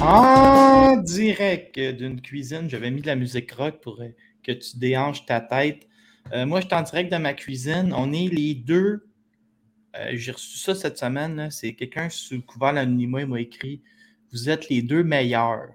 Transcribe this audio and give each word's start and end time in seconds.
En 0.00 0.96
direct 0.98 1.78
d'une 1.78 2.20
cuisine, 2.20 2.68
j'avais 2.70 2.90
mis 2.90 3.00
de 3.02 3.06
la 3.06 3.16
musique 3.16 3.50
rock 3.52 3.80
pour 3.80 4.00
euh, 4.00 4.08
que 4.42 4.52
tu 4.52 4.78
déhanches 4.78 5.26
ta 5.26 5.40
tête. 5.40 5.86
Euh, 6.32 6.46
moi, 6.46 6.60
je 6.60 6.66
suis 6.66 6.74
en 6.74 6.82
direct 6.82 7.12
de 7.12 7.18
ma 7.18 7.34
cuisine. 7.34 7.92
On 7.96 8.12
est 8.12 8.28
les 8.32 8.54
deux. 8.54 9.08
Euh, 9.96 10.10
j'ai 10.12 10.32
reçu 10.32 10.56
ça 10.58 10.74
cette 10.74 10.98
semaine. 10.98 11.48
C'est 11.50 11.74
quelqu'un 11.74 12.08
sous 12.10 12.34
le 12.36 12.40
couvert 12.42 12.74
d'anonymat 12.74 13.26
m'a 13.26 13.40
écrit 13.40 13.82
Vous 14.32 14.48
êtes 14.48 14.68
les 14.68 14.82
deux 14.82 15.02
meilleurs. 15.02 15.68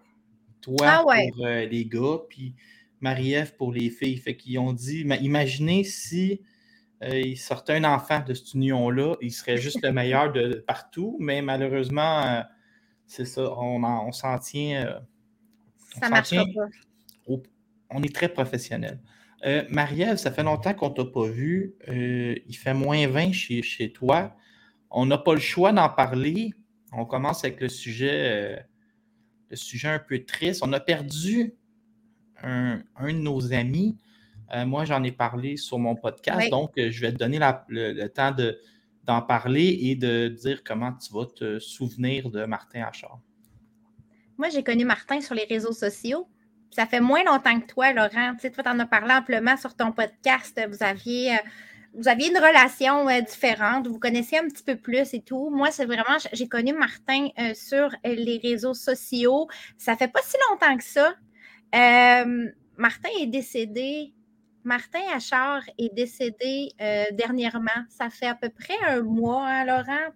Toi 0.62 0.78
Ah 0.84 1.05
ouais. 1.05 1.30
pour 1.36 1.46
euh, 1.46 1.66
les 1.66 1.86
gars, 1.86 2.20
puis 2.30 2.54
Marie-Ève 3.02 3.55
pour 3.58 3.74
les 3.74 3.90
filles. 3.90 4.18
Fait 4.18 4.38
qu'ils 4.38 4.58
ont 4.60 4.71
dit 4.74 5.04
ma- 5.04 5.18
Imaginez 5.18 5.84
si 5.84 6.42
il 7.05 7.36
sortait 7.38 7.74
un 7.74 7.84
enfant 7.84 8.24
de 8.26 8.34
cette 8.34 8.54
union-là, 8.54 9.18
il 9.21 9.32
serait 9.34 9.58
juste 9.58 9.84
le 9.84 9.92
meilleur 9.92 10.32
de 10.32 10.64
partout, 10.66 11.18
mais 11.20 11.42
malheureusement, 11.42 12.46
c'est 13.16 13.26
ça, 13.26 13.41
on, 13.58 13.84
en- 13.84 14.08
on 14.08 14.12
s'en 14.12 14.38
tient. 14.40 14.85
euh, 14.88 14.99
Ça 16.02 16.22
tient 16.22 16.45
pas. 16.45 16.67
au- 17.27 17.44
on 17.89 18.02
est 18.02 18.13
très 18.13 18.30
professionnel. 18.30 18.99
Euh, 19.45 19.63
Marie-Ève, 19.70 20.17
ça 20.17 20.31
fait 20.31 20.44
longtemps 20.44 20.73
qu'on 20.73 20.89
ne 20.89 20.95
t'a 20.95 21.05
pas 21.05 21.27
vu. 21.27 21.76
Euh, 21.89 22.36
il 22.48 22.55
fait 22.55 22.73
moins 22.73 23.05
20 23.08 23.31
chez, 23.34 23.62
chez 23.62 23.91
toi. 23.91 24.36
On 24.89 25.05
n'a 25.05 25.17
pas 25.17 25.34
le 25.34 25.39
choix 25.39 25.72
d'en 25.72 25.89
parler. 25.89 26.53
On 26.91 27.05
commence 27.05 27.44
avec 27.44 27.59
le 27.62 27.70
sujet, 27.70 28.12
euh, 28.13 28.59
le 29.50 29.55
sujet 29.55 29.89
un 29.89 30.00
peu 30.00 30.23
triste. 30.23 30.61
On 30.64 30.72
a 30.73 30.80
perdu 30.80 31.53
un, 32.41 32.81
un 32.95 33.08
de 33.14 33.20
nos 33.20 33.53
amis. 33.53 33.98
Moi, 34.67 34.86
j'en 34.86 35.02
ai 35.03 35.11
parlé 35.11 35.58
sur 35.58 35.80
mon 35.80 35.95
podcast, 35.95 36.38
Oui. 36.44 36.50
donc 36.52 36.73
je 36.77 37.02
vais 37.02 37.11
te 37.11 37.17
donner 37.17 37.39
la- 37.39 37.66
le, 37.70 37.91
le 37.94 38.08
temps 38.09 38.31
de- 38.31 38.59
d'en 39.03 39.21
parler 39.21 39.77
et 39.81 39.95
de 39.95 40.27
dire 40.27 40.63
comment 40.63 40.93
tu 40.93 41.13
vas 41.13 41.25
te 41.25 41.59
souvenir 41.59 42.30
de 42.30 42.45
Martin 42.45 42.84
Achard. 42.84 43.20
Moi, 44.38 44.49
j'ai 44.49 44.64
connu 44.64 44.86
Martin 44.86 45.22
sur 45.22 45.36
les 45.36 45.45
réseaux 45.45 45.73
sociaux. 45.73 46.28
Ça 46.72 46.88
fait 46.88 47.02
moins 47.02 47.23
longtemps 47.23 47.59
que 47.59 47.67
toi, 47.67 47.94
Laurent. 47.94 48.33
Tu 48.33 48.41
sais, 48.41 48.52
toi, 48.52 48.63
en 48.67 48.80
as 48.80 48.86
parlé 48.88 49.13
amplement 49.13 49.58
sur 49.58 49.75
ton 49.75 49.91
podcast. 49.91 50.59
Vous 50.69 50.81
aviez, 50.81 51.36
euh, 51.36 51.38
vous 51.94 52.08
aviez 52.08 52.30
une 52.30 52.38
relation 52.38 53.08
euh, 53.09 53.22
différente. 53.22 53.88
Vous 53.88 54.00
connaissiez 54.00 54.39
un 54.39 54.47
petit 54.47 54.63
peu 54.63 54.75
plus 54.75 55.13
et 55.13 55.22
tout. 55.22 55.52
Moi, 55.52 55.69
c'est 55.69 55.85
vraiment, 55.85 56.17
j'ai 56.31 56.47
connu 56.47 56.73
Martin 56.73 57.28
euh, 57.39 57.53
sur 57.53 57.89
les 58.03 58.39
réseaux 58.41 58.73
sociaux. 58.73 59.47
Ça 59.78 59.95
fait 59.95 60.08
pas 60.08 60.22
si 60.23 60.35
longtemps 60.50 60.78
que 60.78 60.83
ça. 60.83 61.13
Martin 62.75 63.09
est 63.19 63.28
décédé. 63.28 64.13
Martin 64.64 65.00
Achard 65.16 65.64
est 65.78 65.94
décédé 65.94 66.72
euh, 66.81 67.03
dernièrement. 67.14 67.69
Ça 67.89 68.09
fait 68.09 68.28
à 68.28 68.36
peu 68.36 68.50
près 68.50 68.75
un 68.88 69.02
mois, 69.02 69.45
hein, 69.47 69.66
Laurent? 69.66 70.11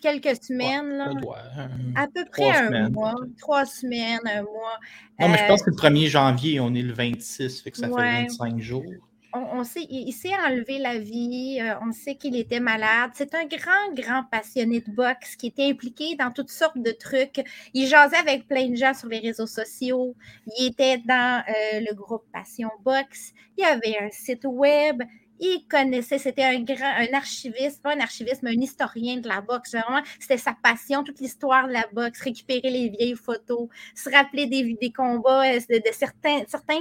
Quelques 0.00 0.40
semaines. 0.42 0.90
là. 0.96 1.12
Doit, 1.20 1.38
euh, 1.58 1.66
À 1.96 2.06
peu 2.06 2.24
près 2.30 2.50
un 2.56 2.88
mois, 2.90 3.14
trois 3.38 3.66
semaines, 3.66 4.20
un 4.26 4.42
mois. 4.42 4.78
Non, 5.18 5.28
mais 5.28 5.38
je 5.38 5.42
Euh, 5.42 5.48
pense 5.48 5.62
que 5.62 5.70
le 5.70 5.76
1er 5.76 6.06
janvier, 6.06 6.60
on 6.60 6.72
est 6.74 6.82
le 6.82 6.92
26, 6.92 7.60
fait 7.62 7.72
que 7.72 7.78
ça 7.78 7.88
Ouais. 7.88 8.02
fait 8.02 8.22
25 8.28 8.60
jours. 8.60 8.84
On, 9.32 9.64
sait, 9.64 9.86
il, 9.90 10.12
s'est 10.12 10.34
enlevé 10.34 10.78
la 10.78 10.98
vie, 10.98 11.58
euh, 11.60 11.74
on 11.82 11.92
sait 11.92 12.14
qu'il 12.14 12.36
était 12.36 12.60
malade. 12.60 13.10
C'est 13.14 13.34
un 13.34 13.44
grand, 13.44 13.94
grand 13.94 14.24
passionné 14.30 14.80
de 14.80 14.90
boxe 14.90 15.36
qui 15.36 15.48
était 15.48 15.68
impliqué 15.68 16.16
dans 16.16 16.30
toutes 16.30 16.50
sortes 16.50 16.78
de 16.78 16.90
trucs. 16.90 17.44
Il 17.74 17.86
jasait 17.86 18.16
avec 18.16 18.48
plein 18.48 18.68
de 18.68 18.76
gens 18.76 18.94
sur 18.94 19.08
les 19.08 19.18
réseaux 19.18 19.46
sociaux. 19.46 20.14
Il 20.58 20.68
était 20.68 20.98
dans 20.98 21.42
euh, 21.46 21.80
le 21.80 21.94
groupe 21.94 22.24
Passion 22.32 22.70
Boxe. 22.84 23.32
Il 23.56 23.64
avait 23.64 23.98
un 24.00 24.10
site 24.10 24.44
web. 24.44 25.02
Il 25.40 25.64
connaissait, 25.70 26.18
c'était 26.18 26.44
un 26.44 26.60
grand, 26.62 26.94
un 26.98 27.14
archiviste, 27.14 27.82
pas 27.82 27.94
un 27.94 28.00
archiviste, 28.00 28.42
mais 28.42 28.50
un 28.50 28.60
historien 28.60 29.18
de 29.18 29.28
la 29.28 29.40
boxe. 29.40 29.72
Vraiment, 29.72 30.02
c'était 30.18 30.36
sa 30.38 30.54
passion, 30.60 31.04
toute 31.04 31.20
l'histoire 31.20 31.68
de 31.68 31.72
la 31.72 31.86
boxe, 31.92 32.20
récupérer 32.22 32.70
les 32.70 32.88
vieilles 32.88 33.14
photos, 33.14 33.68
se 33.94 34.10
rappeler 34.10 34.46
des, 34.46 34.92
combats, 34.92 35.48
euh, 35.48 35.60
de, 35.68 35.80
certains, 35.92 36.42
certains, 36.48 36.80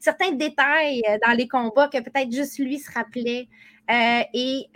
certains 0.00 0.32
détails 0.32 1.02
euh, 1.08 1.18
dans 1.24 1.32
les 1.32 1.46
combats 1.46 1.88
que 1.88 1.98
peut-être 1.98 2.32
juste 2.32 2.58
lui 2.58 2.78
se 2.78 2.90
rappelait. 2.90 3.48
Euh, 3.90 4.22
et 4.34 4.66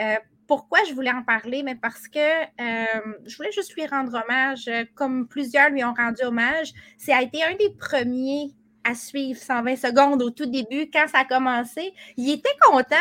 pourquoi 0.47 0.78
je 0.88 0.94
voulais 0.94 1.10
en 1.10 1.25
parler? 1.25 1.65
Mais 1.65 1.75
parce 1.75 2.06
que 2.06 2.19
je 2.59 3.36
voulais 3.36 3.53
juste 3.53 3.75
lui 3.75 3.86
rendre 3.86 4.12
hommage, 4.15 4.70
comme 4.94 5.26
plusieurs 5.26 5.70
lui 5.70 5.82
ont 5.82 5.94
rendu 5.94 6.22
hommage. 6.22 6.72
C'est 6.97 7.12
a 7.12 7.22
été 7.22 7.42
un 7.42 7.56
des 7.56 7.70
premiers 7.70 8.54
à 8.86 8.94
suivre 8.94 9.41
120 9.41 9.76
secondes 9.76 10.22
au 10.22 10.30
tout 10.30 10.47
début, 10.47 10.91
quand 10.92 11.06
ça 11.08 11.20
a 11.20 11.24
commencé. 11.24 11.92
Il 12.16 12.30
était 12.30 12.56
content, 12.60 12.97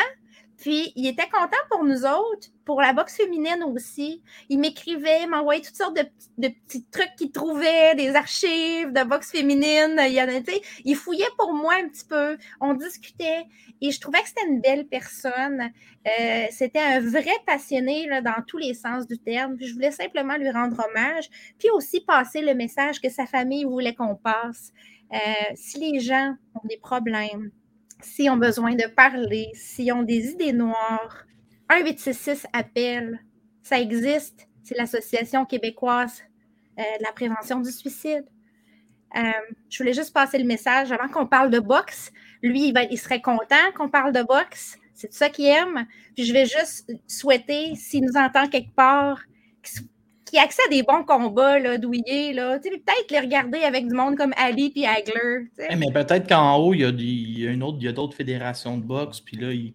puis 0.58 0.94
il 0.96 1.08
était 1.08 1.30
content 1.30 1.58
pour 1.70 1.84
nous 1.84 2.06
autres, 2.06 2.50
pour 2.64 2.82
la 2.82 2.94
boxe 2.94 3.18
féminine 3.18 3.64
aussi. 3.66 4.24
Il 4.50 4.60
m'écrivait, 4.60 5.28
m'envoyait 5.28 5.62
toutes 5.62 5.76
sortes 5.76 5.96
de, 6.38 6.48
petits- 6.48 6.86
trucs 6.92 7.16
qu'il 7.18 7.32
trouvait, 7.32 7.94
des 7.96 8.16
archives 8.16 8.92
de 8.92 9.04
boxe 9.04 9.32
féminine. 9.32 10.00
Il, 10.08 10.14
y 10.14 10.22
en 10.22 10.28
il 10.86 10.96
fouillait 10.96 11.26
pour 11.38 11.54
moi 11.54 11.74
un 11.76 11.88
petit 11.90 12.06
peu. 12.06 12.38
On 12.62 12.74
discutait 12.74 13.46
et 13.82 13.92
je 13.92 14.00
trouvais 14.00 14.22
que 14.22 14.30
c'était 14.30 14.48
une 14.48 14.62
belle 14.62 14.88
personne. 14.88 15.72
Euh, 16.08 16.46
c'était 16.52 16.80
un 16.80 17.00
vrai 17.02 17.36
passionné 17.46 18.08
dans 18.24 18.42
tous 18.48 18.58
les 18.58 18.74
sens 18.74 19.06
du 19.08 19.18
terme. 19.18 19.58
Je 19.60 19.74
voulais 19.74 19.92
simplement 19.92 20.38
lui 20.38 20.50
rendre 20.50 20.78
hommage, 20.88 21.30
puis 21.60 21.70
aussi 21.72 22.02
passer 22.02 22.42
le 22.42 22.56
message 22.56 23.02
que 23.02 23.10
sa 23.10 23.26
famille 23.26 23.66
voulait 23.66 23.94
qu'on 23.94 24.16
passe. 24.16 24.72
Euh, 25.14 25.18
si 25.56 25.80
les 25.80 26.00
gens 26.00 26.36
ont 26.56 26.68
des 26.68 26.78
problèmes, 26.78 27.52
s'ils 28.02 28.30
ont 28.30 28.38
besoin 28.38 28.76
de 28.76 28.88
parler, 28.88 29.50
s'ils 29.54 29.92
ont 29.94 30.04
des 30.04 30.32
idées 30.32 30.54
noires, 30.54 31.26
1866 31.70 32.48
appelle. 32.54 33.20
Ça 33.64 33.80
existe. 33.80 34.48
C'est 34.64 34.78
l'Association 34.78 35.46
québécoise 35.46 36.22
euh, 36.80 36.84
de 37.00 37.04
la 37.04 37.12
prévention 37.12 37.60
du 37.60 37.72
suicide. 37.72 38.26
Euh, 39.16 39.22
je 39.70 39.78
voulais 39.78 39.94
juste 39.94 40.14
passer 40.14 40.38
le 40.38 40.46
message 40.46 40.92
avant 40.92 41.08
qu'on 41.08 41.26
parle 41.26 41.50
de 41.50 41.60
boxe. 41.60 42.12
Lui, 42.42 42.74
il, 42.92 42.98
serait 42.98 43.22
content 43.22 43.72
qu'on 43.76 43.90
parle 43.90 44.12
de 44.12 44.22
boxe. 44.24 44.78
C'est 44.94 45.14
ça 45.14 45.30
qu'il 45.30 45.46
aime. 45.46 45.88
Puis 46.16 46.26
je 46.26 46.34
vais 46.34 46.46
juste 46.46 46.92
souhaiter, 47.08 47.76
s'il 47.76 48.04
nous 48.04 48.18
entend 48.18 48.48
quelque 48.48 48.74
part, 48.76 49.22
qu'il 49.64 49.88
qu'il 50.36 50.42
ait 50.42 50.46
accès 50.46 50.62
à 50.66 50.70
des 50.70 50.84
bons 50.84 51.04
combats, 51.04 51.60
là, 51.60 51.78
douillés, 51.78 52.34
là. 52.34 52.60
Tu 52.60 52.70
sais, 52.70 52.78
peut-être 52.78 53.12
les 53.12 53.20
regarder 53.20 53.60
avec 53.60 53.88
du 53.88 53.96
monde 53.96 54.16
comme 54.18 54.34
Ali 54.38 54.70
puis 54.70 54.86
Hagler. 54.86 55.48
mais 55.78 55.92
peut-être 55.94 56.28
qu'en 56.28 56.58
haut, 56.58 56.74
il 56.74 56.82
y 56.82 56.84
a, 56.86 56.92
des- 56.92 57.48
a 57.48 57.52
une 57.52 57.64
autre, 57.64 57.78
il 57.80 57.86
y 57.86 57.88
a 57.88 57.92
d'autres 57.94 58.16
fédérations 58.16 58.78
de 58.78 58.84
boxe, 58.84 59.22
puis 59.22 59.38
là, 59.38 59.52
il, 59.52 59.74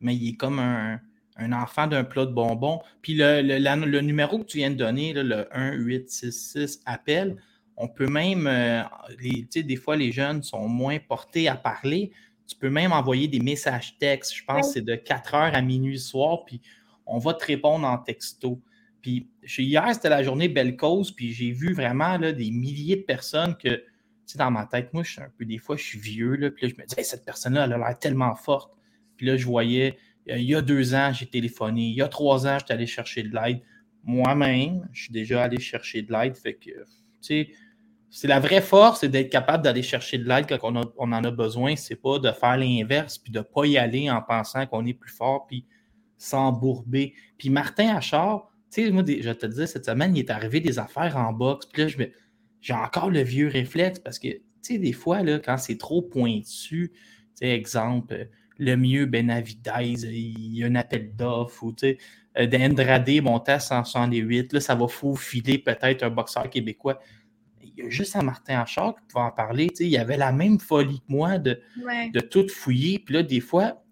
mais 0.00 0.14
il 0.16 0.30
est 0.30 0.36
comme 0.36 0.58
un, 0.58 1.00
un 1.36 1.52
enfant 1.52 1.86
d'un 1.86 2.04
plat 2.04 2.26
de 2.26 2.32
bonbons. 2.32 2.80
Puis 3.02 3.14
le, 3.14 3.42
le- 3.42 3.58
la- 3.58 3.76
le 3.76 4.00
numéro 4.00 4.38
que 4.38 4.44
tu 4.44 4.58
viens 4.58 4.70
de 4.70 4.76
donner, 4.76 5.12
là, 5.12 5.22
le 5.22 5.48
1866 5.78 6.80
appel, 6.86 7.36
on 7.76 7.88
peut 7.88 8.06
même, 8.08 8.46
euh, 8.46 8.82
les, 9.20 9.42
tu 9.42 9.46
sais, 9.50 9.62
des 9.62 9.76
fois, 9.76 9.96
les 9.96 10.12
jeunes 10.12 10.42
sont 10.42 10.68
moins 10.68 10.98
portés 10.98 11.48
à 11.48 11.54
parler. 11.56 12.12
Tu 12.46 12.56
peux 12.56 12.68
même 12.70 12.92
envoyer 12.92 13.28
des 13.28 13.40
messages 13.40 13.96
textes. 13.98 14.34
Je 14.34 14.44
pense 14.44 14.66
que 14.68 14.72
c'est 14.74 14.84
de 14.84 14.96
4 14.96 15.34
heures 15.34 15.54
à 15.54 15.62
minuit 15.62 15.98
soir, 15.98 16.44
puis 16.44 16.60
on 17.06 17.18
va 17.18 17.32
te 17.34 17.44
répondre 17.44 17.86
en 17.86 17.96
texto. 17.98 18.60
Puis 19.02 19.28
hier, 19.58 19.88
c'était 19.94 20.08
la 20.08 20.22
journée 20.22 20.48
Belle 20.48 20.76
Cause, 20.76 21.12
puis 21.12 21.32
j'ai 21.32 21.52
vu 21.52 21.72
vraiment 21.72 22.18
des 22.18 22.50
milliers 22.50 22.96
de 22.96 23.02
personnes 23.02 23.56
que, 23.56 23.68
tu 23.68 23.82
sais, 24.26 24.38
dans 24.38 24.50
ma 24.50 24.66
tête, 24.66 24.92
moi, 24.92 25.02
je 25.02 25.12
suis 25.12 25.20
un 25.20 25.30
peu, 25.36 25.44
des 25.44 25.58
fois, 25.58 25.76
je 25.76 25.82
suis 25.82 25.98
vieux, 25.98 26.36
là, 26.36 26.50
puis 26.50 26.66
là, 26.66 26.74
je 26.76 26.82
me 26.82 26.86
dis, 26.86 27.04
cette 27.04 27.24
personne-là, 27.24 27.64
elle 27.64 27.72
a 27.72 27.78
l'air 27.78 27.98
tellement 27.98 28.34
forte. 28.34 28.72
Puis 29.16 29.26
là, 29.26 29.36
je 29.36 29.46
voyais, 29.46 29.96
euh, 30.30 30.38
il 30.38 30.44
y 30.44 30.54
a 30.54 30.62
deux 30.62 30.94
ans, 30.94 31.12
j'ai 31.12 31.26
téléphoné, 31.26 31.82
il 31.82 31.94
y 31.94 32.02
a 32.02 32.08
trois 32.08 32.46
ans, 32.46 32.58
j'étais 32.58 32.74
allé 32.74 32.86
chercher 32.86 33.22
de 33.22 33.34
l'aide. 33.34 33.60
Moi-même, 34.04 34.88
je 34.92 35.04
suis 35.04 35.12
déjà 35.12 35.42
allé 35.42 35.60
chercher 35.60 36.02
de 36.02 36.12
l'aide, 36.12 36.36
fait 36.36 36.54
que, 36.54 36.70
tu 36.70 36.76
sais, 37.20 37.50
c'est 38.12 38.28
la 38.28 38.40
vraie 38.40 38.60
force, 38.60 39.00
c'est 39.00 39.08
d'être 39.08 39.30
capable 39.30 39.62
d'aller 39.62 39.82
chercher 39.82 40.18
de 40.18 40.28
l'aide 40.28 40.46
quand 40.48 40.58
on, 40.62 40.92
on 40.98 41.12
en 41.12 41.24
a 41.24 41.30
besoin. 41.30 41.76
C'est 41.76 41.94
pas 41.94 42.18
de 42.18 42.32
faire 42.32 42.56
l'inverse 42.56 43.18
puis 43.18 43.30
de 43.30 43.38
ne 43.38 43.44
pas 43.44 43.66
y 43.66 43.78
aller 43.78 44.10
en 44.10 44.20
pensant 44.20 44.66
qu'on 44.66 44.84
est 44.84 44.94
plus 44.94 45.12
fort 45.12 45.46
puis 45.46 45.64
s'embourber. 46.18 47.14
Puis 47.38 47.50
Martin 47.50 47.94
Achard, 47.96 48.49
tu 48.72 48.84
sais, 48.84 48.90
moi, 48.90 49.02
des- 49.02 49.22
je 49.22 49.30
te 49.30 49.46
disais, 49.46 49.66
cette 49.66 49.86
semaine, 49.86 50.16
il 50.16 50.20
est 50.20 50.30
arrivé 50.30 50.60
des 50.60 50.78
affaires 50.78 51.16
en 51.16 51.32
boxe. 51.32 51.66
Puis 51.66 51.82
là, 51.82 51.88
je 51.88 51.98
me- 51.98 52.10
j'ai 52.60 52.74
encore 52.74 53.10
le 53.10 53.22
vieux 53.22 53.48
réflexe 53.48 53.98
parce 53.98 54.18
que, 54.18 54.28
tu 54.28 54.42
sais, 54.62 54.78
des 54.78 54.92
fois, 54.92 55.22
là, 55.22 55.38
quand 55.38 55.56
c'est 55.58 55.78
trop 55.78 56.02
pointu, 56.02 56.90
tu 56.92 57.00
sais, 57.34 57.50
exemple, 57.50 58.14
euh, 58.14 58.24
le 58.58 58.76
mieux 58.76 59.06
Benavidez, 59.06 59.94
il 60.04 60.56
y 60.56 60.62
a 60.62 60.66
un 60.66 60.74
appel 60.74 61.14
d'offre 61.16 61.64
ou, 61.64 61.72
tu 61.72 61.88
sais, 61.88 61.98
euh, 62.38 62.46
d'Andrade 62.46 63.10
monté 63.22 63.52
à 63.52 63.58
168, 63.60 64.52
là, 64.52 64.60
ça 64.60 64.74
va 64.74 64.86
faufiler 64.86 65.58
peut-être 65.58 66.02
un 66.02 66.10
boxeur 66.10 66.48
québécois 66.50 67.00
il 67.62 67.84
y 67.84 67.86
a 67.86 67.90
juste 67.90 68.16
à 68.16 68.22
Martin 68.22 68.60
Achard 68.60 68.94
qui 68.94 69.00
pouvait 69.08 69.24
en 69.24 69.30
parler. 69.30 69.68
tu 69.68 69.76
sais, 69.76 69.86
il 69.86 69.96
avait 69.96 70.16
la 70.16 70.32
même 70.32 70.58
folie 70.58 70.98
que 71.00 71.04
moi 71.12 71.38
de, 71.38 71.60
Ouais. 71.84 72.10
de 72.10 72.20
tout 72.20 72.46
fouiller. 72.48 72.98
Puis 72.98 73.14
là, 73.14 73.22
des 73.22 73.40
fois, 73.40 73.82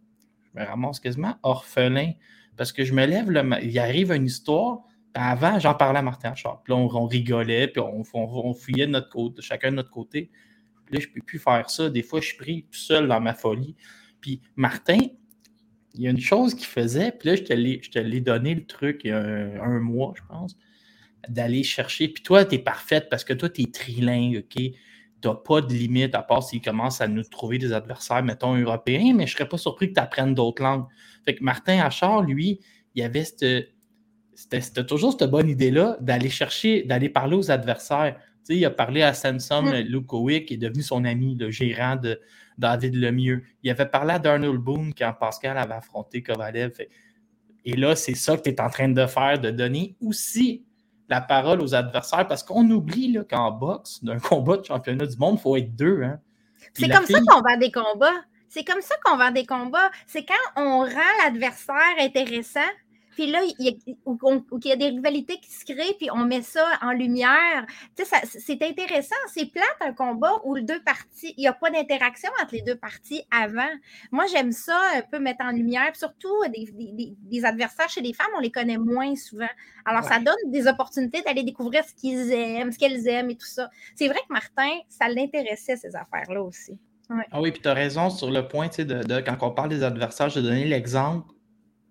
je 0.54 0.60
me 0.60 0.66
ramasse 0.66 1.00
quasiment 1.00 1.36
orphelin 1.42 2.12
parce 2.58 2.72
que 2.72 2.84
je 2.84 2.94
me 2.94 3.06
lève, 3.06 3.31
le 3.31 3.43
il 3.64 3.78
arrive 3.81 4.12
une 4.12 4.26
histoire. 4.26 4.81
Avant, 5.14 5.60
j'en 5.60 5.75
parlais 5.75 6.00
à 6.00 6.02
Martin 6.02 6.32
Achard. 6.32 6.62
Puis 6.64 6.72
là, 6.75 6.78
on, 6.81 7.06
rigolait, 7.06 7.69
puis 7.69 7.81
on, 7.82 8.05
on- 8.14 8.55
fouillait 8.55 8.87
de 8.87 8.93
notre 8.93 9.10
côté, 9.10 9.43
chacun 9.43 9.72
de 9.72 9.76
notre 9.78 9.90
côté. 9.90 10.31
Puis 10.87 10.96
là, 10.96 11.00
je 11.02 11.08
ne 11.08 11.14
peux 11.14 11.22
plus 11.22 11.40
faire 11.40 11.70
ça. 11.70 11.90
Des 11.90 12.02
fois, 12.05 12.20
je 12.20 12.28
suis 12.28 12.38
pris 12.38 12.64
tout 12.70 12.78
seul 12.78 13.08
dans 13.08 13.20
ma 13.20 13.34
folie. 13.34 13.76
Puis 14.20 14.43
Martin, 14.56 14.99
il 15.94 16.02
y 16.02 16.08
a 16.08 16.10
une 16.10 16.20
chose 16.20 16.55
qu'il 16.55 16.66
faisait, 16.66 17.12
puis 17.12 17.31
là, 17.31 17.37
je 17.37 17.43
te 17.44 17.52
l'ai 17.52 17.81
je 17.82 17.90
te 17.90 17.99
l'ai 17.99 18.20
donné 18.20 18.55
le 18.55 18.66
truc 18.66 19.02
il 19.05 19.08
y 19.10 19.12
a 19.12 19.19
un, 19.19 19.60
un 19.60 19.81
mois, 19.81 20.14
je 20.16 20.22
pense. 20.28 20.56
d'aller 21.28 21.62
chercher. 21.64 22.08
Puis 22.08 22.22
toi, 22.22 22.44
tu 22.44 22.56
es 22.56 22.58
parfaite 22.58 23.08
parce 23.10 23.25
que 23.25 23.34
toi, 23.34 23.49
tu 23.50 23.62
es 23.62 23.66
trilingue, 23.72 24.38
OK? 24.44 24.62
Tu 25.20 25.29
n'as 25.29 25.35
pas 25.35 25.61
de 25.61 25.73
limite 25.73 26.15
à 26.15 26.23
part 26.23 26.43
s'ils 26.43 26.62
commencent 26.62 27.00
à 27.00 27.09
nous 27.09 27.25
trouver 27.25 27.59
des 27.59 27.73
adversaires, 27.73 28.23
mettons, 28.23 28.55
européens, 28.55 29.15
mais 29.15 29.26
je 29.26 29.32
ne 29.32 29.37
serais 29.38 29.49
pas 29.49 29.59
surpris 29.59 29.88
que 29.88 29.94
tu 29.94 30.00
apprennes 30.00 30.35
d'autres 30.35 30.62
langues. 30.62 30.87
Fait 31.25 31.35
que 31.35 31.43
Martin 31.43 31.81
Achard, 31.81 32.23
lui, 32.23 32.61
il 32.94 33.03
avait 33.03 33.25
c'était 34.38 34.87
toujours 34.87 35.17
cette 35.19 35.29
bonne 35.31 35.49
idée-là 35.49 35.97
d'aller 36.00 36.29
chercher, 36.29 36.85
d'aller 36.85 37.09
parler 37.09 37.35
aux 37.35 37.50
adversaires. 37.50 38.15
Tu 38.17 38.55
sais, 38.55 38.56
il 38.56 38.65
a 38.65 38.70
parlé 38.70 39.03
à 39.03 39.12
Samson 39.12 39.62
mm. 39.62 39.81
Lukovic, 39.88 40.47
qui 40.47 40.55
est 40.55 40.59
devenu 40.59 40.82
son 40.82 41.05
ami, 41.05 41.35
le 41.35 41.50
gérant 41.50 41.97
de 41.97 42.20
David 42.56 42.94
Lemieux. 42.94 43.43
Il 43.65 43.70
avait 43.70 43.87
parlé 43.87 44.12
à 44.12 44.19
Darnell 44.20 44.59
Boone 44.59 44.94
quand 44.97 45.12
Pascal 45.19 45.59
avait 45.59 45.75
affronté 45.75 46.23
Kovalev. 46.23 46.73
Et 47.65 47.76
là, 47.76 47.97
c'est 47.97 48.15
ça 48.15 48.37
que 48.37 48.43
tu 48.43 48.50
es 48.50 48.61
en 48.61 48.70
train 48.70 48.88
de 48.88 49.06
faire, 49.06 49.41
de 49.41 49.50
donner 49.50 49.97
aussi 50.00 50.65
la 51.08 51.20
parole 51.20 51.60
aux 51.62 51.75
adversaires, 51.75 52.26
parce 52.26 52.43
qu'on 52.43 52.69
oublie 52.70 53.19
qu'en 53.31 53.50
boxe, 53.50 54.02
d'un 54.05 54.19
combat 54.19 54.58
de 54.58 54.64
championnat 54.64 55.06
du 55.06 55.16
monde, 55.16 55.37
il 55.38 55.40
faut 55.40 55.56
être 55.56 55.75
deux. 55.75 56.02
Hein. 56.02 56.20
C'est 56.75 56.88
comme 56.88 57.06
ça 57.06 57.20
qu'on 57.26 57.40
va 57.40 57.56
des 57.56 57.70
combats. 57.70 58.25
C'est 58.49 58.64
comme 58.64 58.81
ça 58.81 58.94
qu'on 59.05 59.16
vend 59.16 59.31
des 59.31 59.46
combats. 59.46 59.90
C'est 60.06 60.25
quand 60.25 60.34
on 60.56 60.81
rend 60.81 61.25
l'adversaire 61.25 61.75
intéressant, 62.00 62.60
puis 63.19 63.29
là, 63.29 63.41
il 63.59 63.67
y, 63.67 63.69
a, 63.69 63.73
y 63.73 64.73
a 64.73 64.76
des 64.76 64.91
rivalités 64.91 65.38
qui 65.38 65.50
se 65.50 65.65
créent, 65.65 65.94
puis 65.99 66.09
on 66.12 66.25
met 66.25 66.43
ça 66.43 66.65
en 66.82 66.93
lumière. 66.93 67.67
Tu 67.97 68.05
sais, 68.05 68.17
c'est 68.25 68.62
intéressant. 68.62 69.17
C'est 69.35 69.47
plate 69.47 69.67
un 69.81 69.93
combat 69.93 70.31
où 70.44 70.55
les 70.55 70.62
deux 70.62 70.81
parties, 70.85 71.35
il 71.37 71.41
n'y 71.41 71.49
a 71.49 71.53
pas 71.53 71.69
d'interaction 71.69 72.31
entre 72.41 72.55
les 72.55 72.62
deux 72.62 72.76
parties 72.76 73.25
avant. 73.32 73.67
Moi, 74.12 74.26
j'aime 74.32 74.53
ça 74.53 74.81
un 74.94 75.03
peu 75.03 75.19
mettre 75.19 75.44
en 75.44 75.50
lumière. 75.50 75.97
surtout, 75.97 76.32
des, 76.55 77.44
adversaires 77.44 77.88
chez 77.88 78.03
les 78.03 78.12
femmes, 78.12 78.31
on 78.37 78.41
les 78.41 78.53
connaît 78.53 78.79
moins 78.79 79.17
souvent. 79.17 79.50
Alors, 79.85 80.05
ça 80.05 80.20
donne 80.20 80.53
des 80.53 80.69
opportunités 80.69 81.20
d'aller 81.23 81.43
découvrir 81.43 81.82
ce 81.85 81.94
qu'ils 81.94 82.31
aiment, 82.31 82.70
ce 82.70 82.79
qu'elles 82.79 83.09
aiment 83.09 83.31
et 83.31 83.37
tout 83.37 83.49
ça. 83.49 83.69
C'est 83.97 84.06
vrai 84.06 84.19
que 84.29 84.32
Martin, 84.32 84.70
ça 84.88 85.09
l'intéressait, 85.09 85.75
ces 85.75 85.97
affaires-là 85.97 86.41
aussi. 86.41 86.79
Ah 87.32 87.41
oui, 87.41 87.50
puis 87.50 87.62
tu 87.62 87.69
as 87.69 87.75
raison 87.75 88.11
sur 88.11 88.31
le 88.31 88.47
point, 88.47 88.69
tu 88.69 88.76
sais, 88.76 88.85
de, 88.85 89.20
quand 89.23 89.37
on 89.41 89.50
parle 89.50 89.70
des 89.70 89.82
adversaires, 89.82 90.29
je 90.29 90.38
vais 90.38 90.47
donner 90.47 90.67
l'exemple 90.67 91.35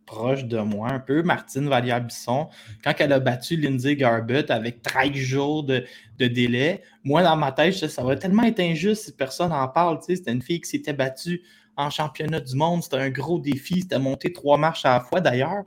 proche 0.08 0.46
de 0.46 0.58
moi 0.58 0.90
un 0.90 1.00
peu, 1.00 1.22
Martine 1.22 1.68
Vallière-Bisson, 1.68 2.48
quand 2.84 2.94
elle 2.98 3.14
a 3.14 3.20
battu 3.20 3.58
Lindsay 3.58 3.96
Garbutt 3.96 4.50
avec 4.50 4.82
13 4.82 5.14
jours 5.14 5.64
de, 5.64 5.86
délai, 6.18 6.82
moi, 7.04 7.22
dans 7.22 7.36
ma 7.36 7.52
tête, 7.52 7.76
ça 7.76 8.04
va 8.04 8.16
tellement 8.16 8.44
être 8.44 8.60
injuste 8.60 9.06
si 9.06 9.12
personne 9.12 9.52
n'en 9.52 9.68
parle. 9.68 10.00
C'était 10.02 10.32
une 10.32 10.42
fille 10.42 10.62
qui 10.62 10.70
s'était 10.70 10.94
battue 10.94 11.44
en 11.76 11.92
championnat 11.92 12.40
du 12.40 12.56
monde. 12.56 12.82
C'était 12.82 12.98
un 12.98 13.12
gros 13.12 13.38
défi. 13.38 13.82
C'était 13.82 14.00
monter 14.00 14.34
trois 14.34 14.58
marches 14.58 14.86
à 14.86 14.94
la 14.94 15.00
fois, 15.02 15.22
d'ailleurs. 15.22 15.64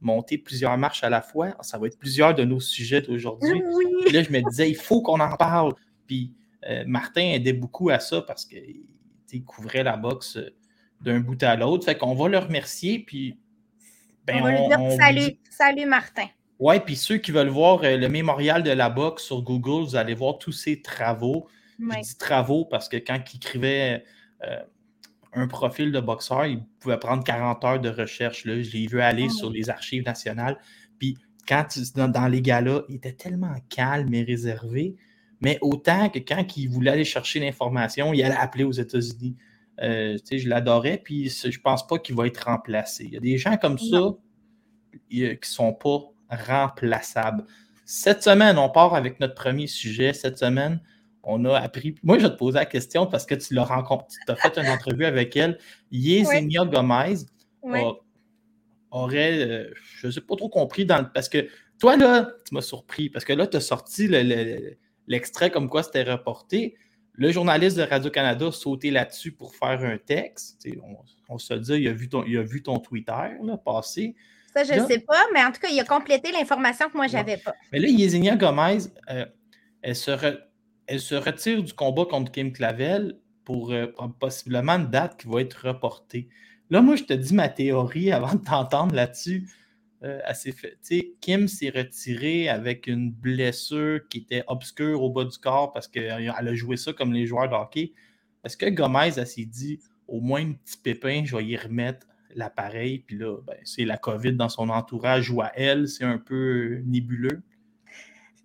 Monter 0.00 0.38
plusieurs 0.38 0.78
marches 0.78 1.02
à 1.02 1.10
la 1.10 1.22
fois. 1.22 1.56
Ça 1.62 1.76
va 1.78 1.88
être 1.88 1.98
plusieurs 1.98 2.34
de 2.34 2.44
nos 2.44 2.60
sujets 2.60 3.00
d'aujourd'hui. 3.02 3.60
Là, 4.12 4.22
je 4.22 4.30
me 4.30 4.48
disais, 4.48 4.70
il 4.70 4.76
faut 4.76 5.02
qu'on 5.02 5.18
en 5.18 5.36
parle. 5.36 5.74
Puis 6.06 6.34
euh, 6.68 6.84
Martin 6.86 7.22
aidait 7.22 7.52
beaucoup 7.52 7.90
à 7.90 7.98
ça 7.98 8.22
parce 8.22 8.44
qu'il 8.44 9.44
couvrait 9.44 9.82
la 9.82 9.96
boxe 9.96 10.36
euh, 10.36 10.54
d'un 11.00 11.20
bout 11.20 11.42
à 11.42 11.56
l'autre. 11.56 11.84
Fait 11.84 11.96
qu'on 11.96 12.14
va 12.14 12.28
le 12.28 12.38
remercier. 12.38 12.98
Puis 12.98 13.38
ben, 14.32 14.40
on 14.40 14.44
va 14.44 14.50
lui 14.52 14.68
dire 14.68 14.96
salut, 14.98 15.36
salut 15.50 15.86
Martin. 15.86 16.26
Oui, 16.58 16.78
puis 16.80 16.96
ceux 16.96 17.16
qui 17.16 17.30
veulent 17.32 17.48
voir 17.48 17.82
euh, 17.84 17.96
le 17.96 18.08
mémorial 18.08 18.62
de 18.62 18.70
la 18.70 18.90
boxe 18.90 19.24
sur 19.24 19.42
Google, 19.42 19.84
vous 19.84 19.96
allez 19.96 20.14
voir 20.14 20.38
tous 20.38 20.52
ses 20.52 20.82
travaux. 20.82 21.48
Je 21.78 22.00
dis 22.02 22.18
travaux 22.18 22.66
parce 22.66 22.90
que 22.90 22.98
quand 22.98 23.18
il 23.32 23.36
écrivait 23.36 24.04
euh, 24.44 24.56
un 25.32 25.46
profil 25.48 25.92
de 25.92 26.00
boxeur, 26.00 26.44
il 26.44 26.62
pouvait 26.80 26.98
prendre 26.98 27.24
40 27.24 27.64
heures 27.64 27.80
de 27.80 27.88
recherche. 27.88 28.44
Là. 28.44 28.60
Je 28.60 28.72
l'ai 28.72 28.86
vu 28.86 29.00
aller 29.00 29.30
sur 29.30 29.50
les 29.50 29.70
archives 29.70 30.04
nationales. 30.04 30.58
Puis 30.98 31.16
quand 31.48 31.66
dans, 31.94 32.08
dans 32.08 32.28
les 32.28 32.42
gars-là, 32.42 32.82
il 32.90 32.96
était 32.96 33.12
tellement 33.12 33.54
calme 33.70 34.12
et 34.12 34.22
réservé. 34.22 34.96
Mais 35.40 35.56
autant 35.62 36.10
que 36.10 36.18
quand 36.18 36.56
il 36.58 36.68
voulait 36.68 36.90
aller 36.90 37.04
chercher 37.04 37.40
l'information, 37.40 38.12
il 38.12 38.22
allait 38.22 38.36
appeler 38.36 38.64
aux 38.64 38.72
États-Unis. 38.72 39.36
Euh, 39.82 40.18
je 40.30 40.48
l'adorais, 40.48 41.00
puis 41.02 41.28
je 41.28 41.60
pense 41.60 41.86
pas 41.86 41.98
qu'il 41.98 42.14
va 42.14 42.26
être 42.26 42.44
remplacé. 42.44 43.04
Il 43.04 43.14
y 43.14 43.16
a 43.16 43.20
des 43.20 43.38
gens 43.38 43.56
comme 43.56 43.78
ça 43.78 44.10
qui 45.08 45.22
ne 45.22 45.34
sont 45.42 45.72
pas 45.72 46.00
remplaçables. 46.28 47.44
Cette 47.86 48.22
semaine, 48.22 48.58
on 48.58 48.68
part 48.68 48.94
avec 48.94 49.20
notre 49.20 49.34
premier 49.34 49.66
sujet. 49.66 50.12
Cette 50.12 50.38
semaine, 50.38 50.80
on 51.22 51.44
a 51.44 51.58
appris. 51.58 51.94
Moi, 52.02 52.18
je 52.18 52.24
vais 52.24 52.30
te 52.30 52.36
poser 52.36 52.58
la 52.58 52.66
question 52.66 53.06
parce 53.06 53.26
que 53.26 53.34
tu 53.34 53.54
l'as 53.54 53.64
rencontré, 53.64 54.06
tu 54.26 54.32
as 54.32 54.36
fait 54.36 54.58
une 54.58 54.68
entrevue 54.68 55.04
avec 55.04 55.36
elle. 55.36 55.58
Yesenia 55.90 56.64
Gomez 56.64 57.26
aurait, 58.90 59.48
euh, 59.48 59.74
je 59.98 60.08
ne 60.08 60.12
sais 60.12 60.20
pas 60.20 60.36
trop 60.36 60.48
compris, 60.48 60.84
dans 60.84 61.04
parce 61.04 61.28
que 61.28 61.48
toi, 61.78 61.96
là, 61.96 62.30
tu 62.46 62.54
m'as 62.54 62.60
surpris 62.60 63.08
parce 63.08 63.24
que 63.24 63.32
là, 63.32 63.46
tu 63.46 63.56
as 63.56 63.60
sorti 63.60 64.08
l'extrait 65.06 65.50
comme 65.50 65.68
quoi 65.68 65.82
c'était 65.82 66.02
reporté. 66.02 66.76
Le 67.20 67.30
journaliste 67.32 67.76
de 67.76 67.82
Radio-Canada 67.82 68.46
a 68.46 68.50
sauté 68.50 68.90
là-dessus 68.90 69.32
pour 69.32 69.54
faire 69.54 69.84
un 69.84 69.98
texte. 69.98 70.66
On, 71.28 71.36
se 71.36 71.52
dit, 71.52 71.74
il 71.74 71.88
a 71.88 71.92
vu 71.92 72.08
ton, 72.08 72.24
il 72.24 72.38
a 72.38 72.42
vu 72.42 72.62
ton 72.62 72.78
Twitter 72.78 73.12
là, 73.42 73.58
passer. 73.58 74.16
Ça, 74.54 74.64
je 74.64 74.72
ne 74.72 74.86
sais 74.86 75.00
pas, 75.00 75.22
mais 75.34 75.44
en 75.44 75.52
tout 75.52 75.60
cas, 75.60 75.68
il 75.70 75.78
a 75.78 75.84
complété 75.84 76.32
l'information 76.32 76.88
que 76.88 76.96
moi, 76.96 77.08
je 77.08 77.12
n'avais 77.12 77.36
pas. 77.36 77.54
Mais 77.72 77.78
là, 77.78 77.88
Yesenia 77.88 78.36
Gomez, 78.36 78.78
euh, 79.10 79.26
elle, 79.82 79.94
se 79.94 80.12
elle, 80.86 80.98
se 80.98 81.14
retire 81.14 81.62
du 81.62 81.74
combat 81.74 82.06
contre 82.06 82.32
Kim 82.32 82.54
Clavel 82.54 83.18
pour 83.44 83.70
euh, 83.70 83.88
possiblement 84.18 84.72
une 84.72 84.88
date 84.88 85.20
qui 85.20 85.28
va 85.28 85.42
être 85.42 85.68
reportée. 85.68 86.30
Là, 86.70 86.80
moi, 86.80 86.96
je 86.96 87.04
te 87.04 87.12
dis 87.12 87.34
ma 87.34 87.50
théorie 87.50 88.12
avant 88.12 88.32
de 88.32 88.42
t'entendre 88.42 88.94
là-dessus. 88.94 89.46
Euh, 90.02 90.20
fait. 90.32 90.78
Kim 91.20 91.46
s'est 91.46 91.70
retirée 91.70 92.48
avec 92.48 92.86
une 92.86 93.12
blessure 93.12 94.00
qui 94.08 94.18
était 94.18 94.44
obscure 94.46 95.02
au 95.02 95.10
bas 95.10 95.24
du 95.24 95.36
corps 95.36 95.72
parce 95.72 95.88
qu'elle 95.88 96.30
a 96.30 96.54
joué 96.54 96.76
ça 96.76 96.92
comme 96.92 97.12
les 97.12 97.26
joueurs 97.26 97.48
de 97.48 97.54
hockey. 97.54 97.92
Est-ce 98.44 98.56
que 98.56 98.66
Gomez, 98.66 99.12
s'est 99.12 99.44
dit 99.44 99.78
au 100.08 100.20
moins 100.20 100.42
un 100.42 100.52
petit 100.52 100.78
pépin, 100.78 101.22
je 101.24 101.36
vais 101.36 101.44
y 101.44 101.56
remettre 101.56 102.06
l'appareil, 102.34 103.00
puis 103.00 103.18
là, 103.18 103.36
ben, 103.46 103.56
c'est 103.64 103.84
la 103.84 103.98
COVID 103.98 104.32
dans 104.34 104.48
son 104.48 104.68
entourage 104.70 105.30
ou 105.30 105.42
à 105.42 105.52
elle, 105.54 105.88
c'est 105.88 106.04
un 106.04 106.18
peu 106.18 106.80
nébuleux 106.86 107.42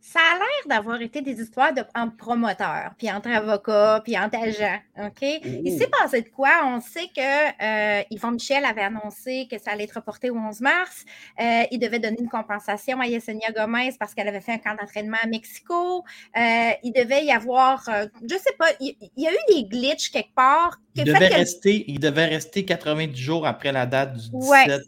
ça 0.07 0.19
a 0.19 0.35
l'air 0.35 0.77
d'avoir 0.77 1.01
été 1.01 1.21
des 1.21 1.41
histoires 1.41 1.73
de, 1.73 1.81
entre 1.95 2.15
promoteurs, 2.15 2.91
puis 2.95 3.11
entre 3.11 3.29
avocats, 3.29 4.01
puis 4.03 4.15
entre 4.15 4.37
agents. 4.37 4.79
OK? 4.99 5.27
Il 5.43 5.77
s'est 5.79 5.87
passé 5.87 6.21
de 6.21 6.29
quoi? 6.29 6.61
On 6.63 6.79
sait 6.79 7.07
que 7.07 7.99
euh, 7.99 8.03
Yvon 8.11 8.31
Michel 8.31 8.65
avait 8.65 8.83
annoncé 8.83 9.47
que 9.49 9.57
ça 9.57 9.71
allait 9.71 9.85
être 9.85 9.95
reporté 9.95 10.29
au 10.29 10.35
11 10.35 10.61
mars. 10.61 11.05
Euh, 11.41 11.63
il 11.71 11.79
devait 11.79 11.97
donner 11.97 12.17
une 12.19 12.29
compensation 12.29 12.99
à 13.01 13.07
Yesenia 13.07 13.51
Gomez 13.51 13.95
parce 13.99 14.13
qu'elle 14.13 14.27
avait 14.27 14.41
fait 14.41 14.53
un 14.53 14.57
camp 14.59 14.75
d'entraînement 14.79 15.17
à 15.23 15.27
Mexico. 15.27 16.03
Euh, 16.37 16.71
il 16.83 16.93
devait 16.93 17.25
y 17.25 17.31
avoir, 17.31 17.83
je 17.87 18.35
ne 18.35 18.39
sais 18.39 18.55
pas, 18.59 18.67
il, 18.79 18.95
y 19.17 19.27
a 19.27 19.31
eu 19.31 19.53
des 19.55 19.63
glitches 19.63 20.11
quelque 20.11 20.35
part. 20.35 20.79
Il 20.93 21.03
devait, 21.03 21.29
rester, 21.29 21.83
il 21.87 21.99
devait 21.99 22.25
rester 22.25 22.63
90 22.63 23.19
jours 23.19 23.47
après 23.47 23.71
la 23.71 23.87
date 23.87 24.13
du 24.13 24.29
17 24.29 24.81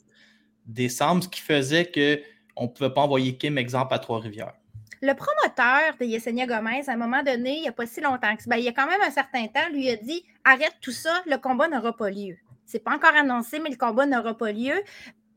décembre, 0.67 1.23
ce 1.23 1.29
qui 1.29 1.41
faisait 1.41 1.85
qu'on 1.91 2.65
ne 2.65 2.69
pouvait 2.69 2.91
pas 2.91 3.01
envoyer 3.01 3.35
Kim, 3.35 3.57
exemple, 3.57 3.95
à 3.95 3.99
Trois-Rivières. 3.99 4.53
Le 5.01 5.13
promoteur 5.13 5.95
de 5.99 6.05
Yesenia 6.05 6.45
Gomez, 6.45 6.87
à 6.87 6.93
un 6.93 6.97
moment 6.97 7.23
donné, 7.23 7.57
il 7.57 7.61
n'y 7.61 7.67
a 7.67 7.71
pas 7.71 7.85
si 7.85 8.01
longtemps 8.01 8.33
ben, 8.47 8.57
il 8.57 8.63
y 8.63 8.67
a 8.67 8.73
quand 8.73 8.87
même 8.87 9.01
un 9.01 9.11
certain 9.11 9.47
temps, 9.47 9.69
lui 9.71 9.89
a 9.89 9.95
dit 9.95 10.23
arrête 10.43 10.75
tout 10.81 10.91
ça, 10.91 11.21
le 11.25 11.37
combat 11.37 11.67
n'aura 11.67 11.95
pas 11.95 12.09
lieu. 12.09 12.35
C'est 12.65 12.83
pas 12.83 12.95
encore 12.95 13.15
annoncé, 13.15 13.59
mais 13.59 13.69
le 13.69 13.77
combat 13.77 14.05
n'aura 14.05 14.37
pas 14.37 14.51
lieu. 14.51 14.75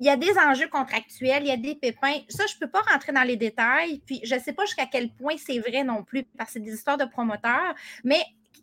Il 0.01 0.07
y 0.07 0.09
a 0.09 0.17
des 0.17 0.33
enjeux 0.39 0.69
contractuels, 0.69 1.43
il 1.43 1.49
y 1.49 1.53
a 1.53 1.57
des 1.57 1.75
pépins. 1.75 2.21
Ça, 2.29 2.47
je 2.47 2.55
ne 2.55 2.61
peux 2.61 2.71
pas 2.71 2.81
rentrer 2.91 3.13
dans 3.13 3.23
les 3.23 3.37
détails. 3.37 4.01
Puis, 4.07 4.21
je 4.25 4.35
ne 4.35 4.41
sais 4.41 4.55
pas 4.55 4.65
jusqu'à 4.65 4.87
quel 4.87 5.11
point 5.11 5.35
c'est 5.37 5.59
vrai 5.59 5.85
non 5.85 6.03
plus, 6.03 6.25
parce 6.39 6.51
que 6.51 6.53
c'est 6.55 6.61
des 6.61 6.73
histoires 6.73 6.97
de 6.97 7.05
promoteurs. 7.05 7.75
Mais 8.03 8.23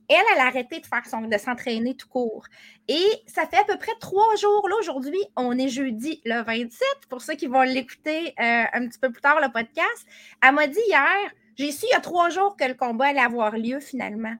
elle, 0.10 0.24
elle 0.34 0.42
a 0.42 0.48
arrêté 0.48 0.80
de 0.80 0.86
faire 0.86 1.06
son, 1.06 1.22
de 1.22 1.38
s'entraîner 1.38 1.96
tout 1.96 2.08
court. 2.08 2.46
Et 2.88 3.06
ça 3.26 3.46
fait 3.46 3.58
à 3.58 3.64
peu 3.64 3.78
près 3.78 3.92
trois 4.00 4.36
jours. 4.36 4.68
Là, 4.70 4.76
aujourd'hui, 4.80 5.20
on 5.36 5.58
est 5.58 5.68
jeudi 5.68 6.22
le 6.26 6.44
27, 6.44 6.88
pour 7.10 7.22
ceux 7.22 7.36
qui 7.36 7.48
vont 7.48 7.64
l'écouter 7.64 8.34
euh, 8.40 8.64
un 8.74 8.88
petit 8.88 9.00
peu 9.00 9.12
plus 9.12 9.22
tard, 9.22 9.40
le 9.42 9.52
podcast. 9.52 10.06
Elle 10.42 10.54
m'a 10.54 10.68
dit 10.68 10.80
hier, 10.88 11.32
j'ai 11.58 11.72
su 11.72 11.86
il 11.90 11.94
y 11.94 11.96
a 11.96 12.00
trois 12.00 12.30
jours 12.30 12.56
que 12.56 12.66
le 12.66 12.74
combat 12.74 13.08
allait 13.08 13.20
avoir 13.20 13.58
lieu 13.58 13.80
finalement. 13.80 14.36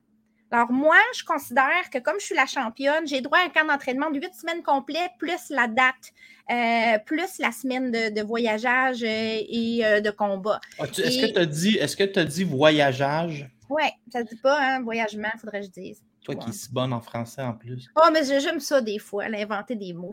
Alors, 0.50 0.72
moi, 0.72 0.96
je 1.14 1.26
considère 1.26 1.90
que 1.92 1.98
comme 1.98 2.22
je 2.22 2.26
suis 2.28 2.36
la 2.36 2.46
championne, 2.46 3.06
j'ai 3.06 3.20
droit 3.20 3.40
à 3.40 3.44
un 3.44 3.50
camp 3.50 3.68
d'entraînement 3.68 4.10
de 4.10 4.18
huit 4.18 4.34
semaines 4.34 4.64
complètes, 4.64 5.12
plus 5.20 5.50
la 5.50 5.68
date, 5.68 6.14
euh, 6.50 6.98
plus 7.06 7.40
la 7.40 7.52
semaine 7.52 7.92
de, 7.92 8.22
voyageage 8.22 9.04
euh, 9.04 9.42
et 9.50 10.02
de 10.02 10.10
combat. 10.10 10.62
Est-ce 10.80 11.26
que 11.26 11.34
tu 11.34 11.40
as 11.40 11.46
dit, 11.46 11.76
est-ce 11.76 11.98
que 11.98 12.06
tu 12.06 12.18
as 12.18 12.24
dit 12.24 12.46
voyageage? 12.46 13.50
Oui, 13.70 13.84
ça 14.12 14.20
ne 14.20 14.24
dit 14.26 14.36
pas, 14.38 14.60
hein, 14.60 14.82
voyagement, 14.82 15.30
faudrait 15.40 15.62
que 15.62 15.66
je 15.68 15.72
dise. 15.72 16.04
Toi 16.24 16.36
qui 16.36 16.50
es 16.50 16.54
si 16.54 16.72
bonne 16.72 16.94
en 16.94 17.02
français 17.02 17.42
en 17.42 17.54
plus. 17.54 17.90
Oh, 17.96 18.10
mais 18.12 18.24
j'aime 18.24 18.60
ça 18.60 18.82
des 18.82 19.00
fois, 19.00 19.26
inventer 19.26 19.76
des 19.76 19.94
mots. 19.94 20.12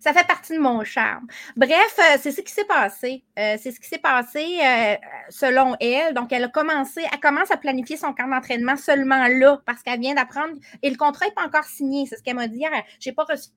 Ça 0.00 0.12
fait 0.12 0.26
partie 0.26 0.54
de 0.54 0.58
mon 0.58 0.82
charme. 0.82 1.26
Bref, 1.56 1.98
euh, 1.98 2.18
c'est 2.20 2.32
ce 2.32 2.40
qui 2.40 2.52
s'est 2.52 2.64
passé. 2.64 3.22
Euh, 3.38 3.56
c'est 3.60 3.70
ce 3.70 3.78
qui 3.78 3.88
s'est 3.88 3.98
passé 3.98 4.58
euh, 4.60 4.96
selon 5.30 5.76
elle. 5.80 6.14
Donc, 6.14 6.32
elle 6.32 6.44
a 6.44 6.48
commencé, 6.48 7.02
elle 7.12 7.20
commence 7.20 7.50
à 7.50 7.56
planifier 7.56 7.96
son 7.96 8.12
camp 8.12 8.28
d'entraînement 8.28 8.76
seulement 8.76 9.28
là, 9.28 9.60
parce 9.66 9.82
qu'elle 9.82 10.00
vient 10.00 10.14
d'apprendre. 10.14 10.54
Et 10.82 10.90
le 10.90 10.96
contrat 10.96 11.26
n'est 11.26 11.32
pas 11.32 11.46
encore 11.46 11.64
signé. 11.64 12.06
C'est 12.06 12.16
ce 12.16 12.22
qu'elle 12.22 12.36
m'a 12.36 12.48
dit 12.48 12.58
hier. 12.58 12.70
Je 13.00 13.08
n'ai 13.08 13.14
pas 13.14 13.24
reçu 13.24 13.50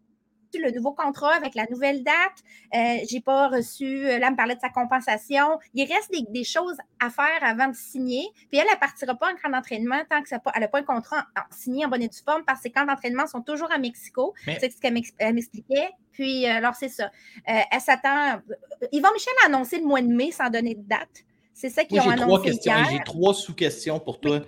le 0.59 0.71
nouveau 0.71 0.93
contrat 0.93 1.33
avec 1.33 1.55
la 1.55 1.65
nouvelle 1.69 2.03
date? 2.03 2.15
Euh, 2.75 3.03
j'ai 3.09 3.21
pas 3.21 3.49
reçu, 3.49 4.03
là, 4.03 4.13
elle 4.13 4.31
me 4.31 4.35
parlait 4.35 4.55
de 4.55 4.59
sa 4.59 4.69
compensation. 4.69 5.59
Il 5.73 5.91
reste 5.91 6.11
des, 6.11 6.43
choses 6.43 6.77
à 6.99 7.09
faire 7.09 7.39
avant 7.41 7.67
de 7.67 7.75
signer. 7.75 8.27
Puis 8.49 8.59
elle, 8.59 8.65
elle 8.71 8.79
partira 8.79 9.15
pas 9.15 9.31
en 9.31 9.35
camp 9.35 9.49
d'entraînement 9.49 10.01
tant 10.09 10.21
qu'elle 10.23 10.39
n'a 10.59 10.67
pas 10.67 10.79
un 10.79 10.83
contrat 10.83 11.25
signé 11.51 11.85
en 11.85 11.89
bonne 11.89 12.01
et 12.01 12.07
due 12.07 12.21
forme 12.25 12.43
parce 12.45 12.59
que 12.59 12.63
ses 12.63 12.71
camps 12.71 12.85
d'entraînement 12.85 13.27
sont 13.27 13.41
toujours 13.41 13.71
à 13.71 13.77
Mexico. 13.77 14.33
C'est 14.45 14.71
ce 14.71 14.79
qu'elle 14.81 14.93
m'expliquait. 15.33 15.89
Puis, 16.11 16.45
alors, 16.45 16.75
c'est 16.75 16.89
ça. 16.89 17.11
elle 17.45 17.81
s'attend. 17.81 18.41
Yvan 18.91 19.13
Michel 19.13 19.33
a 19.43 19.47
annoncé 19.47 19.79
le 19.79 19.85
mois 19.85 20.01
de 20.01 20.07
mai 20.07 20.31
sans 20.31 20.49
donner 20.49 20.75
de 20.75 20.83
date. 20.83 21.23
C'est 21.53 21.69
ça 21.69 21.83
qu'ils 21.85 21.99
ont 21.99 22.09
annoncé 22.09 22.53
J'ai 22.63 22.99
trois 23.05 23.33
sous-questions 23.33 23.99
pour 23.99 24.19
toi. 24.19 24.41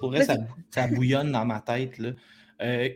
Pour 0.00 0.16
ça, 0.16 0.36
ça, 0.70 0.88
bouillonne 0.88 1.32
dans 1.32 1.44
ma 1.44 1.60
tête. 1.60 1.94
Euh, 2.60 2.88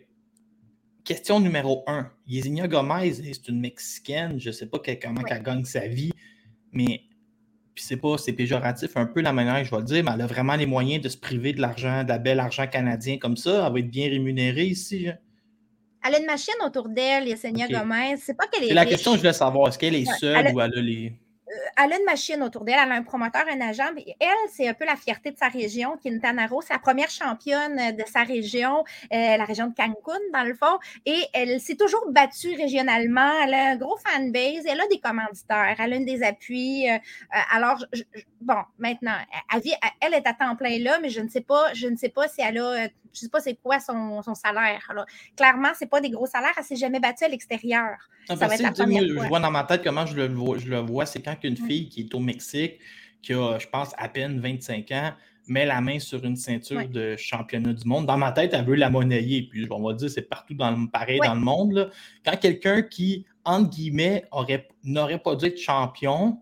question 1.05 1.41
numéro 1.41 1.85
un. 1.87 2.11
Yesinia 2.27 2.67
Gomez, 2.67 3.13
c'est 3.15 3.49
une 3.49 3.61
Mexicaine. 3.61 4.41
Je 4.41 4.49
ne 4.49 4.53
sais 4.53 4.67
pas 4.67 4.79
comment 5.01 5.23
elle 5.29 5.43
gagne 5.43 5.65
sa 5.65 5.87
vie, 5.87 6.13
mais 6.73 7.03
c'est 7.77 7.97
pas, 7.97 8.19
c'est 8.19 8.33
péjoratif 8.33 8.97
un 8.97 9.07
peu 9.07 9.21
la 9.21 9.33
manière 9.33 9.59
que 9.59 9.65
je 9.65 9.71
vais 9.71 9.79
le 9.79 9.85
dire, 9.85 10.05
mais 10.05 10.13
elle 10.15 10.23
a 10.23 10.27
vraiment 10.27 10.57
les 10.57 10.67
moyens 10.67 11.03
de 11.03 11.09
se 11.09 11.17
priver 11.17 11.53
de 11.53 11.61
l'argent, 11.61 12.05
de 12.05 12.09
la 12.09 12.19
belle 12.19 12.41
argent 12.41 12.67
canadien 12.67 13.19
comme 13.19 13.37
ça. 13.37 13.67
Elle 13.67 13.73
va 13.73 13.79
être 13.79 13.91
bien 13.91 14.09
rémunérée 14.09 14.67
ici. 14.67 15.09
Hein. 15.09 15.19
Elle 16.07 16.17
a 16.17 16.19
une 16.21 16.27
machine 16.27 16.55
autour 16.65 16.89
d'elle, 16.89 17.27
Yesenia 17.29 17.69
Gomez. 17.69 18.17
C'est 18.19 18.35
pas 18.35 18.47
qu'elle 18.47 18.65
est. 18.65 18.69
C'est 18.69 18.75
la 18.75 18.87
question 18.87 19.13
que 19.13 19.17
je 19.17 19.23
voulais 19.23 19.33
savoir. 19.33 19.69
Est-ce 19.69 19.79
qu'elle 19.79 19.95
est 19.95 20.11
seule 20.19 20.55
ou 20.55 20.61
elle 20.61 20.79
a 20.79 20.81
les. 20.81 21.13
Euh, 21.55 21.85
elle 21.85 21.93
a 21.93 21.99
une 21.99 22.05
machine 22.05 22.43
autour 22.43 22.65
d'elle, 22.65 22.79
elle 22.83 22.93
a 22.93 22.95
un 22.95 23.03
promoteur, 23.03 23.45
un 23.51 23.61
agent. 23.61 23.85
Elle, 24.21 24.29
c'est 24.51 24.69
un 24.69 24.75
peu 24.75 24.85
la 24.85 24.97
fierté 24.97 25.31
de 25.31 25.39
sa 25.39 25.49
région, 25.49 25.97
Quintana 26.03 26.47
Roo. 26.47 26.63
C'est 26.63 26.73
la 26.73 26.79
première 26.79 27.11
championne 27.11 27.97
de 27.97 28.05
sa 28.07 28.23
région, 28.23 28.85
euh, 29.13 29.37
la 29.37 29.45
région 29.45 29.69
de 29.69 29.75
Cancun, 29.75 30.19
dans 30.33 30.45
le 30.45 30.55
fond. 30.55 30.79
Et 31.07 31.25
elle 31.33 31.61
s'est 31.61 31.77
toujours 31.77 32.11
battue 32.11 32.55
régionalement. 32.57 33.31
Elle 33.45 33.55
a 33.55 33.71
un 33.71 33.77
gros 33.77 33.97
fanbase. 33.99 34.65
Elle 34.67 34.81
a 34.81 34.87
des 34.89 35.01
commanditaires. 35.01 35.77
Elle 35.79 35.93
a 35.93 35.97
une 35.97 36.05
des 36.05 36.23
appuis. 36.23 36.91
Euh, 36.91 36.99
alors, 37.53 37.85
bon, 38.41 38.59
maintenant, 38.79 39.17
elle, 39.53 40.15
est 40.15 40.27
à 40.27 40.33
temps 40.35 40.57
plein 40.57 40.79
là, 40.79 40.99
mais 41.01 41.11
je 41.11 41.21
ne 41.21 41.29
sais 41.29 41.41
pas, 41.41 41.73
je 41.75 41.87
ne 41.87 41.97
sais 41.97 42.09
pas 42.09 42.29
si 42.29 42.41
elle 42.41 42.59
a 42.59 42.89
je 43.15 43.21
ne 43.21 43.23
sais 43.27 43.29
pas 43.29 43.41
c'est 43.41 43.55
quoi 43.55 43.79
son, 43.79 44.23
salaire. 44.35 44.93
clairement, 45.37 45.69
ce 45.79 45.85
n'est 45.85 45.89
pas 45.89 46.01
des 46.01 46.11
gros 46.11 46.27
salaires. 46.27 46.53
Elle 46.57 46.63
ne 46.65 46.67
s'est 46.67 46.77
jamais 46.77 46.99
battue 46.99 47.25
à 47.25 47.29
l'extérieur. 47.29 47.97
Ah, 48.29 48.37
ça 48.37 48.49
va 48.49 48.55
être 48.55 48.63
la 48.63 48.73
Je 48.73 49.29
vois 49.29 49.39
dans 49.39 49.51
ma 49.51 49.65
tête 49.65 49.85
comment 49.85 50.05
je 50.07 50.17
le 50.17 50.29
vois. 50.29 50.59
Je 50.59 50.67
le 50.67 50.79
vois 50.79 51.07
c'est 51.07 51.23
quand 51.23 51.37
une 51.45 51.57
fille 51.57 51.89
qui 51.89 52.03
est 52.03 52.15
au 52.15 52.21
Mexique, 52.21 52.79
qui 53.23 53.33
a, 53.33 53.59
je 53.59 53.67
pense, 53.69 53.93
à 53.97 54.09
peine 54.09 54.41
25 54.41 54.91
ans, 54.93 55.13
met 55.47 55.67
la 55.67 55.81
main 55.81 55.99
sur 55.99 56.25
une 56.25 56.37
ceinture 56.37 56.89
de 56.89 57.17
championnat 57.17 57.73
du 57.73 57.87
monde. 57.87 58.07
Dans 58.07 58.17
ma 58.17 58.33
tête, 58.33 58.53
elle 58.55 58.65
veut 58.65 58.77
la 58.77 58.91
monnayer. 58.91 59.43
Puis 59.43 59.67
on 59.71 59.83
va 59.83 59.93
dire, 59.95 60.11
c'est 60.11 60.23
partout 60.23 60.55
dans 60.55 60.71
le, 60.71 60.89
pareil 60.89 61.21
dans 61.23 61.35
le 61.35 61.41
monde. 61.41 61.91
Quand 62.25 62.37
quelqu'un 62.37 62.83
qui, 62.83 63.27
entre 63.45 63.71
guillemets, 63.71 64.25
n'aurait 64.85 65.19
pas 65.19 65.37
dû 65.37 65.47
être 65.47 65.61
champion, 65.61 66.39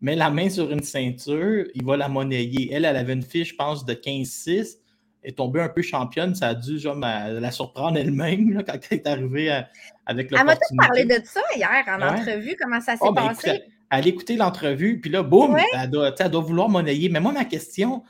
met 0.00 0.14
la 0.14 0.30
main 0.30 0.48
sur 0.48 0.70
une 0.70 0.82
ceinture, 0.82 1.66
il 1.74 1.84
va 1.84 1.96
la 1.96 2.08
monnayer. 2.08 2.72
Elle, 2.72 2.84
elle 2.84 2.96
avait 2.96 3.14
une 3.14 3.22
fiche, 3.22 3.50
je 3.50 3.56
pense, 3.56 3.84
de 3.84 3.94
15-6 3.94 4.78
est 5.24 5.38
tombée 5.38 5.60
un 5.60 5.68
peu 5.68 5.82
championne, 5.82 6.34
ça 6.34 6.48
a 6.48 6.54
dû 6.54 6.78
genre, 6.78 6.96
la 6.96 7.50
surprendre 7.50 7.96
elle-même 7.96 8.62
quand 8.66 8.78
elle 8.90 8.98
est 8.98 9.06
arrivée 9.06 9.50
à, 9.50 9.68
avec 10.06 10.30
le. 10.30 10.38
Elle 10.38 10.44
m'a 10.44 10.54
tout 10.54 10.76
parlé 10.76 11.04
de 11.04 11.18
ça 11.24 11.40
hier 11.56 11.82
en 11.88 12.02
entrevue, 12.02 12.56
comment 12.60 12.80
ça 12.80 12.92
s'est 12.92 12.98
oh, 13.00 13.12
ben, 13.12 13.28
passé. 13.28 13.62
Elle 13.98 14.04
a 14.04 14.08
écouté 14.08 14.36
l'entrevue, 14.36 15.00
puis 15.00 15.10
là, 15.10 15.22
boum, 15.22 15.56
elle, 15.72 15.90
doit, 15.90 16.40
vouloir 16.40 16.68
monnayer. 16.68 17.08
Mais 17.08 17.20
moi, 17.20 17.32
ma 17.32 17.44
question, 17.44 18.02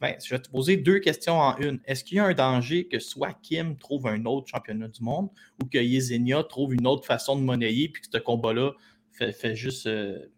ben, 0.00 0.16
je 0.24 0.34
vais 0.34 0.40
te 0.40 0.50
poser 0.50 0.76
deux 0.76 0.98
questions 0.98 1.38
en 1.38 1.56
une. 1.58 1.80
Est-ce 1.86 2.04
qu'il 2.04 2.16
y 2.16 2.20
a 2.20 2.24
un 2.24 2.34
danger 2.34 2.88
que 2.88 2.98
soit 2.98 3.32
Kim 3.42 3.76
trouve 3.76 4.06
un 4.06 4.24
autre 4.24 4.48
championnat 4.48 4.88
du 4.88 5.02
monde 5.02 5.28
ou 5.62 5.66
que 5.66 5.78
Yesenia 5.78 6.42
trouve 6.44 6.74
une 6.74 6.86
autre 6.86 7.06
façon 7.06 7.36
de 7.36 7.42
monnayer 7.42 7.88
puis 7.88 8.02
que 8.02 8.08
ce 8.12 8.18
combat-là 8.18 8.72
fait, 9.12 9.54
juste 9.54 9.86
euh, 9.86 10.30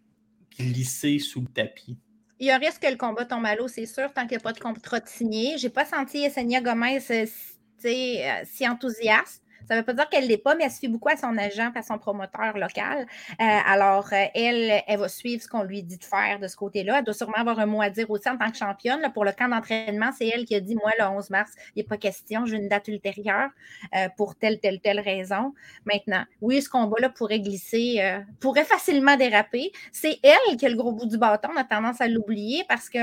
glisser 0.58 1.18
sous 1.18 1.40
le 1.40 1.46
tapis? 1.46 1.96
Il 2.38 2.46
y 2.46 2.50
a 2.50 2.56
risque 2.56 2.82
que 2.82 2.90
le 2.90 2.96
combat 2.96 3.24
tombe 3.24 3.44
à 3.44 3.54
l'eau, 3.54 3.68
c'est 3.68 3.86
sûr, 3.86 4.12
tant 4.14 4.22
qu'il 4.22 4.32
n'y 4.32 4.36
a 4.36 4.40
pas 4.40 4.52
de 4.52 4.60
contrat 4.60 5.00
signé. 5.04 5.58
Je 5.58 5.64
n'ai 5.64 5.70
pas 5.70 5.84
senti 5.84 6.20
Yesenia 6.20 6.60
Gomez 6.60 7.00
euh, 7.10 7.26
euh, 7.84 8.42
si 8.44 8.68
enthousiaste. 8.68 9.39
Ça 9.68 9.74
ne 9.74 9.80
veut 9.80 9.86
pas 9.86 9.94
dire 9.94 10.08
qu'elle 10.08 10.24
ne 10.24 10.28
l'est 10.28 10.38
pas, 10.38 10.54
mais 10.54 10.64
elle 10.64 10.70
se 10.70 10.78
fie 10.78 10.88
beaucoup 10.88 11.08
à 11.08 11.16
son 11.16 11.36
agent, 11.38 11.70
à 11.74 11.82
son 11.82 11.98
promoteur 11.98 12.56
local. 12.56 13.06
Euh, 13.40 13.44
alors, 13.66 14.08
euh, 14.12 14.24
elle, 14.34 14.82
elle 14.86 14.98
va 14.98 15.08
suivre 15.08 15.42
ce 15.42 15.48
qu'on 15.48 15.62
lui 15.62 15.82
dit 15.82 15.98
de 15.98 16.04
faire 16.04 16.38
de 16.40 16.48
ce 16.48 16.56
côté-là. 16.56 16.98
Elle 16.98 17.04
doit 17.04 17.14
sûrement 17.14 17.36
avoir 17.36 17.58
un 17.58 17.66
mot 17.66 17.80
à 17.80 17.90
dire 17.90 18.10
aussi 18.10 18.28
en 18.28 18.36
tant 18.36 18.50
que 18.50 18.56
championne. 18.56 19.00
pour 19.14 19.24
le 19.24 19.32
camp 19.32 19.48
d'entraînement, 19.48 20.10
c'est 20.16 20.28
elle 20.28 20.44
qui 20.44 20.54
a 20.54 20.60
dit 20.60 20.74
Moi, 20.74 20.90
le 20.98 21.04
11 21.04 21.30
mars, 21.30 21.52
il 21.74 21.82
n'y 21.82 21.86
a 21.86 21.88
pas 21.88 21.96
question, 21.96 22.46
j'ai 22.46 22.56
une 22.56 22.68
date 22.68 22.88
ultérieure 22.88 23.50
euh, 23.94 24.08
pour 24.16 24.36
telle, 24.36 24.60
telle, 24.60 24.80
telle 24.80 25.00
raison. 25.00 25.54
Maintenant, 25.84 26.24
oui, 26.40 26.62
ce 26.62 26.68
combat-là 26.68 27.10
pourrait 27.10 27.40
glisser, 27.40 28.00
pourrait 28.40 28.64
facilement 28.64 29.16
déraper. 29.16 29.72
C'est 29.92 30.18
elle 30.22 30.56
qui 30.56 30.66
a 30.66 30.68
le 30.68 30.76
gros 30.76 30.92
bout 30.92 31.06
du 31.06 31.18
bâton. 31.18 31.48
On 31.54 31.58
a 31.58 31.64
tendance 31.64 32.00
à 32.00 32.08
l'oublier 32.08 32.64
parce 32.68 32.88
que 32.88 32.98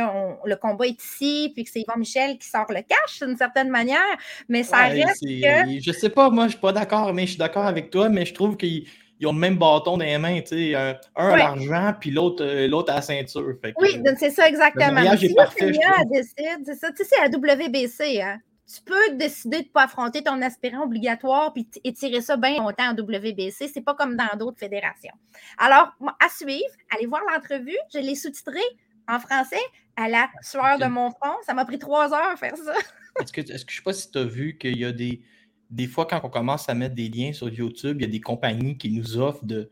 le 0.46 0.56
combat 0.56 0.88
est 0.88 1.02
ici, 1.02 1.52
puis 1.54 1.64
que 1.64 1.70
c'est 1.70 1.82
Yvon 1.82 1.98
Michel 1.98 2.38
qui 2.38 2.48
sort 2.48 2.68
le 2.70 2.82
cash 2.82 3.22
d'une 3.22 3.38
certaine 3.38 3.70
manière. 3.70 3.98
Mais 4.50 4.64
ça 4.64 4.88
reste 4.88 5.22
que. 5.22 5.80
Je 5.80 5.92
sais 5.92 6.10
pas, 6.10 6.30
moi, 6.30 6.47
je 6.48 6.52
suis 6.52 6.62
pas 6.62 6.74
d'accord, 6.74 7.14
mais 7.14 7.24
je 7.24 7.32
suis 7.32 7.38
d'accord 7.38 7.66
avec 7.66 7.90
toi, 7.90 8.10
mais 8.10 8.26
je 8.26 8.34
trouve 8.34 8.58
qu'ils 8.58 8.86
ont 9.26 9.34
le 9.34 9.40
même 9.40 9.58
bâton 9.58 9.98
dans 9.98 10.06
les 10.06 10.18
mains, 10.18 10.42
tu 10.42 10.48
sais, 10.48 10.76
un, 10.76 10.98
à 11.16 11.38
l'argent, 11.38 11.94
puis 12.00 12.12
l'autre 12.12 12.44
euh, 12.44 12.68
l'autre 12.68 12.92
à 12.92 12.96
la 12.96 13.02
ceinture. 13.02 13.56
oui, 13.80 14.02
c'est 14.18 14.32
ça 14.32 14.48
exactement. 14.48 15.02
Le 15.02 15.18
si 15.18 15.34
parfait, 15.34 15.72
décide, 16.12 16.64
c'est 16.66 16.76
ça. 16.76 16.92
Tu 16.92 17.04
sais, 17.04 17.10
c'est 17.12 17.30
la 17.30 17.38
WBC, 17.38 18.22
hein. 18.22 18.40
Tu 18.68 18.82
peux 18.82 19.16
décider 19.16 19.60
de 19.60 19.64
ne 19.64 19.70
pas 19.70 19.86
affronter 19.86 20.22
ton 20.22 20.42
aspirant 20.42 20.84
obligatoire 20.84 21.54
puis 21.54 21.66
étirer 21.86 22.20
ça 22.20 22.36
bien 22.36 22.58
longtemps 22.58 22.90
en 22.90 22.94
WBC. 22.94 23.70
C'est 23.74 23.82
pas 23.82 23.94
comme 23.94 24.18
dans 24.18 24.38
d'autres 24.38 24.60
fédérations. 24.60 25.14
Alors, 25.58 25.94
à 26.20 26.28
suivre, 26.28 26.66
allez 26.94 27.06
voir 27.06 27.22
l'entrevue. 27.34 27.78
Je 27.94 28.00
l'ai 28.00 28.16
sous-titré 28.16 28.60
en 29.08 29.20
français 29.20 29.56
à 29.96 30.10
la 30.10 30.28
sueur 30.42 30.80
de 30.80 30.86
mon 30.86 31.12
front. 31.12 31.36
Ça 31.46 31.54
m'a 31.54 31.64
pris 31.64 31.80
trois 31.80 32.14
heures 32.14 32.32
à 32.34 32.36
faire 32.36 32.58
ça. 32.58 32.74
Est-ce 33.22 33.32
que, 33.32 33.40
est 33.40 33.46
que 33.46 33.52
je 33.52 33.54
ne 33.54 33.78
sais 33.78 33.82
pas 33.84 33.94
si 33.94 34.12
tu 34.12 34.18
as 34.18 34.26
vu 34.26 34.58
qu'il 34.58 34.78
y 34.78 34.84
a 34.84 34.92
des, 34.92 35.22
des 35.70 35.88
fois, 35.88 36.06
quand 36.06 36.22
on 36.24 36.30
commence 36.30 36.70
à 36.70 36.74
mettre 36.74 36.96
des 36.96 37.10
liens 37.10 37.34
sur 37.34 37.50
YouTube, 37.50 37.98
il 38.00 38.06
y 38.06 38.08
a 38.08 38.12
des 38.12 38.22
compagnies 38.22 38.78
qui 38.78 38.90
nous 38.92 39.18
offrent 39.18 39.46
de, 39.46 39.70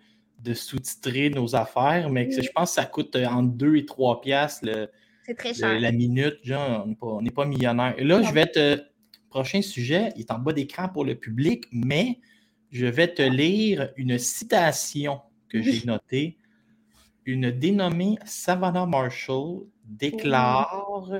sous-titrer 0.53 1.31
nos 1.31 1.55
affaires, 1.55 2.09
mais 2.09 2.29
je 2.29 2.51
pense 2.53 2.69
que 2.69 2.75
ça 2.75 2.85
coûte 2.85 3.15
euh, 3.15 3.25
entre 3.25 3.53
2 3.53 3.77
et 3.77 3.85
3 3.85 4.21
piastres 4.21 4.67
la 5.59 5.91
minute. 5.91 6.37
Genre, 6.43 6.87
on 7.01 7.21
n'est 7.21 7.31
pas, 7.31 7.45
millionnaire. 7.45 7.95
Là, 7.99 8.21
je 8.21 8.31
vais 8.31 8.47
te. 8.47 8.81
Prochain 9.29 9.61
sujet, 9.61 10.13
il 10.15 10.21
est 10.21 10.31
en 10.31 10.39
bas 10.39 10.53
d'écran 10.53 10.87
pour 10.87 11.03
le 11.03 11.15
public, 11.15 11.65
mais 11.71 12.19
je 12.71 12.85
vais 12.85 13.13
te 13.13 13.21
lire 13.21 13.89
une 13.97 14.17
citation 14.17 15.19
que 15.49 15.61
j'ai 15.61 15.83
notée. 15.85 16.37
Une 17.25 17.51
dénommée 17.51 18.17
Savannah 18.23 18.85
Marshall 18.85 19.63
déclare 19.83 21.11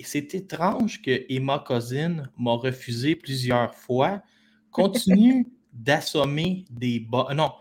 et 0.00 0.02
c'est 0.02 0.34
étrange 0.34 1.02
que 1.02 1.26
Emma 1.28 1.62
Cousin 1.64 2.22
m'a 2.38 2.52
refusé 2.52 3.14
plusieurs 3.14 3.74
fois. 3.74 4.22
Continue 4.70 5.46
d'assommer 5.74 6.64
des 6.70 7.00
bas. 7.00 7.28
Non, 7.34 7.52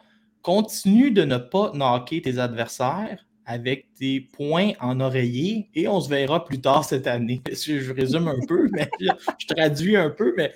continue 0.41 1.12
de 1.12 1.25
ne 1.25 1.38
pas 1.38 1.74
knocker 1.74 2.22
tes 2.22 2.39
adversaires 2.39 3.25
avec 3.46 3.88
des 4.00 4.22
points 4.22 4.72
en 4.79 5.01
oreiller 5.01 5.69
et 5.75 5.89
on 5.89 6.00
se 6.00 6.08
verra 6.08 6.46
plus 6.46 6.62
tard 6.62 6.86
cette 6.86 7.08
année. 7.08 7.41
Je 7.51 7.91
résume 7.91 8.29
un 8.29 8.39
peu, 8.48 8.69
mais 8.72 8.89
je, 9.01 9.48
traduis 9.48 9.98
un 9.98 10.10
peu, 10.10 10.34
mais 10.38 10.53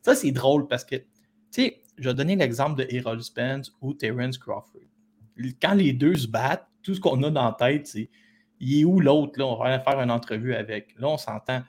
ça 0.00 0.14
c'est 0.14 0.32
drôle 0.32 0.68
parce 0.68 0.86
que, 0.86 0.96
tu 0.96 1.04
sais, 1.50 1.82
je 1.98 2.08
vais 2.08 2.14
donner 2.14 2.34
l'exemple 2.34 2.82
de 2.82 2.86
Errol 2.94 3.22
Spence 3.22 3.76
ou 3.82 3.92
Terence 3.92 4.38
Crawford. 4.38 4.80
Quand 5.60 5.74
les 5.74 5.92
deux 5.92 6.16
se 6.16 6.28
battent, 6.28 6.66
tout 6.82 6.94
ce 6.94 7.00
qu'on 7.00 7.22
a 7.24 7.30
dans 7.30 7.44
la 7.44 7.56
tête, 7.58 7.88
c'est 7.88 8.08
il 8.60 8.80
est 8.80 8.84
où 8.84 9.00
l'autre? 9.00 9.38
Là? 9.38 9.46
On 9.46 9.56
va 9.56 9.66
aller 9.66 9.82
faire 9.82 10.00
une 10.00 10.10
entrevue 10.10 10.54
avec. 10.54 10.94
Là, 10.98 11.08
on 11.08 11.18
s'entend. 11.18 11.62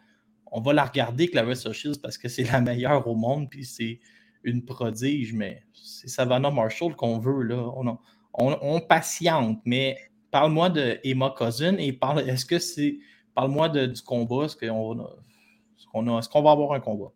On 0.51 0.60
va 0.60 0.74
la 0.74 0.86
regarder, 0.86 1.29
Clarissa 1.29 1.71
Shields, 1.71 2.00
parce 2.01 2.17
que 2.17 2.27
c'est 2.27 2.43
la 2.43 2.60
meilleure 2.60 3.07
au 3.07 3.15
monde, 3.15 3.50
puis 3.50 3.63
c'est 3.63 4.00
une 4.43 4.65
prodige, 4.65 5.33
mais 5.33 5.63
c'est 5.74 6.10
Savannah 6.10 6.51
Marshall 6.51 6.95
qu'on 6.95 7.19
veut. 7.19 7.43
Là. 7.43 7.71
On, 7.77 7.98
on, 8.33 8.79
patiente, 8.81 9.60
mais 9.65 9.98
parle-moi 10.29 10.69
de 10.69 11.00
Emma 11.03 11.33
Cousin 11.38 11.77
et 11.77 11.93
parle, 11.93 12.29
est-ce 12.29 12.45
que 12.45 12.60
c'est. 12.60 13.00
Parle-moi 13.33 13.69
du 13.69 14.01
combat. 14.01 14.45
Est-ce 14.45 14.57
qu'on 14.57 15.00
est 15.00 16.19
est 16.19 16.29
qu'on 16.29 16.41
va 16.41 16.51
avoir 16.51 16.74
un 16.74 16.81
combat? 16.81 17.13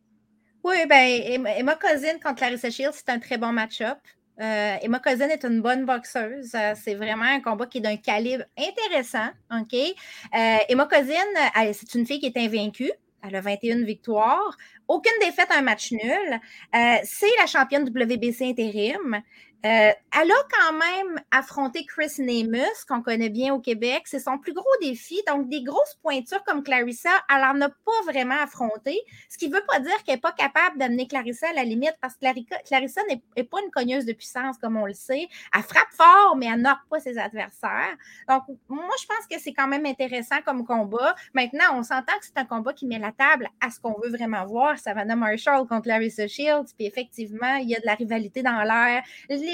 Oui, 0.64 0.78
ben 0.90 1.44
Emma 1.58 1.76
Cousin 1.76 2.18
contre 2.24 2.38
Clarissa 2.38 2.70
Shields, 2.70 2.94
c'est 2.94 3.10
un 3.10 3.20
très 3.20 3.38
bon 3.38 3.52
match-up. 3.52 4.00
Euh, 4.42 4.76
Emma 4.82 5.00
Cousin 5.00 5.30
est 5.30 5.44
une 5.46 5.62
bonne 5.62 5.86
boxeuse. 5.86 6.54
Euh, 6.56 6.74
c'est 6.76 6.96
vraiment 6.96 7.26
un 7.26 7.40
combat 7.40 7.66
qui 7.66 7.78
est 7.78 7.82
d'un 7.82 7.98
calibre 7.98 8.44
intéressant. 8.58 9.30
OK? 9.52 9.74
Euh, 9.74 10.58
Emma 10.70 10.86
Cousin, 10.86 11.74
c'est 11.74 11.96
une 11.96 12.06
fille 12.06 12.20
qui 12.20 12.28
est 12.28 12.38
invaincue. 12.38 12.92
Elle 13.24 13.36
a 13.36 13.42
21 13.42 13.84
victoires. 13.84 14.58
Aucune 14.88 15.18
défaite, 15.20 15.48
un 15.50 15.62
match 15.62 15.92
nul. 15.92 16.40
c'est 16.72 17.36
la 17.40 17.48
championne 17.48 17.84
WBC 17.84 18.50
intérim. 18.50 19.22
Euh, 19.66 19.92
elle 20.18 20.32
a 20.32 20.36
quand 20.52 20.74
même 20.74 21.20
affronté 21.32 21.86
Chris 21.86 22.14
Nemus, 22.20 22.86
qu'on 22.88 23.02
connaît 23.02 23.30
bien 23.30 23.52
au 23.52 23.60
Québec. 23.60 24.04
C'est 24.06 24.20
son 24.20 24.38
plus 24.38 24.54
gros 24.54 24.64
défi. 24.80 25.20
Donc, 25.28 25.50
des 25.50 25.64
grosses 25.64 25.96
pointures 26.04 26.44
comme 26.44 26.64
Clarissa, 26.64 27.10
elle 27.30 27.42
n'en 27.42 27.66
a 27.66 27.70
pas 27.70 28.02
vraiment 28.06 28.40
affronté. 28.42 29.00
Ce 29.28 29.40
qui 29.40 29.50
ne 29.50 29.56
veut 29.56 29.64
pas 29.68 29.80
dire 29.80 30.04
qu'elle 30.04 30.16
n'est 30.16 30.22
pas 30.22 30.34
capable 30.34 30.78
d'amener 30.78 31.08
Clarissa 31.08 31.50
à 31.50 31.54
la 31.54 31.64
limite, 31.64 31.96
parce 32.00 32.14
que 32.14 32.64
Clarissa 32.68 33.02
n'est 33.10 33.44
pas 33.44 33.58
une 33.64 33.72
cogneuse 33.72 34.06
de 34.06 34.14
puissance, 34.14 34.58
comme 34.60 34.78
on 34.78 34.86
le 34.86 34.94
sait. 34.94 35.28
Elle 35.56 35.64
frappe 35.64 35.92
fort, 35.92 36.36
mais 36.38 36.46
elle 36.46 36.62
n'a 36.62 36.80
pas 36.90 37.00
ses 37.00 37.18
adversaires. 37.18 37.96
Donc, 38.30 38.44
moi, 38.70 38.86
je 39.02 39.06
pense 39.08 39.26
que 39.30 39.40
c'est 39.40 39.54
quand 39.54 39.68
même 39.68 39.86
intéressant 39.88 40.42
comme 40.46 40.64
combat. 40.64 41.16
Maintenant, 41.34 41.66
on 41.74 41.82
s'entend 41.82 42.14
que 42.20 42.26
c'est 42.26 42.38
un 42.38 42.46
combat 42.46 42.74
qui 42.74 42.86
met 42.86 43.00
la 43.00 43.12
table 43.12 43.50
à 43.62 43.72
ce 43.72 43.80
qu'on 43.80 44.00
veut 44.00 44.10
vraiment 44.10 44.46
voir. 44.46 44.78
Savannah 44.78 45.16
Marshall 45.16 45.66
contre 45.68 45.88
Larissa 45.88 46.28
Shields. 46.28 46.74
Puis 46.78 46.86
effectivement, 46.86 47.56
il 47.56 47.70
y 47.70 47.76
a 47.76 47.80
de 47.80 47.86
la 47.86 47.96
rivalité 47.96 48.44
dans 48.44 48.62
l'air. 48.62 49.04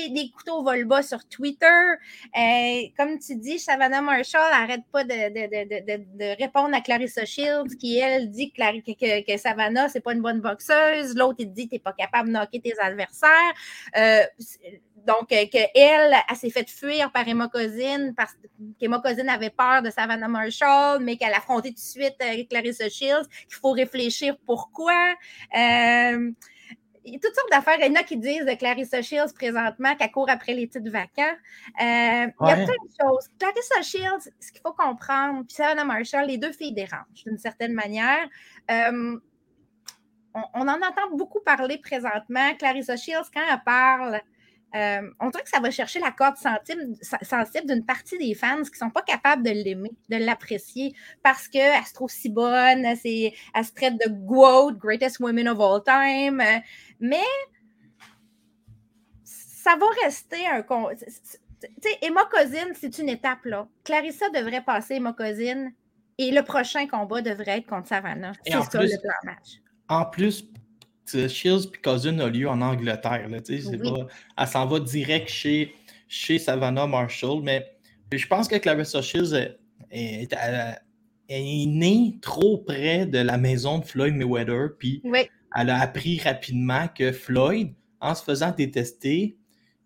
Des, 0.10 0.32
couteaux 0.32 0.64
vol 0.64 0.86
bas 0.86 1.04
sur 1.04 1.28
Twitter. 1.28 1.68
Euh, 1.68 2.82
comme 2.98 3.20
tu 3.20 3.36
dis, 3.36 3.60
Savannah 3.60 4.02
Marshall 4.02 4.50
n'arrête 4.52 4.84
pas 4.92 5.04
de, 5.04 6.38
répondre 6.42 6.76
à 6.76 6.82
Clarissa 6.82 7.26
Shields, 7.26 7.76
qui, 7.80 7.98
elle, 7.98 8.30
dit 8.30 8.52
que, 8.52 9.22
que, 9.26 9.38
Savannah, 9.38 9.90
c'est 9.90 10.02
pas 10.02 10.14
une 10.14 10.22
bonne 10.22 10.42
boxeuse. 10.42 11.16
L'autre, 11.16 11.38
il 11.40 11.52
dit 11.52 11.66
que 11.66 11.72
tu 11.72 11.76
n'es 11.76 11.80
pas 11.80 11.94
capable 11.94 12.30
de 12.30 12.34
knocker 12.34 12.62
tes 12.62 12.80
adversaires. 12.80 13.54
Euh, 13.98 14.24
donc, 15.06 15.32
euh, 15.32 15.46
qu'elle, 15.52 15.70
elle, 15.74 16.36
s'est 16.36 16.50
fait 16.50 16.70
fuir 16.70 17.12
par 17.12 17.28
Emma 17.28 17.48
Cousin 17.48 18.14
parce 18.16 18.34
qu'Emma 18.80 19.00
Cousin 19.00 19.28
avait 19.28 19.50
peur 19.50 19.82
de 19.82 19.90
Savannah 19.90 20.28
Marshall, 20.28 21.00
mais 21.02 21.18
qu'elle 21.18 21.34
a 21.34 21.38
affronté 21.38 21.70
tout 21.70 21.76
de 21.76 21.80
suite 21.80 22.16
Clarissa 22.50 22.90
Shields, 22.90 23.28
qu'il 23.48 23.58
faut 23.60 23.72
réfléchir 23.72 24.36
pourquoi. 24.46 25.16
Il 27.06 27.14
y 27.14 27.16
a 27.16 27.20
toutes 27.20 27.36
sortes 27.36 27.52
d'affaires. 27.52 27.78
Il 27.80 27.88
y 27.88 27.90
en 27.90 28.00
a 28.00 28.04
qui 28.04 28.18
disent 28.18 28.46
de 28.46 28.54
Clarissa 28.54 29.02
Shields 29.02 29.34
présentement 29.34 29.96
qu'elle 29.96 30.12
court 30.12 30.30
après 30.30 30.54
les 30.54 30.68
titres 30.68 30.90
vacants. 30.90 31.36
Euh, 31.82 32.28
il 32.42 32.48
y 32.48 32.52
a 32.52 32.56
plein 32.56 32.66
de 32.66 32.92
choses. 33.00 33.28
Clarissa 33.40 33.82
Shields, 33.82 34.32
ce 34.40 34.52
qu'il 34.52 34.62
faut 34.62 34.74
comprendre, 34.74 35.44
puis 35.48 35.56
Savannah 35.56 35.84
Marshall, 35.84 36.28
les 36.28 36.38
deux 36.38 36.52
filles 36.52 36.74
dérangent 36.74 37.24
d'une 37.26 37.38
certaine 37.38 37.74
manière. 37.74 38.28
Euh, 38.70 39.18
on, 40.34 40.44
on, 40.54 40.68
en 40.68 40.82
entend 40.82 41.10
beaucoup 41.14 41.42
parler 41.42 41.78
présentement. 41.78 42.54
Clarissa 42.58 42.96
Shields, 42.96 43.30
quand 43.34 43.42
elle 43.52 43.62
parle, 43.66 44.22
euh, 44.74 45.02
on 45.20 45.30
dirait 45.30 45.44
que 45.44 45.50
ça 45.50 45.60
va 45.60 45.70
chercher 45.70 46.00
la 46.00 46.12
corde 46.12 46.38
sensible, 46.38 47.68
d'une 47.68 47.86
partie 47.86 48.18
des 48.18 48.34
fans 48.34 48.64
qui 48.64 48.72
ne 48.72 48.78
sont 48.78 48.90
pas 48.90 49.02
capables 49.02 49.44
de 49.44 49.50
l'aimer, 49.50 49.92
de 50.10 50.18
l'apprécier, 50.18 50.94
parce 51.24 51.48
qu'elle 51.48 51.84
se 51.84 51.94
trouve 51.94 52.10
si 52.10 52.30
bonne, 52.30 52.86
elle, 52.86 52.98
se 52.98 53.74
traite 53.74 53.96
de 53.96 54.10
GOAT, 54.10 54.74
Greatest 54.74 55.20
Women 55.20 55.50
of 55.50 55.60
All 55.60 55.84
Time. 55.84 56.42
Mais 57.00 57.18
ça 59.24 59.76
va 59.76 59.86
rester 60.04 60.48
un. 60.48 60.64
Tu 60.64 61.70
sais, 61.82 61.98
Emma 62.02 62.22
Cousin, 62.32 62.74
c'est 62.74 62.98
une 62.98 63.10
étape, 63.10 63.46
là. 63.46 63.68
Clarissa 63.84 64.30
devrait 64.30 64.64
passer 64.64 64.96
Emma 64.96 65.14
Cousin 65.14 65.72
et 66.18 66.32
le 66.32 66.44
prochain 66.44 66.88
combat 66.88 67.22
devrait 67.22 67.60
être 67.60 67.68
contre 67.68 67.88
Savannah. 67.88 68.34
C'est 68.46 68.52
ça 68.52 68.82
le 68.82 69.02
plan 69.02 69.14
match. 69.24 69.62
En 69.90 70.06
plus, 70.06 70.48
Shields 71.06 71.68
et 71.74 71.78
Cousin 71.84 72.20
a 72.20 72.30
lieu 72.30 72.48
en 72.48 72.62
Angleterre. 72.62 73.28
Là, 73.30 73.40
elle 74.38 74.48
s'en 74.48 74.66
va 74.66 74.80
direct 74.80 75.30
chez, 75.30 75.74
chez 76.08 76.40
Savannah 76.40 76.88
Marshall. 76.88 77.42
Mais 77.44 77.66
je 78.12 78.28
pense 78.28 78.48
que 78.48 78.56
Clarissa 78.56 79.02
Shields 79.02 79.34
est, 79.92 80.34
est, 81.30 81.66
née 81.66 82.18
trop 82.22 82.58
près 82.60 83.06
de 83.06 83.20
la 83.20 83.38
maison 83.38 83.80
de 83.80 83.86
Floyd 83.86 84.16
Mayweather. 84.16 84.70
Puis 84.78 85.02
elle 85.56 85.70
a 85.70 85.80
appris 85.80 86.20
rapidement 86.20 86.88
que 86.88 87.12
Floyd, 87.12 87.74
en 88.00 88.16
se 88.16 88.24
faisant 88.24 88.52
détester, 88.52 89.38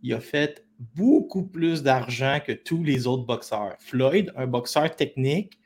il 0.04 0.14
a 0.14 0.20
fait 0.20 0.66
beaucoup 0.96 1.44
plus 1.44 1.84
d'argent 1.84 2.40
que 2.46 2.52
tous 2.52 2.84
les 2.84 3.08
autres 3.08 3.26
boxeurs. 3.26 3.76
Floyd, 3.80 4.32
un 4.36 4.48
boxeur 4.48 4.96
technique 4.96 5.58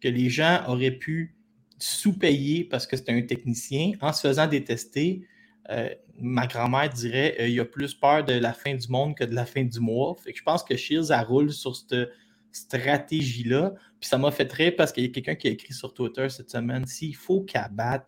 que 0.00 0.08
les 0.08 0.28
gens 0.28 0.62
auraient 0.66 0.90
pu 0.90 1.35
sous-payé 1.78 2.64
parce 2.64 2.86
que 2.86 2.96
c'était 2.96 3.12
un 3.12 3.22
technicien, 3.22 3.92
en 4.00 4.12
se 4.12 4.26
faisant 4.26 4.46
détester, 4.46 5.22
euh, 5.70 5.90
ma 6.20 6.46
grand-mère 6.46 6.88
dirait 6.88 7.36
euh, 7.40 7.48
il 7.48 7.54
y 7.54 7.60
a 7.60 7.64
plus 7.64 7.94
peur 7.94 8.24
de 8.24 8.32
la 8.32 8.52
fin 8.52 8.74
du 8.74 8.88
monde 8.88 9.16
que 9.16 9.24
de 9.24 9.34
la 9.34 9.46
fin 9.46 9.64
du 9.64 9.80
mois. 9.80 10.16
Fait 10.22 10.32
que 10.32 10.38
je 10.38 10.42
pense 10.42 10.62
que 10.62 10.76
Shields 10.76 11.10
a 11.10 11.22
roule 11.22 11.52
sur 11.52 11.74
cette 11.74 12.10
stratégie-là. 12.52 13.74
Puis 14.00 14.08
ça 14.08 14.16
m'a 14.18 14.30
fait 14.30 14.46
très 14.46 14.70
parce 14.70 14.92
qu'il 14.92 15.04
y 15.04 15.08
a 15.08 15.10
quelqu'un 15.10 15.34
qui 15.34 15.48
a 15.48 15.50
écrit 15.50 15.74
sur 15.74 15.92
Twitter 15.92 16.28
cette 16.28 16.50
semaine 16.50 16.86
s'il 16.86 17.16
faut 17.16 17.42
qu'elle 17.42 17.68
batte 17.70 18.06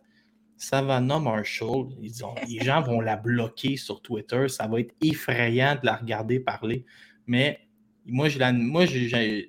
Savannah 0.59 1.21
Marshall, 1.21 1.89
ils 2.03 2.25
ont, 2.25 2.35
les 2.49 2.61
gens 2.65 2.83
vont 2.83 3.01
la 3.01 3.17
bloquer 3.17 3.77
sur 3.77 4.03
Twitter. 4.03 4.49
Ça 4.49 4.67
va 4.67 4.81
être 4.81 4.95
effrayant 5.01 5.75
de 5.75 5.87
la 5.87 5.97
regarder 5.97 6.41
parler. 6.41 6.85
Mais 7.27 7.61
moi, 8.07 8.29
je, 8.29 8.39
la, 8.39 8.53
moi, 8.53 8.85
je 8.87 9.47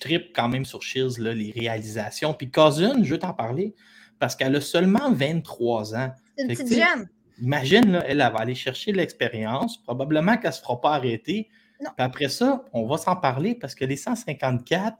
tripe 0.00 0.34
quand 0.34 0.48
même 0.48 0.64
sur 0.64 0.82
Shields, 0.82 1.18
les 1.18 1.52
réalisations. 1.52 2.34
Puis 2.34 2.50
Cousin, 2.50 3.02
je 3.02 3.12
veux 3.12 3.18
t'en 3.18 3.32
parler, 3.32 3.74
parce 4.18 4.36
qu'elle 4.36 4.56
a 4.56 4.60
seulement 4.60 5.12
23 5.12 5.94
ans. 5.94 6.12
C'est 6.36 6.44
une 6.44 6.48
petite 6.48 6.74
jeune. 6.74 7.08
Imagine, 7.40 7.92
là, 7.92 8.04
elle, 8.06 8.18
va 8.18 8.36
aller 8.36 8.54
chercher 8.54 8.92
l'expérience. 8.92 9.76
Probablement 9.82 10.36
qu'elle 10.36 10.50
ne 10.50 10.54
se 10.54 10.60
fera 10.60 10.80
pas 10.80 10.94
arrêter. 10.94 11.48
Puis 11.78 11.88
après 11.98 12.28
ça, 12.28 12.64
on 12.72 12.86
va 12.86 12.96
s'en 12.96 13.16
parler 13.16 13.54
parce 13.54 13.74
que 13.74 13.84
les 13.84 13.96
154, 13.96 14.96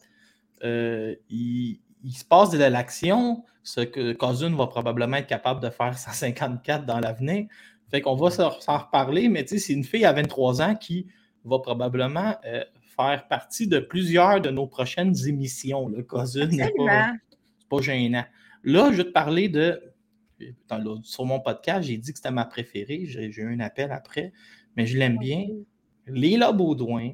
euh, 0.65 1.15
il, 1.31 1.79
se 2.15 2.25
passe 2.25 2.51
de 2.51 2.59
l'action. 2.59 3.45
Ce 3.63 3.81
que 3.81 4.13
Cousin 4.13 4.55
va 4.55 4.67
probablement 4.67 5.17
être 5.17 5.27
capable 5.27 5.61
de 5.61 5.71
faire 5.71 5.97
154 5.97 6.85
dans 6.85 7.01
l'avenir. 7.01 7.47
Fait 7.91 8.01
qu'on 8.01 8.17
va 8.17 8.31
s'en 8.31 8.51
reparler, 8.51 9.29
mais 9.29 9.45
tu 9.45 9.55
sais, 9.55 9.67
c'est 9.67 9.73
une 9.73 9.85
fille 9.85 10.05
à 10.05 10.13
23 10.13 10.61
ans 10.61 10.75
qui 10.75 11.07
va 11.45 11.59
probablement 11.61 12.37
euh, 12.45 12.65
faire 12.97 13.29
partie 13.29 13.67
de 13.67 13.79
plusieurs 13.79 14.41
de 14.41 14.51
nos 14.51 14.67
prochaines 14.67 15.15
émissions. 15.27 15.89
Le 15.89 16.03
Cousin 16.03 16.47
n'est 16.47 16.73
pas, 16.77 17.13
pas, 17.69 17.81
gênant. 17.81 18.25
Là, 18.65 18.91
je 18.91 18.99
vais 18.99 19.05
te 19.05 19.11
parler 19.11 19.49
de. 19.49 19.81
sur 21.03 21.25
mon 21.25 21.41
podcast, 21.41 21.87
j'ai 21.87 21.99
dit 21.99 22.13
que 22.13 22.19
c'était 22.19 22.31
ma 22.31 22.47
préférée. 22.47 23.05
J'ai 23.07 23.27
eu 23.27 23.55
un 23.55 23.61
appel 23.61 23.93
après, 23.93 24.33
mais 24.77 24.87
je 24.87 24.99
l'aime 24.99 25.19
bien. 25.19 25.47
Léla 26.07 26.53
Baudouin, 26.53 27.13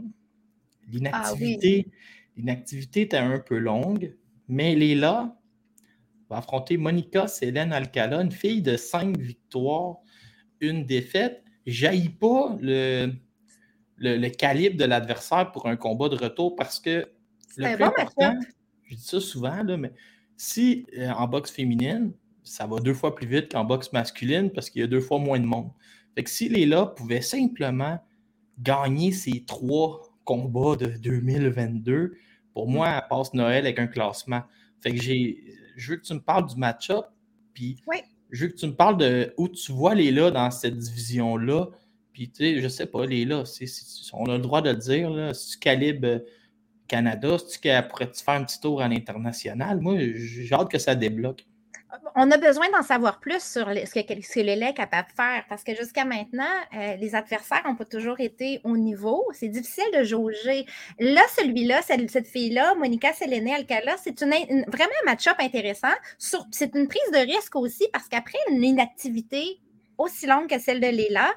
l'inactivité, 0.90 1.87
ah 1.88 1.97
l'inactivité 2.37 3.03
était 3.03 3.16
un 3.16 3.38
peu 3.38 3.59
longue, 3.59 4.16
mais 4.49 4.75
Léla 4.75 5.35
va 6.29 6.38
affronter 6.38 6.77
Monica 6.77 7.27
Célène 7.27 7.73
Alcala, 7.73 8.21
une 8.21 8.33
fille 8.33 8.62
de 8.62 8.77
cinq 8.77 9.18
victoires, 9.18 9.97
une 10.61 10.85
défaite. 10.85 11.42
J'aille 11.64 12.11
pas 12.11 12.57
le, 12.61 13.12
le, 14.02 14.28
calibre 14.28 14.76
de 14.76 14.84
l'adversaire 14.84 15.52
pour 15.52 15.66
un 15.66 15.76
combat 15.76 16.08
de 16.08 16.16
retour 16.16 16.56
parce 16.56 16.80
que 16.80 17.08
le 17.56 17.74
plus 17.76 17.84
important, 17.84 18.34
je 18.84 18.94
dis 18.94 19.02
ça 19.02 19.20
souvent, 19.20 19.62
là, 19.62 19.76
mais 19.76 19.92
si 20.36 20.86
euh, 20.98 21.10
en 21.10 21.28
boxe 21.28 21.50
féminine, 21.50 22.12
ça 22.42 22.66
va 22.66 22.80
deux 22.80 22.94
fois 22.94 23.14
plus 23.14 23.26
vite 23.26 23.52
qu'en 23.52 23.64
boxe 23.64 23.92
masculine 23.92 24.50
parce 24.50 24.70
qu'il 24.70 24.80
y 24.80 24.84
a 24.84 24.88
deux 24.88 25.00
fois 25.00 25.18
moins 25.18 25.38
de 25.38 25.44
monde. 25.44 25.70
Fait 26.14 26.24
que 26.24 26.30
si 26.30 26.48
Léla 26.48 26.86
pouvait 26.86 27.20
simplement 27.20 27.98
gagner 28.58 29.12
ces 29.12 29.44
trois 29.44 30.02
combats 30.24 30.76
de 30.76 30.86
2022, 30.86 32.14
pour 32.52 32.68
moi, 32.68 32.88
elle 32.88 33.08
passe 33.08 33.32
Noël 33.34 33.64
avec 33.64 33.78
un 33.78 33.86
classement. 33.86 34.42
Fait 34.80 34.92
que 34.92 35.00
j'ai, 35.00 35.42
je 35.76 35.92
veux 35.92 35.96
que 35.96 36.04
tu 36.04 36.14
me 36.14 36.20
parles 36.20 36.46
du 36.46 36.56
match-up, 36.56 37.06
puis 37.54 37.76
je 38.30 38.44
veux 38.44 38.50
que 38.50 38.56
tu 38.56 38.66
me 38.66 38.74
parles 38.74 38.96
de 38.96 39.32
où 39.36 39.48
tu 39.48 39.72
vois 39.72 39.94
Léla 39.94 40.30
dans 40.30 40.50
cette 40.50 40.76
division-là, 40.76 41.68
puis, 42.12 42.31
tu 42.31 42.44
sais, 42.44 42.61
je 42.61 42.68
sais 42.68 42.87
pas, 42.87 43.07
les 43.07 43.25
là, 43.25 43.44
on 44.12 44.27
a 44.27 44.37
le 44.37 44.42
droit 44.42 44.61
de 44.61 44.70
le 44.70 44.77
dire, 44.77 45.11
là, 45.11 45.33
si 45.35 45.53
tu 45.53 45.59
calibres 45.59 46.07
euh, 46.07 46.18
Canada, 46.88 47.38
si 47.38 47.61
tu 47.61 47.68
pourrais-tu 47.88 48.22
faire 48.22 48.35
un 48.35 48.44
petit 48.44 48.61
tour 48.61 48.83
à 48.83 48.88
l'international? 48.88 49.81
Moi, 49.81 49.96
j'ai 50.14 50.53
hâte 50.53 50.70
que 50.70 50.79
ça 50.79 50.94
débloque. 50.94 51.46
On 52.14 52.31
a 52.31 52.37
besoin 52.38 52.70
d'en 52.70 52.83
savoir 52.83 53.20
plus 53.20 53.42
sur 53.42 53.66
ce, 53.66 54.01
que, 54.01 54.40
le 54.40 54.55
lait 54.59 54.70
est 54.70 54.75
capable 54.75 55.09
de 55.09 55.14
faire 55.14 55.44
parce 55.48 55.62
que 55.62 55.75
jusqu'à 55.75 56.05
maintenant, 56.05 56.44
euh, 56.75 56.96
les 56.96 57.14
adversaires 57.14 57.62
n'ont 57.66 57.77
pas 57.77 57.85
toujours 57.85 58.18
été 58.20 58.61
au 58.64 58.77
niveau. 58.77 59.27
C'est 59.33 59.48
difficile 59.48 59.85
de 59.96 60.03
jauger. 60.03 60.66
Là, 60.98 61.22
celui-là, 61.37 61.81
cette, 61.83 62.27
fille-là, 62.27 62.75
Monica 62.77 63.12
Selene 63.12 63.48
Alcala, 63.48 63.96
c'est 63.98 64.22
une, 64.22 64.64
vraiment 64.68 64.92
un 65.03 65.11
match-up 65.11 65.37
intéressant. 65.38 65.92
C'est 66.18 66.75
une 66.75 66.88
prise 66.88 67.11
de 67.12 67.27
risque 67.31 67.57
aussi 67.57 67.87
parce 67.92 68.09
qu'après 68.09 68.38
une 68.51 68.64
inactivité 68.64 69.61
aussi 70.02 70.26
longue 70.26 70.48
que 70.48 70.58
celle 70.58 70.80
de 70.80 70.86
Léla. 70.86 71.30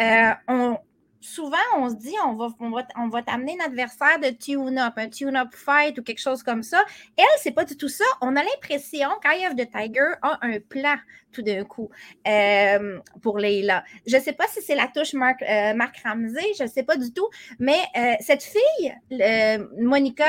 Euh, 0.00 0.32
on, 0.48 0.78
souvent, 1.20 1.56
on 1.78 1.88
se 1.88 1.94
dit, 1.94 2.14
on 2.24 2.34
va, 2.34 2.48
on 2.96 3.08
va, 3.08 3.22
t'amener 3.22 3.56
un 3.60 3.66
adversaire 3.66 4.18
de 4.20 4.28
tune-up, 4.28 4.92
un 4.96 5.08
tune-up 5.08 5.48
fight 5.54 5.98
ou 5.98 6.02
quelque 6.02 6.20
chose 6.20 6.42
comme 6.42 6.62
ça. 6.62 6.84
Elle, 7.16 7.24
c'est 7.38 7.52
pas 7.52 7.64
du 7.64 7.76
tout 7.76 7.88
ça. 7.88 8.04
On 8.20 8.36
a 8.36 8.42
l'impression 8.42 9.08
qu'Eye 9.22 9.46
of 9.46 9.56
the 9.56 9.68
Tiger 9.70 10.14
a 10.22 10.38
un 10.42 10.58
plan 10.60 10.96
tout 11.34 11.42
d'un 11.42 11.64
coup 11.64 11.90
euh, 12.26 12.98
pour 13.20 13.38
Leila. 13.38 13.84
Je 14.06 14.16
ne 14.16 14.22
sais 14.22 14.32
pas 14.32 14.46
si 14.48 14.62
c'est 14.62 14.74
la 14.74 14.86
touche 14.86 15.12
Marc, 15.12 15.42
euh, 15.42 15.74
Ramsey, 16.04 16.54
je 16.58 16.62
ne 16.62 16.68
sais 16.68 16.82
pas 16.82 16.96
du 16.96 17.12
tout, 17.12 17.28
mais 17.58 17.78
euh, 17.96 18.14
cette 18.20 18.42
fille, 18.42 18.94
Monica 19.78 20.24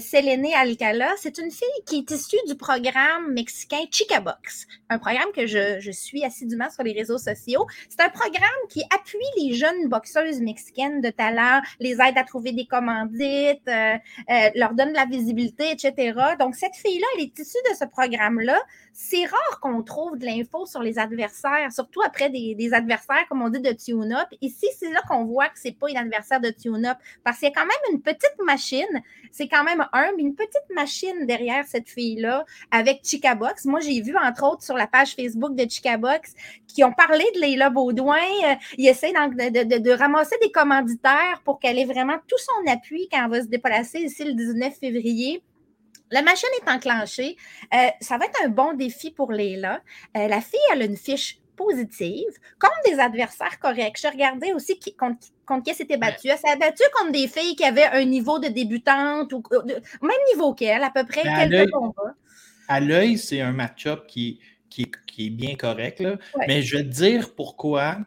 Selene 0.00 0.54
Alcala, 0.54 1.10
c'est 1.18 1.38
une 1.38 1.50
fille 1.50 1.68
qui 1.84 1.98
est 1.98 2.10
issue 2.10 2.36
du 2.46 2.54
programme 2.54 3.32
mexicain 3.32 3.78
Chica 3.90 4.20
Box, 4.20 4.66
un 4.88 4.98
programme 4.98 5.32
que 5.34 5.46
je, 5.46 5.80
je 5.80 5.90
suis 5.90 6.24
assidûment 6.24 6.70
sur 6.70 6.84
les 6.84 6.92
réseaux 6.92 7.18
sociaux. 7.18 7.66
C'est 7.88 8.00
un 8.00 8.08
programme 8.08 8.62
qui 8.68 8.82
appuie 8.94 9.18
les 9.42 9.54
jeunes 9.54 9.88
boxeuses 9.88 10.40
mexicaines 10.40 11.00
de 11.00 11.10
talent, 11.10 11.60
les 11.80 11.94
aide 11.94 12.16
à 12.16 12.24
trouver 12.24 12.52
des 12.52 12.66
commandites, 12.66 13.68
leur 14.54 14.74
donne 14.74 14.90
de 14.90 14.94
la 14.96 15.06
visibilité, 15.06 15.72
etc. 15.72 16.14
Donc, 16.38 16.54
cette 16.54 16.76
fille-là, 16.76 17.06
elle 17.16 17.24
est 17.24 17.38
issue 17.38 17.58
de 17.70 17.74
ce 17.74 17.84
programme-là. 17.84 18.58
C'est 18.92 19.24
rare 19.24 19.60
qu'on 19.60 19.82
trouve 19.82 20.18
de 20.18 20.24
l'info 20.36 20.66
sur 20.66 20.82
les 20.82 20.98
adversaires, 20.98 21.72
surtout 21.72 22.00
après 22.04 22.30
des, 22.30 22.70
adversaires, 22.72 23.26
comme 23.28 23.42
on 23.42 23.48
dit, 23.48 23.60
de 23.60 23.72
tune-up. 23.72 24.28
Ici, 24.40 24.66
c'est 24.78 24.90
là 24.90 25.00
qu'on 25.08 25.24
voit 25.24 25.48
que 25.48 25.58
c'est 25.58 25.76
pas 25.76 25.90
une 25.90 25.96
adversaire 25.96 26.40
de 26.40 26.50
tune-up, 26.50 26.98
parce 27.24 27.38
qu'il 27.38 27.48
y 27.48 27.52
a 27.52 27.54
quand 27.54 27.66
même 27.66 27.94
une 27.94 28.02
petite 28.02 28.36
machine. 28.44 29.02
C'est 29.30 29.48
quand 29.48 29.64
même 29.64 29.86
un, 29.92 30.12
mais 30.16 30.22
une 30.22 30.34
petite 30.34 30.68
machine 30.74 31.26
derrière 31.26 31.64
cette 31.66 31.88
fille-là 31.88 32.44
avec 32.70 33.00
Chica 33.04 33.34
Box. 33.34 33.64
Moi, 33.64 33.80
j'ai 33.80 34.00
vu, 34.00 34.16
entre 34.16 34.44
autres, 34.44 34.62
sur 34.62 34.76
la 34.76 34.86
page 34.86 35.14
Facebook 35.14 35.54
de 35.54 35.68
Chica 35.68 35.96
Box, 35.96 36.34
qui 36.66 36.84
ont 36.84 36.92
parlé 36.92 37.24
de 37.34 37.40
Leila 37.40 37.70
Baudouin. 37.70 38.16
Euh, 38.16 38.54
ils 38.78 38.88
essaient 38.88 39.12
de, 39.12 39.78
de, 39.78 39.90
ramasser 39.90 40.36
des 40.42 40.50
commanditaires 40.50 41.40
pour 41.44 41.58
qu'elle 41.58 41.78
ait 41.78 41.84
vraiment 41.84 42.16
tout 42.26 42.38
son 42.38 42.72
appui 42.72 43.08
quand 43.10 43.24
elle 43.24 43.30
va 43.30 43.42
se 43.42 43.48
déplacer 43.48 44.00
ici 44.00 44.24
le 44.24 44.34
19 44.34 44.74
février. 44.78 45.42
La 46.10 46.22
machine 46.22 46.48
est 46.60 46.70
enclenchée. 46.70 47.36
Euh, 47.74 47.88
ça 48.00 48.18
va 48.18 48.26
être 48.26 48.40
un 48.44 48.48
bon 48.48 48.74
défi 48.74 49.10
pour 49.10 49.32
Leila. 49.32 49.80
Euh, 50.16 50.28
la 50.28 50.40
fille, 50.40 50.60
elle 50.72 50.82
a 50.82 50.84
une 50.84 50.96
fiche 50.96 51.40
positive 51.56 52.32
contre 52.60 52.76
des 52.86 53.00
adversaires 53.00 53.58
corrects. 53.58 53.98
Je 54.00 54.08
regardais 54.08 54.52
aussi 54.52 54.78
qui, 54.78 54.94
contre, 54.94 55.18
qui 55.20 55.70
elle 55.70 55.74
s'était 55.74 55.96
battue. 55.96 56.28
Elle 56.28 56.38
s'est 56.38 56.56
battue 56.56 56.84
contre 56.94 57.12
des 57.12 57.26
filles 57.26 57.56
qui 57.56 57.64
avaient 57.64 57.86
un 57.86 58.04
niveau 58.04 58.38
de 58.38 58.48
débutante 58.48 59.32
ou 59.32 59.42
même 60.02 60.18
niveau 60.32 60.54
qu'elle, 60.54 60.82
à 60.82 60.90
peu 60.90 61.04
près. 61.04 61.22
quelques 61.22 61.70
combats. 61.70 62.14
À 62.68 62.80
l'œil, 62.80 63.16
c'est 63.16 63.40
un 63.40 63.52
match-up 63.52 64.06
qui, 64.06 64.40
qui, 64.68 64.90
est 65.18 65.30
bien 65.30 65.54
correct. 65.54 66.02
Mais 66.46 66.62
je 66.62 66.76
vais 66.76 66.84
te 66.84 66.88
dire 66.88 67.34
pourquoi 67.34 67.98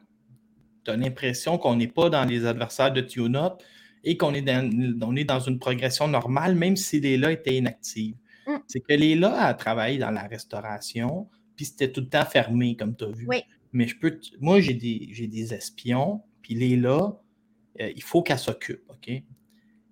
tu 0.86 0.92
as 0.92 0.96
l'impression 0.96 1.58
qu'on 1.58 1.76
n'est 1.76 1.88
pas 1.88 2.10
dans 2.10 2.26
les 2.26 2.46
adversaires 2.46 2.92
de 2.92 3.02
tune-up 3.02 3.64
et 4.04 4.18
qu'on 4.18 4.34
est, 4.34 4.42
dans, 4.42 5.16
est 5.16 5.24
dans 5.24 5.40
une 5.40 5.60
progression 5.60 6.08
normale, 6.08 6.56
même 6.56 6.76
si 6.76 7.00
Léla 7.00 7.32
était 7.32 7.56
inactive. 7.56 8.16
Mm. 8.48 8.56
C'est 8.68 8.80
que 8.80 8.94
Léla 8.94 9.46
a 9.46 9.54
travaillé 9.54 9.98
dans 9.98 10.12
la 10.12 10.24
restauration, 10.24 11.28
puis 11.56 11.66
c'était 11.66 11.92
tout 11.92 12.02
le 12.02 12.10
temps 12.10 12.26
fermé, 12.26 12.76
comme 12.76 12.96
tu 12.96 13.06
as 13.06 13.12
vu. 13.12 13.28
Mais 13.72 13.88
je 13.88 13.98
peux 13.98 14.20
moi, 14.40 14.62
j'ai 14.62 14.74
des, 14.74 15.28
des 15.28 15.54
espions, 15.54 16.22
puis 16.42 16.56
Léla, 16.56 17.20
euh, 17.82 17.92
il 17.96 18.04
faut 18.04 18.24
qu'elle 18.24 18.40
s'occupe, 18.40 18.84
OK? 18.90 19.12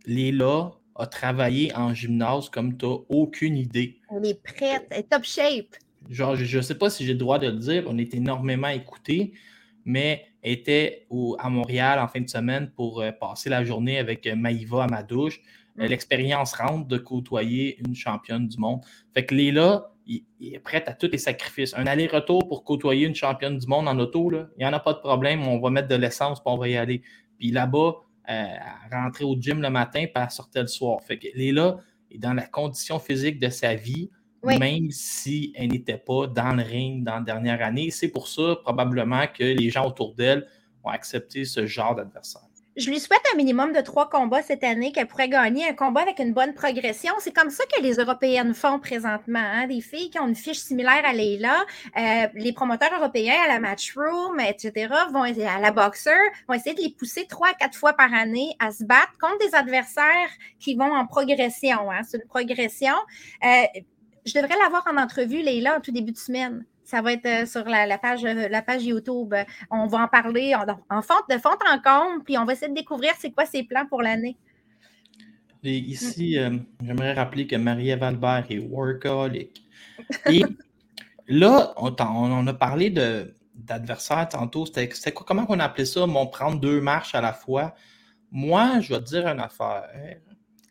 Léla 0.05 0.71
a 0.95 1.05
travaillé 1.05 1.75
en 1.75 1.93
gymnase 1.93 2.49
comme 2.49 2.77
tu 2.77 2.85
n'as 2.85 2.97
aucune 3.09 3.57
idée. 3.57 3.99
Elle 4.09 4.25
est 4.25 4.41
prête, 4.41 4.87
elle 4.89 4.99
est 4.99 5.09
top 5.09 5.23
shape. 5.23 5.75
Genre, 6.09 6.35
je 6.35 6.57
ne 6.57 6.61
sais 6.61 6.75
pas 6.75 6.89
si 6.89 7.05
j'ai 7.05 7.13
le 7.13 7.19
droit 7.19 7.37
de 7.37 7.47
le 7.47 7.57
dire, 7.57 7.83
on 7.87 7.97
est 7.97 8.13
énormément 8.13 8.69
écoutés 8.69 9.33
mais 9.87 10.25
était 10.43 11.07
à 11.39 11.49
Montréal 11.49 11.99
en 11.99 12.09
fin 12.09 12.19
de 12.19 12.29
semaine 12.29 12.69
pour 12.75 13.01
euh, 13.01 13.11
passer 13.11 13.49
la 13.49 13.63
journée 13.63 13.97
avec 13.97 14.27
euh, 14.27 14.35
Maïva 14.35 14.83
à 14.83 14.87
ma 14.87 15.01
douche. 15.01 15.39
Euh, 15.79 15.85
mm. 15.85 15.87
L'expérience 15.87 16.53
rentre 16.53 16.87
de 16.87 16.97
côtoyer 16.97 17.79
une 17.79 17.95
championne 17.95 18.49
du 18.49 18.57
monde. 18.57 18.81
Fait 19.13 19.25
que 19.25 19.33
Léla, 19.33 19.89
il, 20.05 20.25
est 20.41 20.59
prête 20.59 20.89
à 20.89 20.93
tous 20.93 21.09
les 21.09 21.17
sacrifices. 21.17 21.73
Un 21.73 21.87
aller-retour 21.87 22.47
pour 22.49 22.65
côtoyer 22.65 23.07
une 23.07 23.15
championne 23.15 23.57
du 23.57 23.65
monde 23.65 23.87
en 23.87 23.97
auto, 23.97 24.29
il 24.31 24.45
n'y 24.59 24.65
en 24.65 24.73
a 24.73 24.79
pas 24.79 24.93
de 24.93 24.99
problème. 24.99 25.47
On 25.47 25.57
va 25.59 25.69
mettre 25.69 25.87
de 25.87 25.95
l'essence 25.95 26.41
puis 26.41 26.53
on 26.53 26.57
va 26.57 26.67
y 26.67 26.75
aller. 26.75 27.01
Puis 27.39 27.51
là-bas, 27.51 27.95
rentrait 28.91 29.23
au 29.23 29.37
gym 29.39 29.61
le 29.61 29.69
matin 29.69 30.03
puis 30.03 30.21
elle 30.21 30.29
sortait 30.29 30.61
le 30.61 30.67
soir. 30.67 30.99
Fait 31.01 31.17
que 31.17 31.27
Léla 31.33 31.77
est 32.11 32.17
dans 32.17 32.33
la 32.33 32.45
condition 32.45 32.99
physique 32.99 33.39
de 33.39 33.49
sa 33.49 33.75
vie 33.75 34.09
même 34.43 34.91
si 34.91 35.53
elle 35.55 35.69
n'était 35.69 35.97
pas 35.97 36.27
dans 36.27 36.55
le 36.55 36.63
ring 36.63 37.03
dans 37.03 37.15
la 37.15 37.21
dernière 37.21 37.61
année. 37.61 37.91
C'est 37.91 38.09
pour 38.09 38.27
ça, 38.27 38.57
probablement, 38.63 39.25
que 39.27 39.43
les 39.43 39.69
gens 39.69 39.87
autour 39.87 40.13
d'elle 40.13 40.47
ont 40.83 40.89
accepté 40.89 41.45
ce 41.45 41.65
genre 41.65 41.95
d'adversaire. 41.95 42.47
Je 42.77 42.91
lui 42.91 42.99
souhaite 42.99 43.23
un 43.33 43.37
minimum 43.37 43.73
de 43.73 43.81
trois 43.81 44.07
combats 44.07 44.43
cette 44.43 44.63
année, 44.63 44.91
qu'elle 44.91 45.07
pourrait 45.07 45.29
gagner 45.29 45.67
un 45.67 45.73
combat 45.73 46.01
avec 46.01 46.19
une 46.19 46.31
bonne 46.31 46.53
progression. 46.53 47.11
C'est 47.17 47.33
comme 47.33 47.49
ça 47.49 47.63
que 47.75 47.81
les 47.81 47.95
Européennes 47.95 48.53
font 48.53 48.77
présentement. 48.77 49.39
Hein. 49.39 49.65
Des 49.65 49.81
filles 49.81 50.11
qui 50.11 50.19
ont 50.19 50.27
une 50.27 50.35
fiche 50.35 50.59
similaire 50.59 51.01
à 51.03 51.11
Leila, 51.11 51.65
euh, 51.97 52.27
les 52.35 52.53
promoteurs 52.53 52.93
européens 52.95 53.33
à 53.45 53.47
la 53.47 53.59
Matchroom, 53.59 54.39
etc., 54.39 54.93
vont 55.11 55.23
à 55.23 55.59
la 55.59 55.71
Boxer, 55.71 56.11
vont 56.47 56.53
essayer 56.53 56.75
de 56.75 56.81
les 56.81 56.91
pousser 56.91 57.25
trois 57.25 57.47
à 57.47 57.53
quatre 57.55 57.75
fois 57.75 57.93
par 57.93 58.13
année 58.13 58.55
à 58.59 58.69
se 58.69 58.83
battre 58.83 59.17
contre 59.19 59.39
des 59.39 59.55
adversaires 59.55 60.29
qui 60.59 60.75
vont 60.75 60.93
en 60.93 61.07
progression. 61.07 61.89
Hein. 61.89 62.01
C'est 62.03 62.17
une 62.17 62.27
progression. 62.27 62.93
Euh, 63.43 63.79
je 64.27 64.33
devrais 64.33 64.57
l'avoir 64.61 64.85
en 64.91 64.97
entrevue, 64.97 65.41
Leila, 65.41 65.77
en 65.77 65.81
tout 65.81 65.91
début 65.91 66.11
de 66.11 66.17
semaine. 66.17 66.65
Ça 66.83 67.01
va 67.01 67.13
être 67.13 67.25
euh, 67.25 67.45
sur 67.45 67.65
la, 67.65 67.97
page, 67.97 68.23
euh, 68.23 68.47
la 68.47 68.61
page 68.61 68.85
YouTube. 68.85 69.33
On 69.71 69.87
va 69.87 69.99
en 69.99 70.07
parler 70.07 70.55
en, 70.55 71.01
fond, 71.01 71.15
de 71.29 71.37
fond 71.37 71.49
en 71.49 71.79
comble, 71.79 72.23
puis 72.23 72.37
on 72.37 72.45
va 72.45 72.53
essayer 72.53 72.69
de 72.69 72.75
découvrir 72.75 73.11
c'est 73.19 73.31
quoi 73.31 73.45
ses 73.45 73.63
plans 73.63 73.85
pour 73.87 74.01
l'année. 74.01 74.37
Et 75.63 75.77
ici, 75.77 76.37
euh, 76.37 76.51
j'aimerais 76.81 77.13
rappeler 77.13 77.47
que 77.47 77.55
Marie-Ève 77.55 78.03
Albert 78.03 78.45
est 78.49 78.59
workaholic. 78.59 79.63
Et 80.31 80.43
là, 81.27 81.73
on, 81.77 81.93
on, 81.99 82.47
a 82.47 82.53
parlé 82.53 82.89
d'adversaire 82.89 84.29
tantôt. 84.29 84.65
C'était 84.65 84.87
quoi? 85.11 85.25
Comment 85.27 85.45
on 85.49 85.59
appelait 85.59 85.85
ça? 85.85 86.05
Mon 86.05 86.27
prendre 86.27 86.59
deux 86.59 86.79
marches 86.79 87.15
à 87.15 87.21
la 87.21 87.33
fois. 87.33 87.73
Moi, 88.31 88.79
je 88.81 88.93
vais 88.93 88.99
te 88.99 89.09
dire 89.09 89.27
une 89.27 89.39
affaire. 89.39 89.89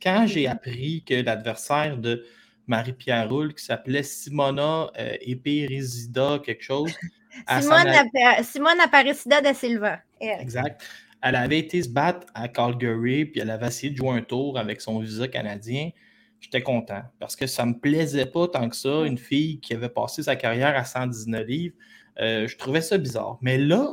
Quand 0.02 0.26
j'ai 0.26 0.46
appris 0.46 1.02
que 1.04 1.14
l'adversaire 1.14 1.98
de 1.98 2.24
Marie-Pierre 2.66 3.28
Roule 3.28 3.54
qui 3.54 3.64
s'appelait 3.64 4.02
Simona 4.02 4.90
euh, 4.98 6.38
quelque 6.44 6.62
chose. 6.62 6.92
Simone, 8.42 8.80
Aparecida 8.80 9.40
da 9.40 9.54
Silva. 9.54 10.00
Exact. 10.20 10.82
Elle 11.22 11.36
avait 11.36 11.58
été 11.58 11.82
se 11.82 11.88
battre 11.88 12.26
à 12.34 12.48
Calgary, 12.48 13.26
puis 13.26 13.40
elle 13.40 13.50
avait 13.50 13.66
essayé 13.66 13.90
de 13.90 13.96
jouer 13.96 14.10
un 14.10 14.22
tour 14.22 14.58
avec 14.58 14.80
son 14.80 15.00
visa 15.00 15.28
canadien. 15.28 15.90
J'étais 16.40 16.62
content 16.62 17.02
parce 17.18 17.34
que 17.34 17.46
ça 17.46 17.64
ne 17.64 17.70
me 17.70 17.78
plaisait 17.78 18.26
pas 18.26 18.46
tant 18.48 18.68
que 18.68 18.76
ça, 18.76 19.04
une 19.04 19.18
fille 19.18 19.58
qui 19.60 19.74
avait 19.74 19.88
passé 19.88 20.22
sa 20.22 20.36
carrière 20.36 20.76
à 20.76 20.84
119 20.84 21.46
livres. 21.46 21.74
Euh, 22.20 22.46
je 22.46 22.56
trouvais 22.56 22.80
ça 22.80 22.98
bizarre. 22.98 23.38
Mais 23.40 23.58
là, 23.58 23.92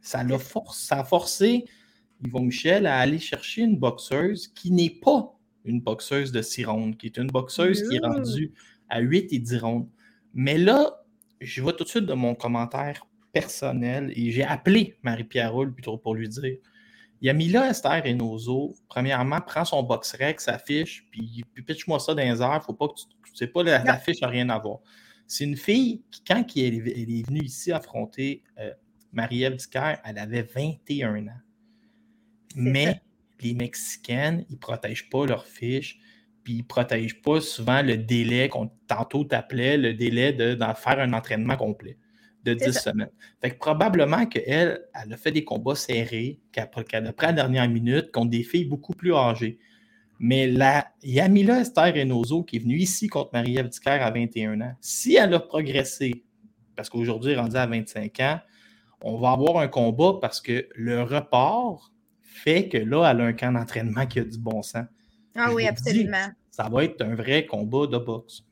ça, 0.00 0.22
l'a 0.22 0.38
ça 0.72 1.00
a 1.00 1.04
forcé 1.04 1.64
Yvon 2.24 2.42
Michel 2.42 2.86
à 2.86 2.98
aller 2.98 3.18
chercher 3.18 3.62
une 3.62 3.78
boxeuse 3.78 4.48
qui 4.48 4.70
n'est 4.70 4.90
pas 4.90 5.35
une 5.66 5.80
boxeuse 5.80 6.32
de 6.32 6.42
6 6.42 6.64
rondes, 6.64 6.96
qui 6.96 7.06
est 7.06 7.16
une 7.16 7.28
boxeuse 7.28 7.88
qui 7.88 7.96
est 7.96 8.00
rendue 8.00 8.52
à 8.88 9.00
8 9.00 9.32
et 9.32 9.38
10 9.38 9.58
rondes. 9.58 9.88
Mais 10.34 10.58
là, 10.58 11.04
je 11.40 11.60
vois 11.62 11.72
tout 11.72 11.84
de 11.84 11.88
suite 11.88 12.06
de 12.06 12.14
mon 12.14 12.34
commentaire 12.34 13.06
personnel 13.32 14.12
et 14.16 14.30
j'ai 14.30 14.44
appelé 14.44 14.96
Marie-Pierre 15.02 15.52
Roule 15.52 15.74
plutôt 15.74 15.98
pour 15.98 16.14
lui 16.14 16.28
dire 16.28 16.56
Yamila 17.22 17.70
Esther 17.70 18.02
Reynoso, 18.02 18.74
premièrement, 18.88 19.40
prends 19.40 19.64
son 19.64 19.82
box 19.82 20.14
rec, 20.14 20.40
sa 20.40 20.58
fiche, 20.58 21.06
puis, 21.10 21.44
pitch-moi 21.66 21.98
ça 21.98 22.14
dans 22.14 22.22
les 22.22 22.42
airs. 22.42 22.62
Faut 22.64 22.74
pas 22.74 22.88
que 22.88 22.94
tu, 22.94 23.34
sais 23.34 23.46
pas, 23.46 23.62
la, 23.62 23.98
fiche 23.98 24.20
n'a 24.20 24.28
rien 24.28 24.48
à 24.50 24.58
voir. 24.58 24.80
C'est 25.26 25.44
une 25.44 25.56
fille 25.56 26.02
qui, 26.10 26.22
quand 26.24 26.44
elle, 26.56 26.74
est 26.86 27.26
venue 27.26 27.42
ici 27.42 27.72
affronter 27.72 28.42
euh, 28.58 28.70
Marie-Ève 29.12 29.56
elle 30.04 30.18
avait 30.18 30.42
21 30.42 31.26
ans. 31.26 31.40
Mais 32.54 33.00
les 33.42 33.54
Mexicaines, 33.54 34.44
ils 34.48 34.54
ne 34.54 34.58
protègent 34.58 35.08
pas 35.10 35.26
leurs 35.26 35.46
fiches, 35.46 35.98
puis 36.42 36.54
ils 36.54 36.58
ne 36.58 36.62
protègent 36.62 37.20
pas 37.22 37.40
souvent 37.40 37.82
le 37.82 37.96
délai 37.96 38.48
qu'on 38.48 38.70
tantôt 38.86 39.24
t'appelait, 39.24 39.76
le 39.76 39.94
délai 39.94 40.32
de, 40.32 40.56
faire 40.76 41.00
un 41.00 41.12
entraînement 41.12 41.56
complet 41.56 41.98
de 42.44 42.54
10 42.54 42.72
semaines. 42.72 43.10
Fait 43.40 43.50
que 43.50 43.58
probablement 43.58 44.26
qu'elle, 44.26 44.86
elle 44.94 45.12
a 45.12 45.16
fait 45.16 45.32
des 45.32 45.44
combats 45.44 45.74
serrés, 45.74 46.40
qu'elle 46.52 46.64
a 47.06 47.12
pris 47.12 47.26
la 47.26 47.32
dernière 47.32 47.68
minute 47.68 48.12
contre 48.12 48.30
des 48.30 48.44
filles 48.44 48.66
beaucoup 48.66 48.92
plus 48.92 49.12
âgées. 49.12 49.58
Mais 50.18 50.46
la 50.46 50.86
Yamila 51.02 51.60
Esther 51.60 51.92
Reynoso, 51.92 52.44
qui 52.44 52.56
est 52.56 52.60
venue 52.60 52.78
ici 52.78 53.08
contre 53.08 53.30
Marie-Ève 53.32 53.68
à 53.84 54.10
21 54.10 54.60
ans, 54.60 54.74
si 54.80 55.16
elle 55.16 55.34
a 55.34 55.40
progressé, 55.40 56.24
parce 56.74 56.88
qu'aujourd'hui, 56.88 57.32
elle 57.32 57.38
est 57.38 57.40
rendue 57.40 57.56
à 57.56 57.66
25 57.66 58.20
ans, 58.20 58.38
on 59.02 59.18
va 59.18 59.32
avoir 59.32 59.58
un 59.58 59.68
combat 59.68 60.14
parce 60.20 60.40
que 60.40 60.68
le 60.74 61.02
report 61.02 61.92
fait 62.36 62.68
que 62.68 62.78
là, 62.78 63.10
elle 63.10 63.20
a 63.20 63.24
un 63.24 63.32
camp 63.32 63.52
d'entraînement 63.52 64.06
qui 64.06 64.20
a 64.20 64.24
du 64.24 64.38
bon 64.38 64.62
sens. 64.62 64.86
Ah 65.34 65.52
oui, 65.52 65.66
absolument. 65.66 66.28
ça 66.50 66.68
va 66.68 66.84
être 66.84 67.02
un 67.02 67.14
vrai 67.14 67.46
combat 67.46 67.86
de 67.86 67.98
boxe. 67.98 68.42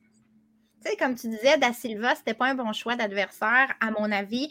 Tu 0.84 0.90
sais, 0.90 0.96
comme 0.96 1.14
tu 1.14 1.28
disais, 1.28 1.56
Da 1.56 1.72
Silva, 1.72 2.14
c'était 2.14 2.34
pas 2.34 2.50
un 2.50 2.54
bon 2.54 2.72
choix 2.72 2.94
d'adversaire, 2.94 3.74
à 3.80 3.90
mon 3.90 4.12
avis 4.12 4.50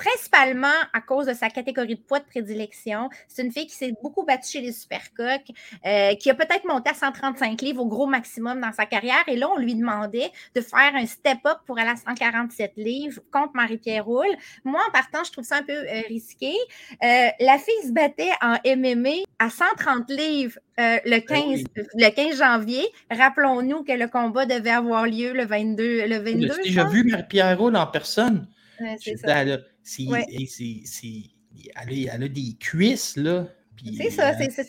principalement 0.00 0.68
à 0.94 1.00
cause 1.02 1.26
de 1.26 1.34
sa 1.34 1.50
catégorie 1.50 1.96
de 1.96 2.00
poids 2.00 2.20
de 2.20 2.24
prédilection. 2.24 3.10
C'est 3.28 3.42
une 3.42 3.52
fille 3.52 3.66
qui 3.66 3.74
s'est 3.74 3.92
beaucoup 4.02 4.24
battue 4.24 4.50
chez 4.50 4.60
les 4.62 4.72
supercoques, 4.72 5.50
euh, 5.86 6.14
qui 6.14 6.30
a 6.30 6.34
peut-être 6.34 6.64
monté 6.64 6.90
à 6.90 6.94
135 6.94 7.60
livres 7.60 7.82
au 7.82 7.86
gros 7.86 8.06
maximum 8.06 8.60
dans 8.60 8.72
sa 8.72 8.86
carrière. 8.86 9.22
Et 9.26 9.36
là, 9.36 9.48
on 9.54 9.58
lui 9.58 9.74
demandait 9.74 10.30
de 10.54 10.60
faire 10.62 10.94
un 10.94 11.04
step-up 11.04 11.58
pour 11.66 11.78
aller 11.78 11.90
à 11.90 11.96
147 11.96 12.72
livres 12.76 13.20
contre 13.30 13.52
Marie-Pierre 13.54 14.06
Roule. 14.06 14.34
Moi, 14.64 14.80
en 14.88 14.90
partant, 14.90 15.22
je 15.22 15.32
trouve 15.32 15.44
ça 15.44 15.56
un 15.56 15.62
peu 15.62 15.72
euh, 15.72 16.00
risqué. 16.08 16.54
Euh, 17.02 17.28
la 17.38 17.58
fille 17.58 17.86
se 17.86 17.92
battait 17.92 18.30
en 18.40 18.56
MMA 18.64 19.24
à 19.38 19.50
130 19.50 20.08
livres 20.10 20.58
le, 20.78 21.18
15, 21.18 21.64
ben 21.76 21.86
le 21.94 22.08
15 22.08 22.38
janvier. 22.38 22.88
Rappelons-nous 23.10 23.84
que 23.84 23.92
le 23.92 24.08
combat 24.08 24.46
devait 24.46 24.70
avoir 24.70 25.04
lieu 25.04 25.34
le 25.34 25.44
22. 25.44 26.06
Le 26.06 26.16
22 26.16 26.54
J'ai 26.64 26.84
vu 26.86 27.04
Marie-Pierre 27.04 27.58
Roule 27.58 27.76
en 27.76 27.86
personne. 27.86 28.46
C'est 29.82 30.04
ça. 30.04 30.18
elle 31.84 32.22
a 32.22 32.28
des 32.28 32.56
cuisses, 32.58 33.16
là. 33.16 33.46
C'est 33.96 34.10
ça, 34.10 34.36
c'est 34.36 34.50
ça. 34.50 34.62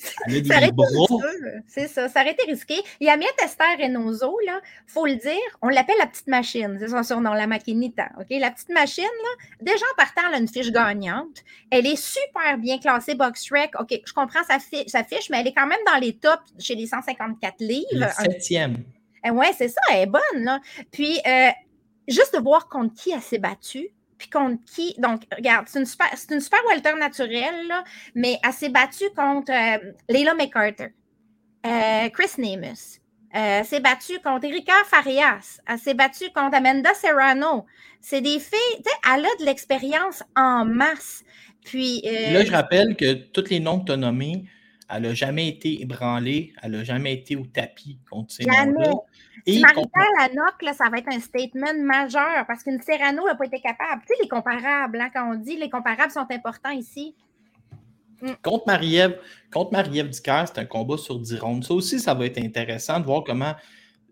C'est 1.67 1.87
ça, 1.87 2.09
ça 2.09 2.21
aurait 2.21 2.31
été 2.31 2.49
risqué. 2.49 2.75
Il 2.99 3.07
y 3.07 3.09
a 3.09 3.17
Miette 3.17 3.35
Esther 3.43 3.77
Reynoso, 3.77 4.37
là, 4.45 4.61
il 4.63 4.91
faut 4.91 5.05
le 5.05 5.15
dire, 5.15 5.39
on 5.61 5.69
l'appelle 5.69 5.95
la 5.99 6.07
petite 6.07 6.27
machine, 6.27 6.77
c'est 6.79 6.87
son 6.87 7.03
surnom, 7.03 7.33
la 7.33 7.47
maquinita. 7.47 8.09
OK? 8.19 8.27
La 8.29 8.51
petite 8.51 8.69
machine, 8.69 9.03
là, 9.03 9.45
déjà 9.61 9.85
en 9.91 9.95
partant, 9.95 10.21
elle 10.29 10.35
a 10.35 10.37
une 10.37 10.47
fiche 10.47 10.71
gagnante. 10.71 11.43
Elle 11.69 11.87
est 11.87 12.01
super 12.01 12.57
bien 12.57 12.79
classée 12.79 13.15
Box 13.15 13.45
Trek. 13.45 13.71
OK, 13.79 14.01
je 14.05 14.13
comprends 14.13 14.43
sa, 14.47 14.59
sa, 14.59 15.03
fiche, 15.03 15.29
mais 15.29 15.41
elle 15.41 15.47
est 15.47 15.53
quand 15.53 15.67
même 15.67 15.79
dans 15.85 15.99
les 15.99 16.13
tops 16.13 16.53
chez 16.59 16.75
les 16.75 16.87
154 16.87 17.55
livres. 17.59 17.85
Le 17.93 18.07
septième. 18.07 18.83
Eh 19.23 19.29
oui, 19.29 19.47
c'est 19.57 19.69
ça, 19.69 19.81
elle 19.91 20.03
est 20.03 20.05
bonne, 20.07 20.43
là. 20.43 20.59
Puis, 20.91 21.19
euh, 21.27 21.49
juste 22.07 22.35
de 22.35 22.41
voir 22.41 22.67
contre 22.67 22.95
qui 22.95 23.11
elle 23.11 23.21
s'est 23.21 23.37
battue, 23.37 23.89
puis 24.21 24.29
contre 24.29 24.63
qui? 24.65 24.93
Donc, 24.99 25.23
regarde, 25.35 25.65
c'est 25.67 25.79
une 25.79 25.85
super, 25.87 26.07
c'est 26.15 26.31
une 26.31 26.99
naturelle, 26.99 27.67
là, 27.67 27.83
mais 28.13 28.37
elle 28.45 28.53
s'est 28.53 28.69
battue 28.69 29.09
contre 29.15 29.51
euh, 29.51 29.93
Leila 30.09 30.35
McCarter, 30.35 30.89
euh, 31.65 32.09
Chris 32.09 32.29
Nemus. 32.37 32.99
Euh, 33.33 33.63
s'est 33.63 33.79
battue 33.79 34.19
contre 34.23 34.45
Erika 34.45 34.73
Farias. 34.85 35.59
Elle 35.65 35.79
s'est 35.79 35.93
battue 35.93 36.29
contre 36.35 36.55
Amanda 36.57 36.93
Serrano. 36.93 37.65
C'est 37.99 38.21
des 38.21 38.39
filles, 38.39 38.83
elle 39.11 39.25
a 39.25 39.35
de 39.39 39.45
l'expérience 39.45 40.21
en 40.35 40.65
masse. 40.65 41.23
Puis. 41.65 42.01
Là, 42.03 42.45
je 42.45 42.51
rappelle 42.51 42.95
que 42.95 43.13
tous 43.13 43.49
les 43.49 43.59
noms 43.59 43.79
que 43.79 43.85
tu 43.85 43.91
as 43.93 43.97
nommés, 43.97 44.45
elle 44.91 45.03
n'a 45.03 45.13
jamais 45.13 45.47
été 45.47 45.81
ébranlée, 45.81 46.53
elle 46.61 46.71
n'a 46.71 46.83
jamais 46.83 47.13
été 47.13 47.35
au 47.35 47.45
tapis 47.45 47.99
contre 48.09 48.33
ces 48.33 48.45
noms-là. 48.45 48.91
Et 49.45 49.53
si 49.53 49.61
la 49.61 50.29
NOC, 50.29 50.75
ça 50.75 50.89
va 50.89 50.97
être 50.97 51.07
un 51.11 51.19
statement 51.19 51.73
majeur 51.81 52.45
parce 52.47 52.63
qu'une 52.63 52.81
Serrano 52.81 53.25
n'a 53.25 53.35
pas 53.35 53.45
été 53.45 53.59
capable. 53.59 54.01
Tu 54.01 54.07
sais, 54.09 54.21
les 54.21 54.27
comparables, 54.27 54.99
hein, 54.99 55.09
quand 55.13 55.31
on 55.31 55.35
dit 55.35 55.57
les 55.57 55.69
comparables 55.69 56.11
sont 56.11 56.27
importants 56.29 56.71
ici. 56.71 57.15
Mm. 58.21 58.31
Contre 58.43 58.65
Marie-Ève, 58.67 59.19
contre 59.51 59.71
Marie-Ève 59.71 60.11
c'est 60.11 60.57
un 60.57 60.65
combat 60.65 60.97
sur 60.97 61.19
10 61.19 61.39
rondes. 61.39 61.63
Ça 61.63 61.73
aussi, 61.73 61.99
ça 61.99 62.13
va 62.13 62.25
être 62.25 62.37
intéressant 62.37 62.99
de 62.99 63.05
voir 63.05 63.23
comment 63.23 63.55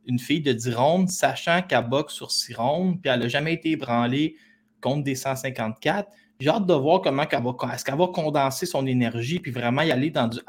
une 0.08 0.20
fille 0.20 0.42
de 0.42 0.54
10 0.54 0.74
rondes, 0.74 1.10
sachant 1.10 1.62
qu'elle 1.62 1.88
boxe 1.88 2.14
sur 2.14 2.32
6 2.32 2.56
rondes, 2.56 3.02
puis 3.02 3.12
elle 3.12 3.20
n'a 3.20 3.28
jamais 3.28 3.54
été 3.54 3.72
ébranlée 3.72 4.36
contre 4.82 5.04
des 5.04 5.16
154, 5.16 6.10
j'ai 6.40 6.50
hâte 6.50 6.66
de 6.66 6.74
voir 6.74 7.02
comment 7.02 7.26
elle 7.30 7.44
va, 7.44 7.74
est-ce 7.74 7.84
qu'elle 7.84 7.98
va 7.98 8.08
condenser 8.08 8.66
son 8.66 8.86
énergie 8.88 9.40
puis 9.40 9.52
vraiment 9.52 9.82
y 9.82 9.92
aller 9.92 10.10
dans 10.10 10.28
du, 10.28 10.40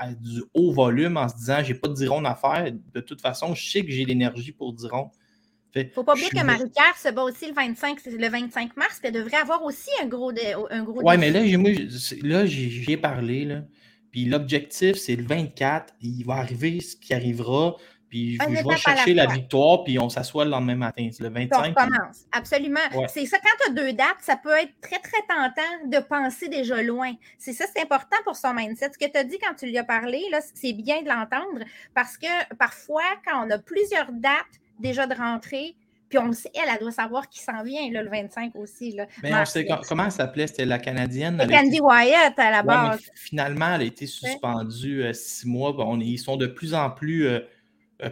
haut 0.55 0.73
volume 0.73 1.17
en 1.17 1.29
se 1.29 1.37
disant 1.37 1.65
j'ai 1.65 1.75
pas 1.75 1.89
de 1.89 1.95
diron 1.95 2.25
à 2.25 2.37
faire. 2.37 2.73
De 2.95 3.01
toute 3.01 3.21
façon, 3.21 3.55
je 3.55 3.71
sais 3.71 3.85
que 3.85 3.91
j'ai 3.91 4.05
l'énergie 4.05 4.53
pour 4.53 4.73
diron. 4.73 5.11
Il 5.75 5.85
ne 5.85 5.91
faut 5.91 6.03
pas 6.03 6.13
oublier 6.13 6.31
que 6.31 6.45
Marie-Pierre 6.45 6.97
se 6.97 7.13
bat 7.13 7.23
aussi 7.23 7.47
le 7.47 7.55
25, 7.55 7.99
le 8.07 8.29
25 8.29 8.77
mars, 8.77 8.99
puis 8.99 9.09
elle 9.09 9.15
devrait 9.15 9.37
avoir 9.37 9.63
aussi 9.63 9.91
un 10.03 10.07
gros, 10.07 10.33
un 10.71 10.83
gros 10.83 11.01
Oui, 11.03 11.17
mais 11.17 11.31
là, 11.31 11.43
là 12.23 12.47
j'ai 12.47 12.97
parlé. 12.97 13.45
Là, 13.45 13.63
puis 14.11 14.25
l'objectif, 14.25 14.97
c'est 14.97 15.17
le 15.17 15.25
24. 15.25 15.95
Il 16.01 16.25
va 16.25 16.35
arriver 16.35 16.81
ce 16.81 16.97
qui 16.97 17.15
arrivera. 17.15 17.77
Puis 18.11 18.39
je, 18.41 18.69
vais 18.69 18.77
chercher 18.77 19.15
la, 19.15 19.27
victoire, 19.27 19.85
puis 19.85 19.99
on 20.01 20.09
s'assoit 20.09 20.45
le 20.45 20.51
lendemain 20.51 20.75
matin. 20.75 21.09
C'est 21.13 21.23
le 21.23 21.31
25. 21.31 21.71
On 21.71 21.75
commence. 21.75 22.27
Absolument. 22.33 22.81
C'est 23.09 23.25
ça, 23.25 23.39
quand 23.39 23.65
tu 23.65 23.71
as 23.71 23.75
deux 23.75 23.93
dates, 23.93 24.17
ça 24.21 24.37
peut 24.37 24.57
être 24.61 24.73
très, 24.81 24.99
très 24.99 25.23
tentant 25.29 25.87
de 25.87 25.99
penser 26.05 26.49
déjà 26.49 26.83
loin. 26.83 27.13
C'est 27.39 27.53
ça, 27.53 27.67
c'est 27.73 27.83
important 27.83 28.17
pour 28.25 28.35
son 28.35 28.53
mindset. 28.53 28.91
Ce 28.93 28.99
que 28.99 29.11
tu 29.11 29.17
as 29.17 29.23
dit 29.23 29.39
quand 29.39 29.55
tu 29.55 29.67
lui 29.67 29.79
as 29.79 29.85
parlé, 29.85 30.23
c'est 30.55 30.73
bien 30.73 31.03
de 31.03 31.09
l'entendre 31.09 31.65
parce 31.95 32.19
que 32.19 32.55
parfois, 32.57 33.05
quand 33.25 33.47
on 33.47 33.51
a 33.51 33.59
plusieurs 33.59 34.11
dates 34.11 34.59
déjà 34.81 35.07
de 35.07 35.15
rentrée, 35.15 35.77
puis 36.09 36.19
on 36.19 36.33
sait, 36.33 36.51
elle, 36.55 36.69
elle 36.69 36.81
doit 36.81 36.91
savoir 36.91 37.29
qui 37.29 37.39
s'en 37.39 37.63
vient, 37.63 37.89
là, 37.93 38.03
le 38.03 38.11
25 38.11 38.57
aussi. 38.57 38.91
Là. 38.91 39.07
Mais 39.23 39.33
on 39.33 39.45
sait 39.45 39.65
comment 39.89 40.07
elle 40.07 40.11
s'appelait, 40.11 40.49
c'était 40.49 40.65
la 40.65 40.81
Canadienne. 40.81 41.39
Candy 41.49 41.81
Wyatt 41.81 42.37
à 42.37 42.51
la 42.51 42.63
base. 42.65 43.01
finalement, 43.15 43.77
elle 43.77 43.83
a 43.83 43.85
été 43.85 44.07
suspendue 44.07 45.05
euh, 45.05 45.13
six 45.13 45.47
mois. 45.47 45.73
On, 45.79 46.01
ils 46.01 46.19
sont 46.19 46.37
de 46.37 46.49
plus 46.49 46.75
en 46.75 46.91
plus. 46.91 47.29
Euh, 47.29 47.41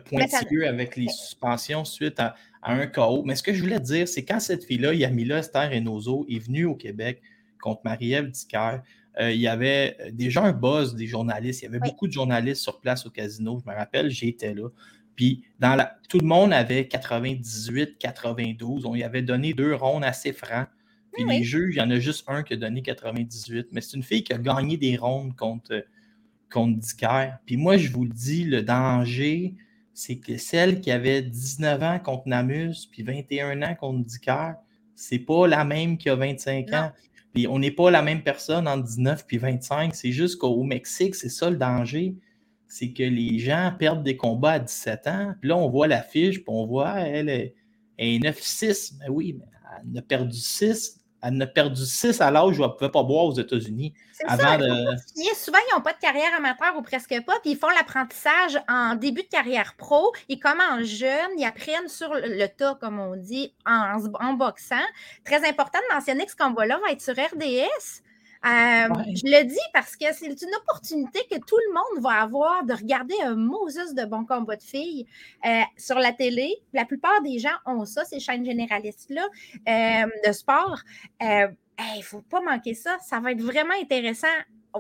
pointilleux 0.05 0.69
avec 0.69 0.97
les 0.97 1.09
suspensions 1.09 1.85
suite 1.85 2.21
à, 2.21 2.35
un 2.63 2.87
chaos. 2.87 3.23
Mais 3.25 3.37
ce 3.37 3.43
que 3.43 3.55
je 3.55 3.63
voulais 3.63 3.81
dire, 3.81 4.09
c'est 4.09 4.25
quand 4.25 4.41
cette 4.41 4.65
fille-là, 4.65 4.93
Yamila 4.93 5.39
Esther 5.39 5.71
Reynoso, 5.71 6.27
est 6.29 6.39
venue 6.39 6.67
au 6.67 6.75
Québec 6.75 7.23
contre 7.61 7.81
Marie-Ève 7.85 8.31
Dicker, 8.31 8.81
euh, 9.21 9.33
il 9.33 9.41
y 9.41 9.49
avait 9.49 9.97
déjà 10.13 10.45
un 10.45 10.53
buzz 10.53 10.95
des 10.95 11.07
journalistes. 11.07 11.63
Il 11.63 11.65
y 11.65 11.69
avait 11.69 11.81
beaucoup 11.81 12.07
de 12.07 12.13
journalistes 12.13 12.63
sur 12.63 12.81
place 12.81 13.05
au 13.07 13.11
casino. 13.11 13.61
Je 13.65 13.69
me 13.69 13.77
rappelle, 13.77 14.11
j'étais 14.11 14.55
là. 14.55 14.69
Puis 15.17 15.43
dans 15.59 15.75
la, 15.75 15.99
tout 16.09 16.19
le 16.19 16.27
monde 16.27 16.53
avait 16.53 16.87
98, 16.87 17.99
92. 17.99 18.87
On 18.87 18.95
y 18.95 19.03
avait 19.03 19.23
donné 19.23 19.55
deux 19.55 19.75
rondes 19.75 20.05
assez 20.05 20.33
francs. 20.33 20.69
Puis 21.13 21.25
les 21.25 21.43
juges, 21.43 21.75
il 21.75 21.79
y 21.79 21.83
en 21.83 21.91
a 21.91 21.99
juste 21.99 22.25
un 22.29 22.45
qui 22.45 22.55
a 22.55 22.57
donné 22.57 22.83
98. 22.83 23.69
Mais 23.73 23.81
c'est 23.81 23.97
une 23.97 24.05
fille 24.05 24.23
qui 24.23 24.33
a 24.33 24.39
gagné 24.39 24.77
des 24.77 24.97
rondes 24.97 25.35
contre, 25.35 25.85
contre 26.53 26.79
Dicker. 26.79 27.33
Puis 27.45 27.57
moi, 27.57 27.77
je 27.77 27.91
vous 27.91 28.05
le 28.05 28.11
dis, 28.11 28.45
le 28.45 28.63
danger, 28.63 29.57
c'est 29.99 30.19
que 30.19 30.37
celle 30.37 30.81
qui 30.81 30.93
avait 30.93 31.23
19 31.23 31.83
ans 31.83 31.99
contre 31.99 32.29
Namus, 32.29 32.87
puis 32.89 33.03
21 33.03 33.63
ans 33.63 33.75
contre 33.75 34.05
Dicker, 34.05 34.53
c'est 34.95 35.19
pas 35.19 35.49
la 35.49 35.65
même 35.65 35.99
qui 35.99 36.09
a 36.09 36.15
25 36.15 36.73
ans. 36.73 36.93
Puis 37.35 37.49
on 37.49 37.59
n'est 37.59 37.73
pas 37.73 37.91
la 37.91 38.01
même 38.01 38.23
personne 38.23 38.69
en 38.69 38.77
19 38.77 39.27
puis 39.27 39.39
25. 39.39 39.97
C'est 39.97 40.13
juste 40.13 40.37
qu'au 40.37 40.63
Mexique, 40.63 41.17
c'est 41.17 41.29
ça 41.29 41.51
le 41.51 41.57
danger. 41.57 42.15
C'est 42.69 42.93
que 42.93 43.03
les 43.03 43.41
gens 43.41 43.75
perdent 43.77 44.05
des 44.05 44.17
combats 44.17 44.53
à 44.53 44.59
17 44.61 45.07
ans. 45.09 45.35
Puis 45.41 45.49
là, 45.49 45.57
on 45.57 45.69
voit 45.69 45.89
la 45.89 46.03
fiche, 46.03 46.37
puis 46.37 46.47
on 46.47 46.65
voit, 46.65 47.01
elle 47.01 47.29
est, 47.29 47.55
9-6. 47.99 48.99
Mais 49.01 49.09
oui, 49.09 49.37
mais 49.37 49.47
elle 49.83 49.99
a 49.99 50.03
perdu 50.03 50.39
6 50.39 50.98
elle 51.23 51.43
a 51.43 51.47
perdu 51.47 51.85
6 51.85 52.21
à 52.21 52.31
l'âge 52.31 52.59
où 52.59 52.63
elle 52.63 52.71
ne 52.71 52.75
pouvait 52.75 52.91
pas 52.91 53.03
boire 53.03 53.25
aux 53.25 53.35
États-Unis. 53.35 53.95
Avant 54.27 54.59
Souvent, 55.35 55.59
ils 55.59 55.75
n'ont 55.75 55.83
pas 55.83 55.93
de 55.93 55.99
carrière 55.99 56.35
amateur 56.37 56.77
ou 56.77 56.83
presque 56.83 57.15
pas, 57.25 57.39
puis 57.41 57.53
ils 57.53 57.57
font 57.57 57.69
l'apprentissage 57.69 58.61
en 58.69 58.95
début 58.95 59.23
de 59.23 59.29
carrière 59.29 59.75
pro. 59.77 60.13
Ils 60.29 60.39
commencent 60.39 60.87
jeunes, 60.87 61.31
ils 61.37 61.45
apprennent 61.45 61.89
sur 61.89 62.13
le 62.15 62.47
tas, 62.47 62.77
comme 62.81 62.99
on 62.99 63.17
dit, 63.17 63.53
en, 63.67 63.99
en 64.21 64.33
boxant. 64.35 64.77
Très 65.25 65.49
important 65.49 65.79
de 65.89 65.95
mentionner 65.95 66.25
que 66.25 66.33
ce 66.33 66.37
combat-là 66.37 66.79
va 66.85 66.93
être 66.93 67.03
sur 67.03 67.15
RDS. 67.15 68.03
Euh, 68.45 68.89
je 69.15 69.25
le 69.25 69.45
dis 69.45 69.57
parce 69.73 69.97
que 69.97 70.07
c'est 70.13 70.27
une 70.27 70.55
opportunité 70.63 71.21
que 71.31 71.39
tout 71.39 71.59
le 71.69 71.75
monde 71.75 72.03
va 72.03 72.23
avoir 72.23 72.65
de 72.65 72.73
regarder 72.73 73.15
un 73.25 73.35
Moses 73.35 73.95
de 73.95 74.05
bon 74.05 74.25
combat 74.25 74.57
de 74.57 74.63
filles 74.63 75.07
euh, 75.45 75.63
sur 75.77 75.99
la 75.99 76.13
télé. 76.13 76.55
La 76.73 76.85
plupart 76.85 77.21
des 77.23 77.39
gens 77.39 77.57
ont 77.67 77.85
ça, 77.85 78.05
ces 78.05 78.21
chaînes 78.21 78.45
généralistes-là 78.45 79.27
euh, 79.69 80.11
de 80.27 80.33
sport. 80.33 80.79
Il 81.21 81.49
ne 81.97 82.03
faut 82.03 82.23
pas 82.23 82.41
manquer 82.41 82.75
ça. 82.75 82.97
Ça 83.01 83.21
va 83.21 83.33
être 83.33 83.43
vraiment 83.43 83.75
intéressant. 83.81 84.29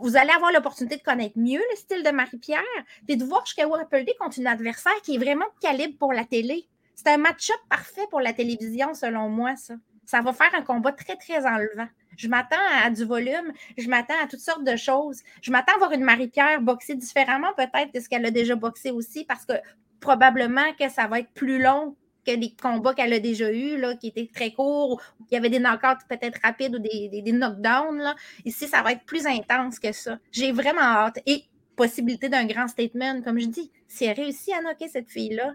Vous 0.01 0.17
allez 0.17 0.31
avoir 0.31 0.53
l'opportunité 0.53 0.97
de 0.97 1.03
connaître 1.03 1.39
mieux 1.39 1.63
le 1.71 1.77
style 1.77 2.03
de 2.03 2.11
Marie-Pierre, 2.11 2.63
puis 3.07 3.17
de 3.17 3.25
voir 3.25 3.45
jusqu'à 3.47 3.67
peut 3.67 4.05
contre 4.21 4.39
une 4.39 4.47
adversaire 4.47 5.01
qui 5.03 5.17
est 5.17 5.19
vraiment 5.19 5.47
de 5.47 5.61
calibre 5.61 5.99
pour 5.99 6.13
la 6.13 6.25
télé. 6.25 6.69
C'est 6.95 7.09
un 7.09 7.17
match-up 7.17 7.57
parfait 7.69 8.07
pour 8.11 8.21
la 8.21 8.33
télévision, 8.33 8.95
selon 8.95 9.29
moi, 9.29 9.57
ça. 9.57 9.75
Ça 10.05 10.21
va 10.21 10.33
faire 10.33 10.55
un 10.55 10.63
combat 10.63 10.93
très, 10.93 11.17
très 11.17 11.47
enlevant. 11.47 11.89
Je 12.19 12.29
m'attends 12.29 12.57
à, 12.83 12.91
du 12.91 13.05
volume, 13.05 13.53
je 13.79 13.89
m'attends 13.89 14.21
à 14.23 14.27
toutes 14.27 14.41
sortes 14.41 14.65
de 14.65 14.77
choses. 14.77 15.23
Je 15.41 15.51
m'attends 15.51 15.75
à 15.77 15.79
voir 15.79 15.93
une 15.93 16.03
Marie-Pierre 16.03 16.61
boxer 16.61 16.97
différemment 16.97 17.53
peut-être 17.57 17.95
de 17.95 18.01
ce 18.01 18.09
qu'elle 18.09 18.27
a 18.27 18.31
déjà 18.31 18.57
boxé 18.57 18.91
aussi, 18.91 19.25
parce 19.25 19.47
que 19.47 19.55
probablement 20.01 20.73
que 20.79 20.89
ça 20.89 21.07
va 21.07 21.21
être 21.21 21.31
plus 21.31 21.63
long 21.63 21.97
que 22.27 22.33
les 22.33 22.55
combats 22.61 22.93
qu'elle 22.93 23.13
a 23.13 23.21
déjà 23.21 23.53
eus, 23.53 23.79
là, 23.79 23.95
qui 23.95 24.09
étaient 24.09 24.29
très 24.33 24.53
courts, 24.53 25.01
ou 25.21 25.25
qu'il 25.25 25.37
y 25.37 25.39
avait 25.39 25.49
des 25.49 25.61
knockouts 25.61 26.05
peut-être 26.09 26.41
rapides 26.43 26.75
ou 26.75 26.79
des, 26.81 27.09
des, 27.09 27.33
knockdowns. 27.33 27.99
Là. 27.99 28.17
Ici, 28.45 28.67
ça 28.67 28.83
va 28.83 28.93
être 28.93 29.05
plus 29.05 29.27
intense 29.27 29.79
que 29.79 29.93
ça. 29.93 30.19
J'ai 30.33 30.53
vraiment 30.53 30.83
hâte. 30.83 31.21
Et 31.25 31.45
possibilité 31.77 32.29
d'un 32.29 32.45
grand 32.45 32.67
statement, 32.67 33.23
comme 33.23 33.39
je 33.39 33.47
dis, 33.47 33.71
si 33.87 34.05
elle 34.05 34.17
réussit 34.17 34.53
à 34.53 34.61
knocker 34.61 34.89
cette 34.89 35.09
fille-là, 35.09 35.55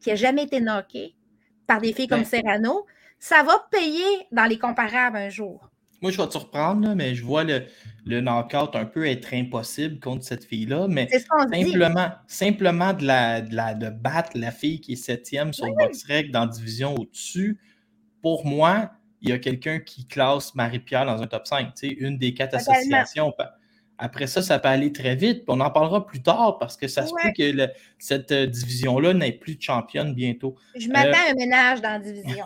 qui 0.00 0.10
n'a 0.10 0.16
jamais 0.16 0.42
été 0.42 0.60
knockée 0.60 1.14
par 1.66 1.80
des 1.80 1.92
filles 1.92 2.08
comme 2.08 2.20
ben 2.20 2.26
Serrano, 2.26 2.84
ça 3.18 3.42
va 3.42 3.66
payer 3.70 4.26
dans 4.32 4.44
les 4.44 4.58
comparables 4.58 5.16
un 5.16 5.30
jour. 5.30 5.70
Moi, 6.04 6.10
je 6.10 6.18
vais 6.18 6.26
te 6.26 6.32
surprendre, 6.32 6.94
mais 6.94 7.14
je 7.14 7.24
vois 7.24 7.44
le, 7.44 7.62
le 8.04 8.20
knockout 8.20 8.76
un 8.76 8.84
peu 8.84 9.06
être 9.06 9.32
impossible 9.32 10.00
contre 10.00 10.22
cette 10.22 10.44
fille-là. 10.44 10.86
Mais 10.86 11.08
simplement, 11.50 12.10
simplement 12.26 12.92
de, 12.92 13.06
la, 13.06 13.40
de, 13.40 13.88
battre 13.88 14.32
la 14.34 14.50
fille 14.50 14.82
qui 14.82 14.92
est 14.92 14.96
septième 14.96 15.54
sur 15.54 15.64
le 15.64 15.72
box 15.72 16.04
rec 16.04 16.30
dans 16.30 16.44
division 16.44 16.94
au-dessus, 16.94 17.58
pour 18.20 18.44
moi, 18.44 18.90
il 19.22 19.30
y 19.30 19.32
a 19.32 19.38
quelqu'un 19.38 19.78
qui 19.78 20.06
classe 20.06 20.54
Marie-Pierre 20.54 21.06
dans 21.06 21.22
un 21.22 21.26
top 21.26 21.46
5, 21.46 21.72
une 21.82 22.18
des 22.18 22.34
quatre 22.34 22.56
associations. 22.56 23.32
Après 23.96 24.26
ça, 24.26 24.42
ça 24.42 24.58
peut 24.58 24.68
aller 24.68 24.92
très 24.92 25.16
vite. 25.16 25.44
On 25.48 25.58
en 25.60 25.70
parlera 25.70 26.04
plus 26.04 26.20
tard 26.20 26.58
parce 26.58 26.76
que 26.76 26.86
ça 26.86 27.06
se 27.06 27.12
peut 27.14 27.32
que 27.34 27.66
cette 27.98 28.30
euh, 28.30 28.46
division-là 28.46 29.14
n'ait 29.14 29.32
plus 29.32 29.56
de 29.56 29.62
championne 29.62 30.12
bientôt. 30.12 30.54
Je 30.76 30.86
m'attends 30.88 31.16
à 31.16 31.28
euh, 31.28 31.32
un 31.32 31.34
ménage 31.34 31.80
dans 31.80 31.92
la 31.92 31.98
division. 31.98 32.44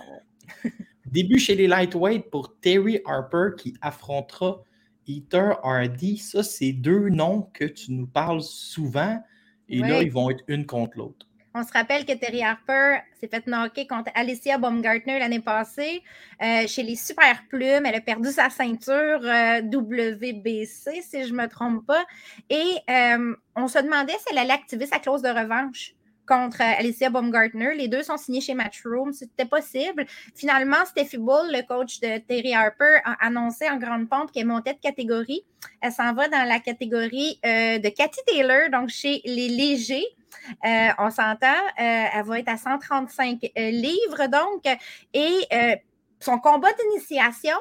Début 1.10 1.38
chez 1.38 1.54
les 1.54 1.66
lightweight 1.66 2.30
pour 2.30 2.58
Terry 2.60 3.00
Harper 3.06 3.50
qui 3.56 3.74
affrontera 3.80 4.62
Ether 5.06 5.52
Hardy. 5.62 6.18
Ça, 6.18 6.42
c'est 6.42 6.72
deux 6.72 7.08
noms 7.08 7.48
que 7.54 7.64
tu 7.64 7.92
nous 7.92 8.06
parles 8.06 8.42
souvent. 8.42 9.18
Et 9.68 9.80
là, 9.80 10.02
ils 10.02 10.10
vont 10.10 10.30
être 10.30 10.44
une 10.48 10.66
contre 10.66 10.96
l'autre. 10.96 11.26
On 11.54 11.64
se 11.64 11.72
rappelle 11.72 12.04
que 12.04 12.12
Terry 12.12 12.42
Harper 12.42 12.98
s'est 13.18 13.26
fait 13.26 13.46
knocker 13.46 13.86
contre 13.86 14.12
Alicia 14.14 14.58
Baumgartner 14.58 15.18
l'année 15.18 15.40
passée 15.40 16.02
euh, 16.42 16.66
chez 16.66 16.82
les 16.82 16.94
Super 16.94 17.42
Plumes. 17.48 17.84
Elle 17.84 17.96
a 17.96 18.00
perdu 18.00 18.30
sa 18.30 18.50
ceinture 18.50 19.20
euh, 19.24 19.60
WBC, 19.62 21.02
si 21.02 21.24
je 21.24 21.32
ne 21.32 21.38
me 21.38 21.48
trompe 21.48 21.86
pas. 21.86 22.04
Et 22.50 22.76
euh, 22.90 23.34
on 23.56 23.66
se 23.66 23.78
demandait 23.78 24.12
si 24.12 24.26
elle 24.30 24.38
allait 24.38 24.52
activer 24.52 24.86
sa 24.86 24.98
clause 24.98 25.22
de 25.22 25.28
revanche 25.28 25.94
contre 26.28 26.60
Alicia 26.60 27.10
Baumgartner. 27.10 27.74
Les 27.74 27.88
deux 27.88 28.02
sont 28.02 28.16
signés 28.16 28.40
chez 28.40 28.54
Matchroom. 28.54 29.12
C'était 29.12 29.46
possible. 29.46 30.04
Finalement, 30.34 30.84
Steffi 30.84 31.18
Bull, 31.18 31.50
le 31.50 31.66
coach 31.66 32.00
de 32.00 32.18
Terry 32.18 32.54
Harper, 32.54 32.98
a 33.04 33.26
annoncé 33.26 33.68
en 33.68 33.78
grande 33.78 34.08
pompe 34.08 34.30
qu'elle 34.30 34.46
montait 34.46 34.74
de 34.74 34.80
catégorie. 34.80 35.44
Elle 35.80 35.92
s'en 35.92 36.12
va 36.12 36.28
dans 36.28 36.46
la 36.46 36.60
catégorie 36.60 37.40
de 37.42 37.88
Cathy 37.88 38.20
Taylor, 38.26 38.70
donc 38.70 38.90
chez 38.90 39.22
les 39.24 39.48
légers. 39.48 40.06
Euh, 40.64 40.88
on 40.98 41.10
s'entend, 41.10 41.46
euh, 41.46 42.04
elle 42.14 42.24
va 42.24 42.38
être 42.38 42.48
à 42.48 42.56
135 42.56 43.44
euh, 43.44 43.70
livres, 43.70 44.26
donc, 44.28 44.64
et 45.12 45.80
son 46.20 46.38
combat 46.38 46.72
d'initiation, 46.72 47.56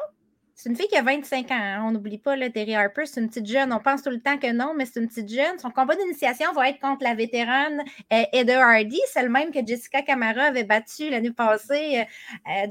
c'est 0.58 0.70
une 0.70 0.76
fille 0.76 0.88
qui 0.88 0.98
a 0.98 1.04
25 1.04 1.52
ans. 1.52 1.56
Hein. 1.56 1.84
On 1.86 1.92
n'oublie 1.92 2.18
pas, 2.18 2.36
le 2.36 2.52
Terry 2.52 2.76
Harper, 2.76 3.06
c'est 3.06 3.22
une 3.22 3.30
petite 3.30 3.46
jeune. 3.46 3.72
On 3.72 3.78
pense 3.78 4.02
tout 4.02 4.10
le 4.10 4.20
temps 4.20 4.40
que 4.40 4.52
non, 4.52 4.74
mais 4.76 4.88
c'est 4.88 5.00
une 5.00 5.08
petite 5.08 5.32
jeune. 5.32 5.60
Son 5.60 5.70
combat 5.70 5.96
d'initiation 5.96 6.52
va 6.54 6.68
être 6.70 6.80
contre 6.80 7.04
la 7.04 7.14
vétérane 7.14 7.84
Heather 8.10 8.60
Hardy, 8.60 9.00
celle 9.14 9.30
même 9.30 9.52
que 9.52 9.60
Jessica 9.64 10.02
Camara 10.02 10.46
avait 10.46 10.64
battue 10.64 11.12
l'année 11.12 11.30
passée 11.30 12.08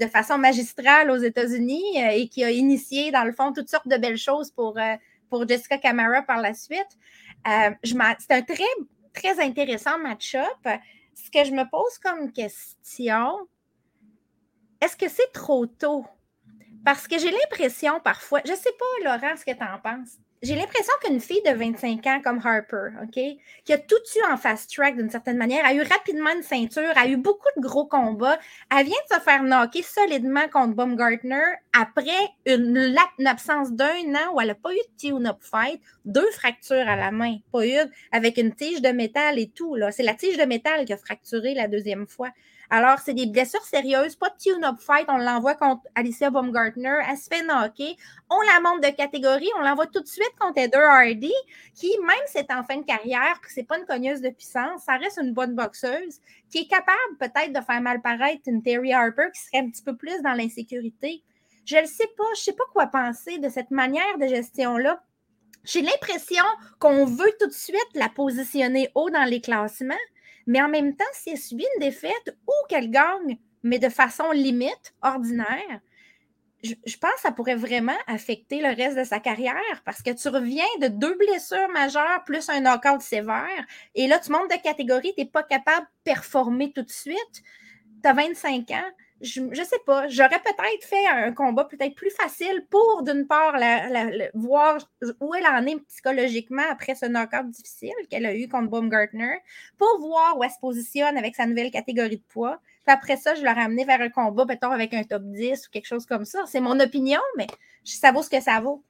de 0.01 0.07
façon 0.09 0.37
magistrale 0.37 1.12
aux 1.12 1.16
États-Unis 1.16 1.96
et 2.12 2.29
qui 2.29 2.42
a 2.42 2.51
initié, 2.51 3.12
dans 3.12 3.22
le 3.22 3.33
fond, 3.33 3.53
toutes 3.53 3.70
sortes 3.70 3.87
de 3.87 3.96
belles 3.96 4.18
choses 4.18 4.51
pour, 4.51 4.77
pour 5.31 5.46
Jessica 5.46 5.79
Camara 5.79 6.22
par 6.22 6.40
la 6.40 6.55
suite. 6.55 6.99
c'est 7.44 8.33
un 8.33 8.42
très 8.42 8.64
très 9.14 9.40
intéressant 9.40 9.96
match-up. 10.01 10.81
Ce 11.14 11.31
que 11.31 11.44
je 11.44 11.53
me 11.53 11.62
pose 11.70 11.99
comme 11.99 12.33
question, 12.33 13.46
est-ce 14.81 14.96
que 14.96 15.09
c'est 15.09 15.33
trop 15.33 15.66
tôt? 15.66 16.05
Parce 16.87 17.09
que 17.09 17.18
j'ai 17.18 17.33
l'impression 17.33 17.99
parfois, 17.99 18.40
je 18.44 18.53
ne 18.53 18.57
sais 18.57 18.70
pas, 18.79 19.05
Laurent, 19.05 19.37
ce 19.37 19.44
que 19.44 19.51
tu 19.51 19.62
en 19.64 19.79
penses 19.83 20.18
j'ai 20.42 20.55
l'impression 20.55 20.92
qu'une 21.03 21.18
fille 21.18 21.42
de 21.44 21.53
25 21.53 22.07
ans 22.07 22.20
comme 22.22 22.40
Harper, 22.44 22.90
OK, 23.03 23.18
qui 23.64 23.72
a 23.72 23.79
tout 23.79 23.96
eu 24.16 24.33
en 24.33 24.37
fast 24.37 24.72
track 24.72 24.96
d'une 24.96 25.11
certaine 25.11 25.38
manière, 25.38 25.64
a 25.64 25.75
eu 25.75 25.83
rapidement 25.83 26.31
une 26.37 26.42
ceinture, 26.42 26.92
a 26.94 27.09
eu 27.09 27.16
beaucoup 27.16 27.49
de 27.57 27.62
gros 27.62 27.87
combats, 27.87 28.38
elle 28.70 28.87
vient 28.87 28.94
de 29.11 29.14
se 29.16 29.20
faire 29.20 29.42
knocker 29.42 29.83
solidement 29.83 30.46
contre 30.53 30.75
Baumgartner 30.75 31.42
après 31.72 32.03
une, 32.44 32.96
absence 33.27 33.72
d'un 33.72 34.14
an 34.14 34.35
où 34.35 34.40
elle 34.40 34.49
n'a 34.49 34.55
pas 34.55 34.72
eu 34.72 34.77
de 34.77 35.09
tune-up 35.09 35.38
fight, 35.40 35.81
deux 36.05 36.31
fractures 36.33 36.88
à 36.88 36.96
la 36.96 37.11
main, 37.11 37.38
pas 37.51 37.64
une, 37.64 37.90
avec 38.12 38.37
une 38.37 38.55
tige 38.55 38.83
de 38.83 38.90
métal 38.90 39.38
et 39.38 39.49
tout. 39.49 39.77
C'est 39.90 40.03
la 40.03 40.14
tige 40.14 40.37
de 40.37 40.44
métal 40.44 40.85
qui 40.85 40.92
a 40.92 40.96
fracturé 40.96 41.55
la 41.55 41.66
deuxième 41.66 42.07
fois. 42.07 42.31
Alors, 42.70 42.98
c'est 42.98 43.14
des 43.14 43.26
blessures 43.26 43.62
sérieuses, 43.62 44.16
pas 44.16 44.29
de 44.31 44.37
tune-up 44.38 44.76
fight. 44.81 45.07
On 45.09 45.18
l'envoie 45.18 45.55
contre 45.55 45.83
Alicia 45.94 46.31
Baumgartner. 46.31 47.00
Fait 47.29 47.42
knocker. 47.42 47.96
On 48.31 48.40
la 48.40 48.61
monte 48.61 48.83
de 48.83 48.90
catégorie. 48.90 49.48
On 49.59 49.62
l'envoie 49.62 49.87
tout 49.87 50.00
de 50.00 50.07
suite 50.07 50.33
contre 50.38 50.59
Heather 50.59 50.83
Hardy, 50.83 51.33
qui, 51.74 51.96
même 52.00 52.16
si 52.26 52.38
c'est 52.38 52.52
en 52.52 52.64
fin 52.64 52.79
de 52.79 52.85
carrière, 52.85 53.40
que 53.40 53.52
c'est 53.52 53.64
pas 53.64 53.79
une 53.79 53.87
cogneuse 53.87 54.20
de 54.20 54.31
puissance, 54.31 54.83
ça 54.85 54.96
reste 54.96 55.18
une 55.22 55.33
bonne 55.33 55.55
boxeuse, 55.55 56.20
qui 56.50 56.59
est 56.59 56.68
capable 56.68 57.16
peut-être 57.18 57.52
de 57.52 57.64
faire 57.64 57.81
mal 57.81 58.02
paraître 58.02 58.42
une 58.46 58.62
Terry 58.62 58.92
Harper 58.92 59.29
qui 59.35 59.40
serait 59.42 59.64
un 59.64 59.70
petit 59.70 59.83
peu 59.83 59.96
plus 59.96 60.20
dans 60.22 60.35
l'insécurité. 60.35 61.22
Je 61.64 61.76
ne 61.76 61.87
sais 61.87 62.09
pas. 62.16 62.24
Je 62.35 62.40
ne 62.40 62.44
sais 62.44 62.52
pas 62.52 62.64
quoi 62.72 62.87
penser 62.87 63.38
de 63.38 63.48
cette 63.48 63.70
manière 63.70 64.18
de 64.20 64.26
gestion-là. 64.26 65.02
J'ai 65.64 65.83
l'impression 65.83 66.44
qu'on 66.79 67.05
veut 67.05 67.33
tout 67.40 67.48
de 67.48 67.52
suite 67.52 67.88
la 67.94 68.09
positionner 68.09 68.88
haut 68.94 69.11
dans 69.11 69.24
les 69.24 69.40
classements, 69.40 69.94
mais 70.47 70.63
en 70.63 70.69
même 70.69 70.97
temps, 70.97 71.05
si 71.13 71.31
elle 71.31 71.39
subit 71.39 71.67
une 71.77 71.87
défaite 71.87 72.37
ou 72.47 72.53
qu'elle 72.69 72.91
gagne, 72.91 73.39
mais 73.63 73.79
de 73.79 73.89
façon 73.89 74.31
limite, 74.31 74.95
ordinaire, 75.03 75.81
je, 76.63 76.97
pense 76.97 77.13
que 77.15 77.21
ça 77.21 77.33
pourrait 77.33 77.55
vraiment 77.55 77.97
affecter 78.07 78.61
le 78.61 78.75
reste 78.75 78.97
de 78.97 79.05
sa 79.05 79.21
carrière 79.21 79.83
parce 79.85 80.03
que 80.03 80.11
tu 80.11 80.29
reviens 80.29 80.65
de 80.81 80.89
deux 80.89 81.15
blessures 81.15 81.69
majeures 81.73 82.25
plus 82.25 82.49
un 82.49 82.61
knockout 82.61 83.01
sévère 83.01 83.65
et 83.95 84.07
là, 84.07 84.19
tu 84.19 84.33
montes 84.33 84.51
de 84.51 84.61
catégorie, 84.63 85.13
tu 85.15 85.23
n'es 85.23 85.29
pas 85.29 85.43
capable 85.43 85.87
de 85.87 85.91
performer 86.05 86.73
tout 86.73 86.83
de 86.83 86.91
suite. 86.91 87.43
Tu 88.03 88.09
as 88.09 88.13
25 88.13 88.71
ans 88.71 88.91
je 89.22 89.40
ne 89.40 89.55
sais 89.55 89.81
pas, 89.87 90.09
j'aurais 90.09 90.40
peut-être 90.40 90.85
fait 90.85 91.07
un 91.07 91.33
combat 91.33 91.64
peut-être 91.64 91.94
plus 91.94 92.11
facile 92.11 92.66
pour, 92.68 93.02
d'une 93.02 93.26
part, 93.26 93.57
la, 93.57 94.31
voir 94.35 94.79
où 95.20 95.35
elle 95.35 95.46
en 95.46 95.66
est 95.66 95.81
psychologiquement 95.88 96.64
après 96.70 96.94
ce 96.94 97.07
knockout 97.07 97.50
difficile 97.50 97.94
qu'elle 98.11 98.26
a 98.26 98.35
eu 98.35 98.46
contre 98.48 98.68
Baumgartner, 98.68 99.38
pour 99.79 100.00
voir 100.00 100.37
où 100.37 100.44
elle 100.44 100.50
se 100.50 100.59
positionne 100.61 101.16
avec 101.16 101.35
sa 101.35 101.46
nouvelle 101.46 101.70
catégorie 101.70 102.18
de 102.18 102.24
poids. 102.29 102.61
Puis 102.85 102.94
après 102.94 103.16
ça, 103.16 103.35
je 103.35 103.42
l'aurais 103.42 103.62
amené 103.62 103.85
vers 103.85 104.00
un 104.00 104.11
combat, 104.11 104.44
peut-être 104.44 104.70
avec 104.70 104.92
un 104.92 105.02
top 105.02 105.22
10 105.24 105.66
ou 105.66 105.70
quelque 105.70 105.87
chose 105.87 106.05
comme 106.05 106.24
ça. 106.24 106.44
C'est 106.46 106.61
mon 106.61 106.79
opinion, 106.79 107.20
mais 107.38 107.46
ça 107.85 108.12
vaut 108.12 108.22
ce 108.22 108.31
que 108.31 108.40
ça 108.40 108.61
vaut. 108.61 108.85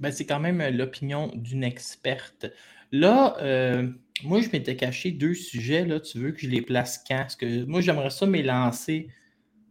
Ben, 0.00 0.10
c'est 0.10 0.26
quand 0.26 0.40
même 0.40 0.62
l'opinion 0.76 1.30
d'une 1.34 1.64
experte. 1.64 2.46
Là, 2.90 3.36
euh, 3.40 3.88
moi, 4.24 4.40
je 4.40 4.48
m'étais 4.50 4.76
caché 4.76 5.12
deux 5.12 5.34
sujets. 5.34 5.84
Là, 5.84 6.00
tu 6.00 6.18
veux 6.18 6.32
que 6.32 6.40
je 6.40 6.48
les 6.48 6.62
place 6.62 7.02
quand? 7.06 7.18
Parce 7.18 7.36
que 7.36 7.64
moi, 7.64 7.80
j'aimerais 7.80 8.10
ça 8.10 8.26
m'élancer 8.26 9.08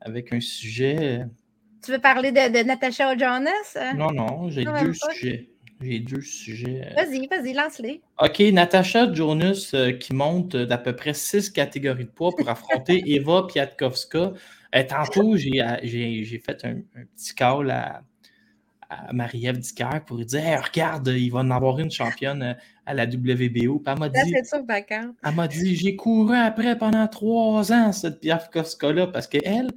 avec 0.01 0.33
un 0.33 0.39
sujet. 0.39 1.19
Euh, 1.21 1.25
tu 1.83 1.91
veux 1.91 1.99
parler 1.99 2.31
de, 2.31 2.51
de 2.51 2.65
Natasha 2.65 3.15
Jonas? 3.17 3.95
Non, 3.95 4.11
non, 4.11 4.49
j'ai 4.49 4.65
deux 4.65 4.93
sujets. 4.93 5.49
J'ai 5.81 5.99
deux 5.99 6.21
sujets. 6.21 6.81
Euh. 6.85 6.95
Vas-y, 6.95 7.27
vas-y, 7.27 7.53
lance-les. 7.53 8.01
OK, 8.19 8.39
Natasha 8.51 9.13
Jonas 9.13 9.71
euh, 9.73 9.91
qui 9.91 10.13
monte 10.13 10.55
d'à 10.55 10.77
peu 10.77 10.95
près 10.95 11.13
six 11.13 11.51
catégories 11.51 12.05
de 12.05 12.09
poids 12.09 12.31
pour 12.35 12.49
affronter 12.49 13.03
Eva 13.05 13.45
Piatkowska. 13.47 14.33
tantôt, 14.89 15.37
j'ai 15.37 16.41
fait 16.43 16.65
un, 16.65 16.81
petit 17.15 17.35
call 17.35 17.69
à, 17.69 18.01
Marie-Ève 19.11 19.59
Dicker 19.59 19.99
pour 20.05 20.17
lui 20.17 20.25
dire 20.25 20.63
Regarde, 20.63 21.09
il 21.09 21.29
va 21.29 21.39
en 21.39 21.51
avoir 21.51 21.77
une 21.77 21.91
championne 21.91 22.55
à 22.85 22.93
la 22.93 23.03
WBO. 23.03 23.83
elle 23.85 23.99
m'a 23.99 24.09
dit, 24.09 24.33
elle 25.23 25.35
m'a 25.35 25.47
dit 25.47 25.75
J'ai 25.75 25.95
couru 25.97 26.37
après 26.37 26.77
pendant 26.77 27.05
trois 27.07 27.71
ans 27.73 27.91
cette 27.91 28.21
Piatkowska-là 28.21 29.07
parce 29.07 29.27
qu'elle, 29.27 29.67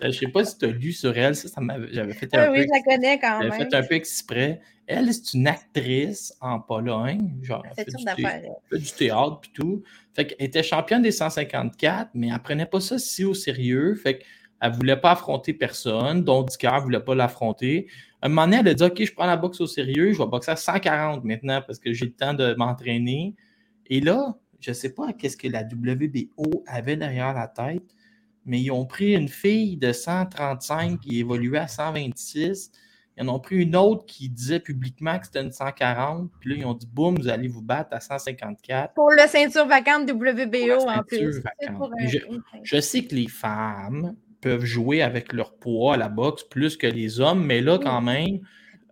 je 0.00 0.06
ne 0.06 0.12
sais 0.12 0.28
pas 0.28 0.44
si 0.44 0.58
tu 0.58 0.64
as 0.66 0.68
lu 0.68 0.92
sur 0.92 1.16
elle, 1.16 1.34
ça, 1.34 1.48
ça 1.48 1.60
j'avais 1.90 2.12
fait 2.12 2.34
un 2.34 2.50
oui, 2.50 2.58
peu. 2.58 2.60
Oui, 2.60 2.66
je 2.66 2.72
la 2.72 2.96
connais 2.96 3.18
quand 3.18 3.38
même. 3.40 3.52
fait 3.52 3.74
un 3.74 3.82
peu 3.82 3.94
exprès. 3.94 4.60
Elle, 4.86 5.12
c'est 5.12 5.34
une 5.34 5.48
actrice 5.48 6.34
en 6.40 6.60
Pologne. 6.60 7.34
Genre, 7.42 7.64
elle 7.76 7.84
fait, 7.84 7.90
du, 7.90 8.04
fait 8.04 8.78
du 8.78 8.92
théâtre 8.92 9.40
et 9.44 9.52
tout. 9.52 9.82
Fait 10.14 10.26
qu'elle 10.26 10.46
était 10.46 10.62
championne 10.62 11.02
des 11.02 11.10
154, 11.10 12.10
mais 12.14 12.28
elle 12.28 12.34
ne 12.34 12.38
prenait 12.38 12.66
pas 12.66 12.80
ça 12.80 12.98
si 12.98 13.24
au 13.24 13.34
sérieux. 13.34 13.94
Fait 13.96 14.18
qu'elle 14.18 14.70
ne 14.70 14.76
voulait 14.76 14.96
pas 14.96 15.12
affronter 15.12 15.54
personne, 15.54 16.22
dont 16.22 16.42
Dicker 16.42 16.76
ne 16.76 16.80
voulait 16.80 17.00
pas 17.00 17.14
l'affronter. 17.14 17.88
À 18.22 18.26
un 18.26 18.28
moment 18.28 18.44
donné, 18.44 18.58
elle 18.60 18.68
a 18.68 18.74
dit 18.74 18.84
OK, 18.84 19.04
je 19.04 19.12
prends 19.12 19.26
la 19.26 19.36
boxe 19.36 19.60
au 19.60 19.66
sérieux, 19.66 20.12
je 20.12 20.18
vais 20.18 20.26
boxer 20.26 20.52
à 20.52 20.56
140 20.56 21.24
maintenant 21.24 21.62
parce 21.66 21.78
que 21.78 21.92
j'ai 21.92 22.06
le 22.06 22.12
temps 22.12 22.34
de 22.34 22.54
m'entraîner. 22.54 23.34
Et 23.86 24.00
là, 24.00 24.36
je 24.60 24.70
ne 24.70 24.74
sais 24.74 24.94
pas 24.94 25.12
qu'est-ce 25.12 25.36
que 25.36 25.48
la 25.48 25.62
WBO 25.62 26.64
avait 26.66 26.96
derrière 26.96 27.34
la 27.34 27.48
tête, 27.48 27.84
mais 28.46 28.60
ils 28.60 28.70
ont 28.70 28.86
pris 28.86 29.14
une 29.14 29.28
fille 29.28 29.76
de 29.76 29.92
135 29.92 31.00
qui 31.00 31.18
évoluait 31.18 31.58
à 31.58 31.68
126. 31.68 32.70
Ils 33.18 33.24
en 33.24 33.34
ont 33.34 33.40
pris 33.40 33.56
une 33.56 33.76
autre 33.76 34.04
qui 34.06 34.28
disait 34.28 34.60
publiquement 34.60 35.18
que 35.18 35.26
c'était 35.26 35.42
une 35.42 35.52
140. 35.52 36.30
Puis 36.40 36.50
là, 36.50 36.56
ils 36.58 36.66
ont 36.66 36.74
dit 36.74 36.86
boum, 36.86 37.16
vous 37.18 37.28
allez 37.28 37.48
vous 37.48 37.62
battre 37.62 37.90
à 37.92 38.00
154. 38.00 38.94
Pour 38.94 39.10
le 39.10 39.26
ceinture 39.26 39.66
vacante 39.66 40.10
WBO 40.10 40.88
en 40.88 41.02
plus. 41.02 41.42
Je, 42.06 42.18
je, 42.62 42.80
sais 42.80 43.04
que 43.04 43.14
les 43.14 43.28
femmes 43.28 44.14
peuvent 44.40 44.64
jouer 44.64 45.02
avec 45.02 45.32
leur 45.32 45.54
poids 45.54 45.94
à 45.94 45.96
la 45.96 46.08
boxe 46.08 46.44
plus 46.44 46.76
que 46.76 46.86
les 46.86 47.20
hommes, 47.20 47.44
mais 47.44 47.60
là, 47.60 47.78
quand 47.78 48.02
même, 48.02 48.40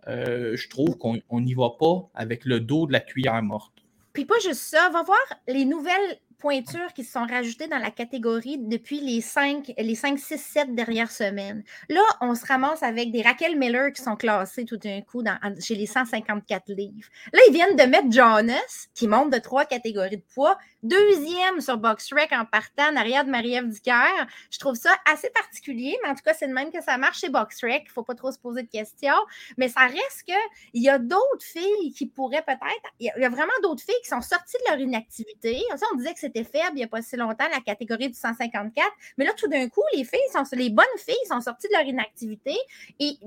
euh, 0.07 0.55
je 0.55 0.69
trouve 0.69 0.97
qu'on 0.97 1.41
n'y 1.41 1.53
va 1.53 1.69
pas 1.79 2.09
avec 2.13 2.45
le 2.45 2.59
dos 2.59 2.87
de 2.87 2.93
la 2.93 2.99
cuillère 2.99 3.41
morte. 3.41 3.73
Puis 4.13 4.25
pas 4.25 4.39
juste 4.41 4.61
ça, 4.61 4.89
va 4.89 5.03
voir 5.03 5.17
les 5.47 5.65
nouvelles 5.65 6.19
pointures 6.37 6.93
qui 6.93 7.03
se 7.03 7.13
sont 7.13 7.25
rajoutées 7.25 7.67
dans 7.67 7.77
la 7.77 7.91
catégorie 7.91 8.57
depuis 8.57 8.99
les 8.99 9.21
5, 9.21 9.73
les 9.77 9.95
5 9.95 10.19
6, 10.19 10.37
7 10.37 10.75
dernières 10.75 11.11
semaines. 11.11 11.63
Là, 11.89 12.01
on 12.21 12.35
se 12.35 12.45
ramasse 12.45 12.83
avec 12.83 13.11
des 13.11 13.21
Raquel 13.21 13.57
Miller 13.57 13.91
qui 13.91 14.01
sont 14.01 14.15
classées 14.15 14.65
tout 14.65 14.77
d'un 14.77 15.01
coup 15.01 15.23
dans, 15.23 15.37
chez 15.59 15.75
les 15.75 15.85
154 15.85 16.69
livres. 16.69 17.09
Là, 17.33 17.39
ils 17.47 17.53
viennent 17.53 17.75
de 17.75 17.83
mettre 17.83 18.11
Jonas, 18.11 18.87
qui 18.93 19.07
monte 19.07 19.31
de 19.31 19.39
trois 19.39 19.65
catégories 19.65 20.17
de 20.17 20.23
poids, 20.33 20.57
deuxième 20.83 21.61
sur 21.61 21.77
BoxRec 21.77 22.31
en 22.31 22.45
partant 22.45 22.91
en 22.91 22.95
arrière 22.95 23.25
de 23.25 23.31
Marie-Ève 23.31 23.67
Dicker. 23.67 24.27
Je 24.51 24.59
trouve 24.59 24.75
ça 24.75 24.91
assez 25.11 25.29
particulier, 25.31 25.97
mais 26.03 26.09
en 26.09 26.15
tout 26.15 26.23
cas, 26.23 26.33
c'est 26.33 26.47
de 26.47 26.53
même 26.53 26.71
que 26.71 26.81
ça 26.83 26.97
marche 26.97 27.19
chez 27.19 27.29
BoxRec. 27.29 27.83
Il 27.83 27.87
ne 27.87 27.91
faut 27.91 28.03
pas 28.03 28.15
trop 28.15 28.31
se 28.31 28.39
poser 28.39 28.63
de 28.63 28.69
questions. 28.69 29.13
Mais 29.57 29.67
ça 29.67 29.81
reste 29.81 30.23
qu'il 30.25 30.81
y 30.81 30.89
a 30.89 30.99
d'autres 30.99 31.43
filles 31.43 31.91
qui 31.95 32.05
pourraient 32.05 32.43
peut-être. 32.45 32.93
Il 32.99 33.11
y 33.15 33.25
a 33.25 33.29
vraiment 33.29 33.51
d'autres 33.63 33.83
filles 33.83 33.95
qui 34.03 34.09
sont 34.09 34.21
sorties 34.21 34.57
de 34.65 34.71
leur 34.71 34.79
inactivité. 34.79 35.61
on 35.91 35.97
disait 35.97 36.13
que 36.13 36.19
c'était 36.19 36.34
faible 36.43 36.71
il 36.73 36.77
n'y 36.77 36.83
a 36.83 36.87
pas 36.87 37.01
si 37.01 37.15
longtemps, 37.15 37.47
la 37.51 37.61
catégorie 37.61 38.09
du 38.09 38.15
154. 38.15 38.87
Mais 39.17 39.25
là, 39.25 39.31
tout 39.37 39.47
d'un 39.47 39.67
coup, 39.69 39.83
les 39.93 40.03
filles 40.03 40.19
sont, 40.31 40.43
les 40.53 40.69
bonnes 40.69 40.85
filles 40.97 41.15
sont 41.27 41.41
sorties 41.41 41.67
de 41.67 41.73
leur 41.73 41.85
inactivité 41.85 42.55
et 42.99 43.17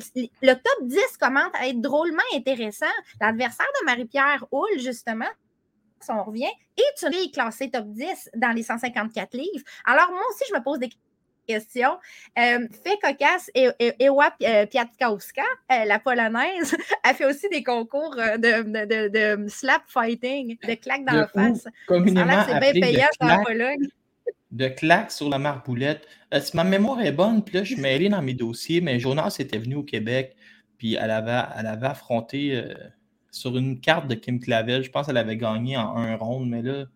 le 0.42 0.54
top 0.54 0.86
10 0.88 1.16
commence 1.18 1.52
à 1.54 1.68
être 1.68 1.80
drôlement 1.80 2.22
intéressant. 2.34 2.86
L'adversaire 3.20 3.66
de 3.80 3.86
Marie-Pierre 3.86 4.44
Houle, 4.50 4.78
justement, 4.78 5.28
on 6.08 6.22
revient, 6.22 6.50
et 6.76 6.82
tu 6.96 7.06
es 7.06 7.30
classé 7.30 7.70
top 7.70 7.86
10 7.86 8.30
dans 8.36 8.54
les 8.54 8.62
154 8.62 9.34
livres. 9.34 9.64
Alors, 9.84 10.10
moi 10.10 10.22
aussi, 10.30 10.44
je 10.48 10.54
me 10.54 10.62
pose 10.62 10.78
des 10.78 10.88
questions. 10.88 11.07
Euh, 11.50 12.68
fait 12.84 12.98
cocasse, 13.02 13.50
et, 13.54 13.68
Ewa 14.00 14.34
euh, 14.42 14.66
Piatkowska, 14.66 15.42
euh, 15.72 15.84
la 15.84 15.98
polonaise, 15.98 16.76
a 17.04 17.14
fait 17.14 17.24
aussi 17.24 17.48
des 17.48 17.62
concours 17.62 18.14
de, 18.16 19.08
de, 19.08 19.48
slap 19.48 19.82
fighting, 19.86 20.58
de 20.66 20.74
claques 20.74 21.04
dans 21.04 21.14
la 21.14 21.28
face. 21.28 21.66
Communément 21.86 22.44
c'est 22.46 22.60
bien 22.60 22.72
payant 22.72 23.42
Pologne. 23.44 23.88
De 24.50 24.68
claques 24.68 25.12
sur 25.12 25.28
la 25.28 25.38
marboulette. 25.38 26.06
si 26.40 26.56
ma 26.56 26.64
mémoire 26.64 27.00
est 27.00 27.12
bonne, 27.12 27.44
puis 27.44 27.56
là, 27.56 27.64
je 27.64 27.74
suis 27.74 27.82
mêlé 27.82 28.08
dans 28.08 28.22
mes 28.22 28.34
dossiers, 28.34 28.80
mais 28.80 28.98
Jonas 28.98 29.36
était 29.38 29.58
venu 29.58 29.76
au 29.76 29.82
Québec, 29.82 30.36
puis 30.78 30.94
elle 30.94 31.10
avait, 31.10 31.42
elle 31.58 31.66
avait 31.66 31.86
affronté 31.86 32.62
sur 33.30 33.56
une 33.56 33.80
carte 33.80 34.08
de 34.08 34.14
Kim 34.14 34.40
Clavel. 34.40 34.82
Je 34.82 34.90
pense 34.90 35.06
qu'elle 35.06 35.16
avait 35.16 35.36
gagné 35.36 35.76
en 35.76 35.96
un 35.96 36.16
round, 36.16 36.48
mais 36.48 36.62
là, 36.62 36.86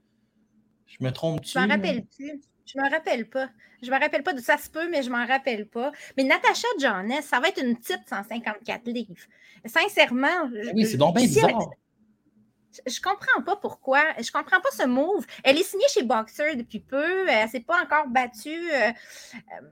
je 0.86 1.05
me 1.05 1.11
trompe-tu? 1.11 1.53
Je 1.53 1.59
m'en 1.59 1.68
rappelle 1.68 2.05
plus. 2.05 2.40
Je 2.66 2.78
me 2.78 2.88
rappelle 2.88 3.28
pas. 3.28 3.48
Je 3.82 3.90
me 3.90 3.98
rappelle 3.98 4.22
pas 4.22 4.32
de 4.32 4.40
ça 4.40 4.56
se 4.58 4.70
peut, 4.70 4.88
mais 4.88 5.02
je 5.02 5.10
m'en 5.10 5.26
rappelle 5.26 5.66
pas. 5.66 5.92
Mais 6.16 6.24
Natacha 6.24 6.68
Jones, 6.78 7.12
ça 7.22 7.40
va 7.40 7.48
être 7.48 7.62
une 7.62 7.76
petite 7.76 8.08
154 8.08 8.86
livres. 8.86 9.26
Sincèrement. 9.64 10.48
Oui, 10.74 10.86
c'est 10.86 10.96
donc 10.96 11.16
bien 11.16 11.24
bizarre. 11.24 11.70
Je, 12.86 13.00
comprends 13.00 13.42
pas 13.44 13.56
pourquoi. 13.56 14.02
Je 14.18 14.30
comprends 14.30 14.60
pas 14.60 14.70
ce 14.72 14.86
move. 14.86 15.26
Elle 15.44 15.58
est 15.58 15.62
signée 15.62 15.84
chez 15.92 16.04
Boxer 16.04 16.56
depuis 16.56 16.80
peu. 16.80 17.28
Elle 17.28 17.48
s'est 17.48 17.60
pas 17.60 17.82
encore 17.82 18.08
battue. 18.08 18.72
Euh, 18.72 18.90
euh, 19.36 19.66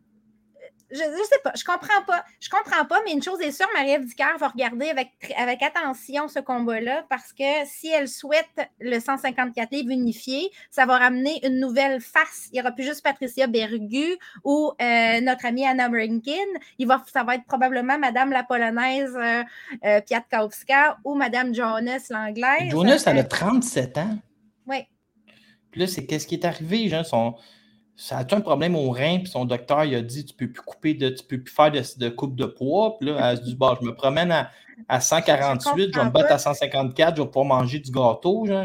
je, 0.90 1.02
ne 1.02 1.24
sais 1.24 1.40
pas, 1.44 1.52
je 1.56 1.64
comprends 1.64 2.02
pas. 2.06 2.24
Je 2.40 2.48
comprends 2.48 2.84
pas, 2.84 3.00
mais 3.04 3.12
une 3.12 3.22
chose 3.22 3.40
est 3.40 3.52
sûre, 3.52 3.68
Marie-Ève 3.74 4.06
va 4.38 4.48
regarder 4.48 4.88
avec, 4.88 5.10
avec 5.36 5.62
attention 5.62 6.28
ce 6.28 6.40
combat-là 6.40 7.04
parce 7.08 7.32
que 7.32 7.44
si 7.64 7.88
elle 7.88 8.08
souhaite 8.08 8.48
le 8.80 8.98
154 8.98 9.70
livres 9.72 9.90
unifié, 9.90 10.50
ça 10.70 10.86
va 10.86 10.98
ramener 10.98 11.44
une 11.46 11.60
nouvelle 11.60 12.00
face. 12.00 12.48
Il 12.52 12.54
n'y 12.54 12.60
aura 12.60 12.72
plus 12.72 12.84
juste 12.84 13.02
Patricia 13.02 13.46
Bergu 13.46 14.16
ou 14.44 14.72
euh, 14.80 15.20
notre 15.20 15.46
amie 15.46 15.66
Anna 15.66 15.88
Brinkin. 15.88 16.32
Il 16.78 16.86
va, 16.86 17.02
ça 17.12 17.24
va 17.24 17.36
être 17.36 17.44
probablement 17.44 17.98
Madame 17.98 18.30
la 18.30 18.42
Polonaise 18.42 19.16
euh, 19.16 19.42
euh, 19.84 20.00
Piatkowska 20.00 20.98
ou 21.04 21.14
Madame 21.14 21.54
Jonas 21.54 22.06
l'Anglaise. 22.10 22.70
Jonas, 22.70 23.02
elle 23.06 23.18
a 23.18 23.24
37 23.24 23.98
ans. 23.98 24.18
Oui. 24.66 24.84
Puis 25.70 25.80
là, 25.80 25.86
c'est 25.86 26.04
qu'est-ce 26.04 26.26
qui 26.26 26.34
est 26.34 26.44
arrivé, 26.44 26.88
genre, 26.88 27.06
son 27.06 27.36
ça 28.00 28.16
a 28.16 28.34
un 28.34 28.40
problème 28.40 28.76
au 28.76 28.90
rein, 28.90 29.18
puis 29.18 29.26
son 29.26 29.44
docteur 29.44 29.84
il 29.84 29.94
a 29.94 30.00
dit 30.00 30.24
tu 30.24 30.34
peux 30.34 30.50
plus 30.50 30.62
couper 30.62 30.94
de, 30.94 31.10
tu 31.10 31.22
peux 31.22 31.38
plus 31.38 31.52
faire 31.52 31.70
de, 31.70 32.08
coupe 32.08 32.34
de 32.34 32.46
poids. 32.46 32.96
Puis 32.98 33.10
là, 33.10 33.30
elle 33.30 33.36
se 33.36 33.42
dit 33.42 33.54
bon, 33.54 33.76
je 33.78 33.86
me 33.86 33.94
promène 33.94 34.32
à, 34.32 34.50
à 34.88 35.00
148, 35.00 35.90
je, 35.92 35.98
vais 35.98 36.04
me 36.06 36.10
battre 36.10 36.32
à 36.32 36.38
154, 36.38 37.16
je 37.16 37.22
vais 37.22 37.28
pouvoir 37.28 37.60
manger 37.60 37.78
du 37.78 37.90
gâteau. 37.90 38.46
Genre, 38.46 38.64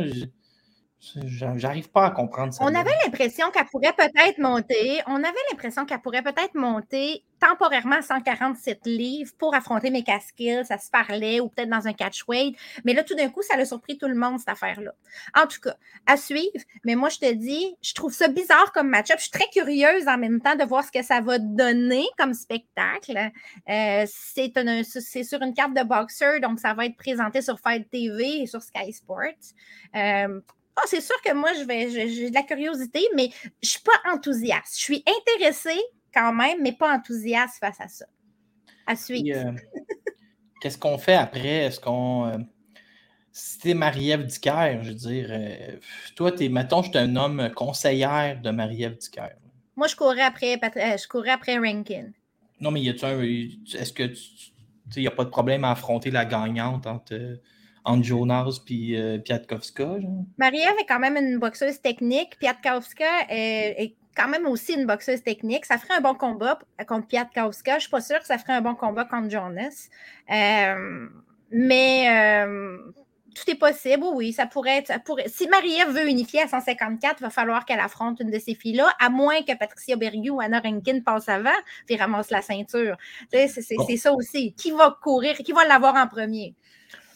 J'arrive 1.26 1.90
pas 1.90 2.06
à 2.06 2.12
comprendre 2.12 2.54
ça. 2.54 2.64
On 2.64 2.74
avait 2.74 2.92
l'impression 3.06 3.52
qu'elle 3.52 3.66
pourrait 3.66 3.94
peut-être 3.94 4.38
monter. 4.38 5.02
On 5.08 5.16
avait 5.16 5.34
l'impression 5.52 5.86
qu'elle 5.86 6.02
pourrait 6.02 6.24
peut-être 6.24 6.56
monter 6.56 7.24
temporairement 7.40 7.98
à 7.98 8.02
147 8.02 8.86
livres 8.86 9.32
pour 9.38 9.54
affronter 9.54 9.90
mes 9.90 10.04
casquilles. 10.04 10.66
Ça 10.66 10.78
se 10.78 10.90
parlait, 10.90 11.40
ou 11.40 11.50
peut-être 11.50 11.70
dans 11.70 11.88
un 11.88 11.94
catchweight. 11.94 12.58
Mais 12.86 12.94
là, 12.94 13.04
tout 13.04 13.16
d'un 13.16 13.30
coup, 13.30 13.42
ça 13.42 13.58
a 13.58 13.66
surpris 13.66 13.98
tout 13.98 14.08
le 14.08 14.16
monde, 14.16 14.40
cette 14.40 14.50
affaire-là. 14.50 14.94
En 15.36 15.48
tout 15.48 15.60
cas, 15.60 15.76
à 16.06 16.18
suivre. 16.18 16.64
Mais 16.84 16.96
moi, 16.96 17.10
je 17.10 17.20
te 17.20 17.32
dis, 17.34 17.76
je 17.82 17.94
trouve 17.94 18.14
ça 18.14 18.28
bizarre 18.28 18.72
comme 18.74 18.90
match-up. 18.90 19.18
Je 19.18 19.24
suis 19.24 19.32
très 19.32 19.50
curieuse 19.50 20.08
en 20.08 20.18
même 20.18 20.42
temps 20.42 20.56
de 20.56 20.64
voir 20.64 20.84
ce 20.84 20.92
que 20.92 21.04
ça 21.04 21.22
va 21.22 21.40
donner 21.40 22.06
comme 22.18 22.34
spectacle. 22.34 23.32
Euh, 23.70 24.06
c'est 24.08 25.24
sur 25.24 25.42
une 25.42 25.54
carte 25.54 25.74
de 25.74 25.84
boxer, 25.84 26.40
donc 26.40 26.60
ça 26.60 26.74
va 26.74 26.86
être 26.86 26.98
présenté 26.98 27.42
sur 27.42 27.60
Fight 27.60 27.90
TV 27.90 28.42
et 28.42 28.48
sur 28.48 28.62
Sky 28.62 28.92
Sports. 28.94 29.54
Euh, 29.96 30.40
ah, 30.78 30.82
c'est 30.88 31.02
sûr 31.02 31.16
que 31.24 31.34
moi, 31.34 31.54
je 31.54 31.64
vais, 31.64 31.90
j'ai 31.90 32.30
de 32.30 32.34
la 32.34 32.44
curiosité, 32.44 33.08
mais 33.16 33.30
je 33.42 33.48
ne 33.48 33.68
suis 33.68 33.80
pas 33.80 34.12
enthousiaste. 34.12 34.78
Je 34.78 34.84
suis 34.84 35.04
intéressée 35.08 35.82
quand 36.14 36.34
même, 36.34 36.62
mais 36.62 36.74
pas 36.74 36.94
enthousiaste 36.94 37.60
face 37.60 37.80
à 37.80 37.88
ça. 37.88 38.06
À 38.86 38.96
suivre. 38.96 39.38
Euh, 39.38 39.52
qu'est-ce 40.62 40.78
qu'on 40.78 40.98
fait 40.98 41.16
après? 41.16 41.66
Est-ce 41.66 41.80
qu'on. 41.80 42.26
Euh, 42.28 42.38
c'était 43.32 43.74
Marie-Ève 43.74 44.26
Dicker, 44.26 44.84
je 44.84 44.90
veux 44.90 44.96
dire. 44.96 45.28
Euh, 45.30 45.78
toi, 46.16 46.32
es, 46.40 46.50
mettons, 46.50 46.84
je 46.84 46.90
suis 46.90 46.98
un 46.98 47.16
homme 47.16 47.52
conseillère 47.56 48.42
de 48.42 48.52
Marie-Ève 48.52 48.98
Dicker. 48.98 49.30
Moi, 49.76 49.88
je 49.88 49.96
courais 49.96 50.22
après, 50.22 50.58
je 50.64 51.08
courais 51.08 51.32
après 51.32 51.58
Rankin. 51.58 52.12
Non, 52.60 52.72
mais 52.72 52.82
y 52.82 52.90
un. 52.90 53.22
Est-ce 53.22 53.94
que 53.94 54.04
tu. 54.04 55.02
n'y 55.02 55.08
a 55.08 55.12
pas 55.12 55.26
de 55.26 55.30
problème 55.30 55.64
à 55.64 55.72
affronter 55.72 56.12
la 56.12 56.26
gagnante 56.26 56.86
entre 56.86 57.40
entre 57.86 58.04
Jonas 58.04 58.62
et 58.70 58.98
euh, 58.98 59.18
Piatkowska. 59.20 59.98
Marie-Ève 60.38 60.76
est 60.80 60.86
quand 60.88 61.00
même 61.00 61.18
une 61.18 61.40
boxeuse 61.40 61.82
technique. 61.82 62.38
Piatkowska 62.40 63.06
est, 63.30 63.96
quand 64.16 64.28
même 64.28 64.48
aussi 64.48 64.74
une 64.74 64.86
boxeuse 64.86 65.24
technique. 65.24 65.66
Ça 65.66 65.78
ferait 65.78 65.96
un 65.96 66.02
bon 66.02 66.16
combat 66.16 66.60
contre 66.88 67.08
Piatkowska. 67.08 67.74
Je 67.74 67.76
ne 67.76 67.82
suis 67.82 67.90
pas 67.90 68.02
sûre 68.02 68.20
que 68.20 68.26
ça 68.26 68.38
ferait 68.38 68.54
un 68.54 68.62
bon 68.62 68.76
combat 68.76 69.06
contre 69.06 69.30
Jonas. 69.30 69.90
Euh, 70.32 71.08
mais 71.52 72.10
euh, 72.10 72.78
tout 73.36 73.50
est 73.50 73.56
possible, 73.56 74.06
oui, 74.14 74.34
ça 74.34 74.48
pourrait 74.48 74.78
être. 74.78 74.92
Si 75.28 75.48
Marie-Ève 75.48 75.90
veut 75.90 76.10
unifier 76.10 76.42
à 76.42 76.48
154, 76.48 77.18
il 77.20 77.24
va 77.24 77.30
falloir 77.30 77.66
qu'elle 77.66 77.80
affronte 77.80 78.20
une 78.22 78.32
de 78.32 78.40
ces 78.40 78.56
filles-là, 78.56 78.90
à 79.00 79.10
moins 79.10 79.42
que 79.42 79.56
Patricia 79.56 79.96
Berriou 79.98 80.36
ou 80.36 80.42
Anna 80.42 80.60
Rankin 80.60 81.02
passent 81.02 81.30
avant 81.30 81.50
et 81.90 81.96
ramassent 81.98 82.32
la 82.32 82.42
ceinture. 82.42 82.98
C'est 83.32 83.48
ça 83.98 84.14
aussi. 84.14 84.54
Qui 84.54 84.72
va 84.72 84.98
courir, 85.02 85.36
qui 85.36 85.52
va 85.52 85.66
l'avoir 85.68 85.96
en 85.96 86.08
premier? 86.08 86.56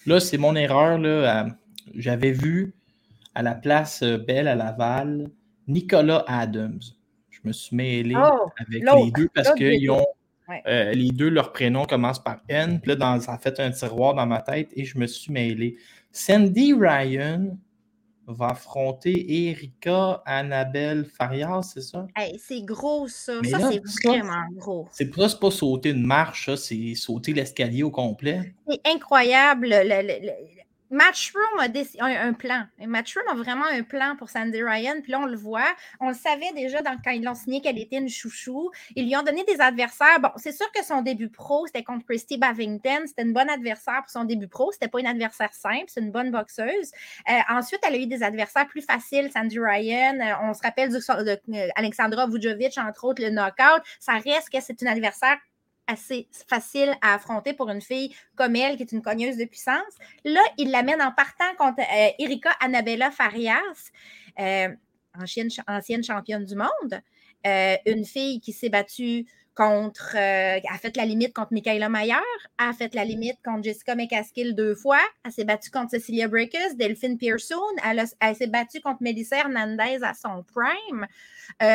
Là, 0.06 0.20
c'est 0.20 0.38
mon 0.38 0.56
erreur. 0.56 0.98
Là, 0.98 1.48
j'avais 1.96 2.32
vu 2.32 2.74
à 3.36 3.42
la 3.42 3.56
place 3.56 4.02
euh, 4.04 4.18
Belle 4.18 4.48
à 4.48 4.56
Laval 4.56 5.30
Nicolas 5.68 6.24
Adams. 6.28 6.80
Je 7.30 7.40
me 7.44 7.54
suis 7.54 7.76
mêlé 7.76 8.16
oh, 8.18 8.50
avec 8.58 8.84
les 8.84 9.12
deux 9.12 9.30
parce 9.34 9.52
que 9.54 9.90
ont, 9.90 10.06
euh, 10.68 10.92
les 10.92 11.12
deux, 11.12 11.30
leur 11.30 11.54
prénom 11.54 11.86
commence 11.86 12.22
par 12.22 12.42
N. 12.50 12.80
Puis 12.82 12.90
là, 12.90 12.96
dans, 12.96 13.20
ça 13.20 13.34
a 13.34 13.38
fait 13.38 13.60
un 13.60 13.72
tiroir 13.72 14.16
dans 14.16 14.26
ma 14.26 14.42
tête 14.42 14.72
et 14.74 14.84
je 14.84 14.98
me 14.98 15.08
suis 15.08 15.32
mêlé. 15.32 15.78
Sandy 16.12 16.74
Ryan 16.74 17.58
va 18.34 18.48
affronter 18.48 19.48
Erika 19.48 20.22
Annabelle 20.26 21.06
Farias, 21.06 21.72
c'est 21.74 21.82
ça? 21.82 22.08
c'est 22.38 22.62
gros, 22.62 23.08
ça. 23.08 23.42
ça, 23.44 23.72
c'est 23.72 24.08
vraiment 24.08 24.46
gros. 24.56 24.88
C'est 24.92 25.14
pas, 25.14 25.28
pas 25.30 25.52
sauter 25.52 25.90
une 25.90 26.06
marche, 26.06 26.54
c'est 26.56 26.96
sauter 26.96 27.34
l'escalier 27.34 27.84
au 27.84 27.92
complet. 27.92 28.54
C'est 28.68 28.82
incroyable. 28.88 29.68
Le, 29.70 30.32
Matchroom 30.92 31.60
a 31.60 31.68
un, 32.04 32.34
plan. 32.34 32.66
Matchroom 32.80 33.26
a 33.30 33.36
vraiment 33.36 33.66
un 33.66 33.84
plan 33.84 34.16
pour 34.16 34.30
Sandy 34.30 34.64
Ryan. 34.64 35.02
Puis 35.04 35.12
là, 35.12 35.20
on 35.20 35.26
le 35.26 35.38
voit. 35.38 35.76
On 36.00 36.10
le 36.10 36.16
savait 36.16 36.52
déjà 36.56 36.82
quand 36.82 37.12
ils 37.12 37.24
l'ont 37.24 37.36
signé 37.36 37.62
qu'elle 37.62 37.78
était 37.78 37.98
une 37.98 38.10
chouchou. 38.10 38.72
Ils 38.96 39.06
lui 39.06 39.16
ont 39.16 39.22
donné 39.22 39.44
des 39.44 39.62
adversaires. 39.62 40.20
Bon, 40.20 40.30
c'est 40.38 40.52
sûr 40.52 40.70
que 40.72 40.84
son 40.84 41.02
début 41.02 41.30
pro, 41.30 41.68
c'était 41.68 41.84
contre 41.84 42.06
Christy 42.06 42.38
Bavington. 42.38 43.04
C'était 43.06 43.22
une 43.22 43.34
bonne 43.34 43.50
adversaire 43.50 44.02
pour 44.02 44.10
son 44.10 44.24
début 44.24 44.48
pro. 44.48 44.72
C'était 44.72 44.88
pas 44.88 45.00
une 45.00 45.08
adversaire 45.08 45.54
simple. 45.54 45.86
C'est 45.88 46.02
une 46.02 46.12
bonne 46.12 46.32
boxeuse. 46.32 46.92
Euh, 47.30 47.34
ensuite, 47.50 47.82
elle 47.88 47.96
a 47.96 47.98
eu 47.98 48.08
des 48.08 48.24
adversaires 48.24 48.68
plus 48.68 48.82
faciles. 48.82 49.30
Sandy 49.32 49.60
Ryan. 49.60 50.20
Euh, 50.20 50.50
on 50.50 50.54
se 50.54 50.62
rappelle 50.62 50.90
euh, 50.96 51.68
Alexandra 51.76 52.28
Vujovic, 52.28 52.78
entre 52.80 53.06
autres, 53.06 53.22
le 53.22 53.30
knockout. 53.30 53.84
Ça 54.00 54.14
reste 54.14 54.50
que 54.50 54.60
c'est 54.60 54.82
une 54.82 54.88
adversaire 54.88 55.38
assez 55.90 56.28
facile 56.48 56.94
à 57.02 57.16
affronter 57.16 57.54
pour 57.54 57.70
une 57.70 57.82
fille 57.82 58.16
comme 58.36 58.56
elle, 58.56 58.78
qui 58.78 58.84
est 58.84 58.92
une 58.92 59.02
cogneuse 59.02 59.38
de 59.38 59.46
puissance. 59.46 59.94
Là, 60.24 60.42
il 60.58 60.72
l'amène 60.72 61.02
en 61.02 61.12
partant 61.12 61.54
contre 61.58 61.82
euh, 61.82 62.10
Erika 62.20 62.52
Annabella 62.62 63.12
Farias, 63.12 63.92
euh, 64.40 64.70
ancienne, 65.20 66.04
championne 66.04 66.46
du 66.46 66.56
monde. 66.56 67.02
Euh, 67.48 67.76
une 67.86 68.06
fille 68.06 68.40
qui 68.40 68.54
s'est 68.54 68.70
battue 68.70 69.26
contre, 69.56 70.16
a 70.16 70.78
fait 70.78 70.96
la 70.96 71.04
limite 71.04 71.34
contre 71.34 71.52
Michaela 71.52 71.90
Mayer, 71.90 72.14
a 72.58 72.72
fait 72.72 72.94
la 72.96 73.04
limite 73.04 73.40
contre 73.44 73.64
Jessica 73.64 73.94
McCaskill 73.94 74.56
deux 74.56 74.74
fois, 74.74 75.02
elle 75.26 75.34
s'est 75.34 75.44
battue 75.44 75.70
contre 75.70 75.92
Cecilia 75.92 76.30
Breakers, 76.30 76.76
Delphine 76.76 77.18
Pearson, 77.18 77.60
elle, 77.86 78.06
elle 78.22 78.36
s'est 78.38 78.48
battue 78.48 78.80
contre 78.80 79.00
Melissa 79.02 79.40
Hernandez 79.40 80.00
à 80.02 80.14
son 80.14 80.44
prime. 80.44 81.08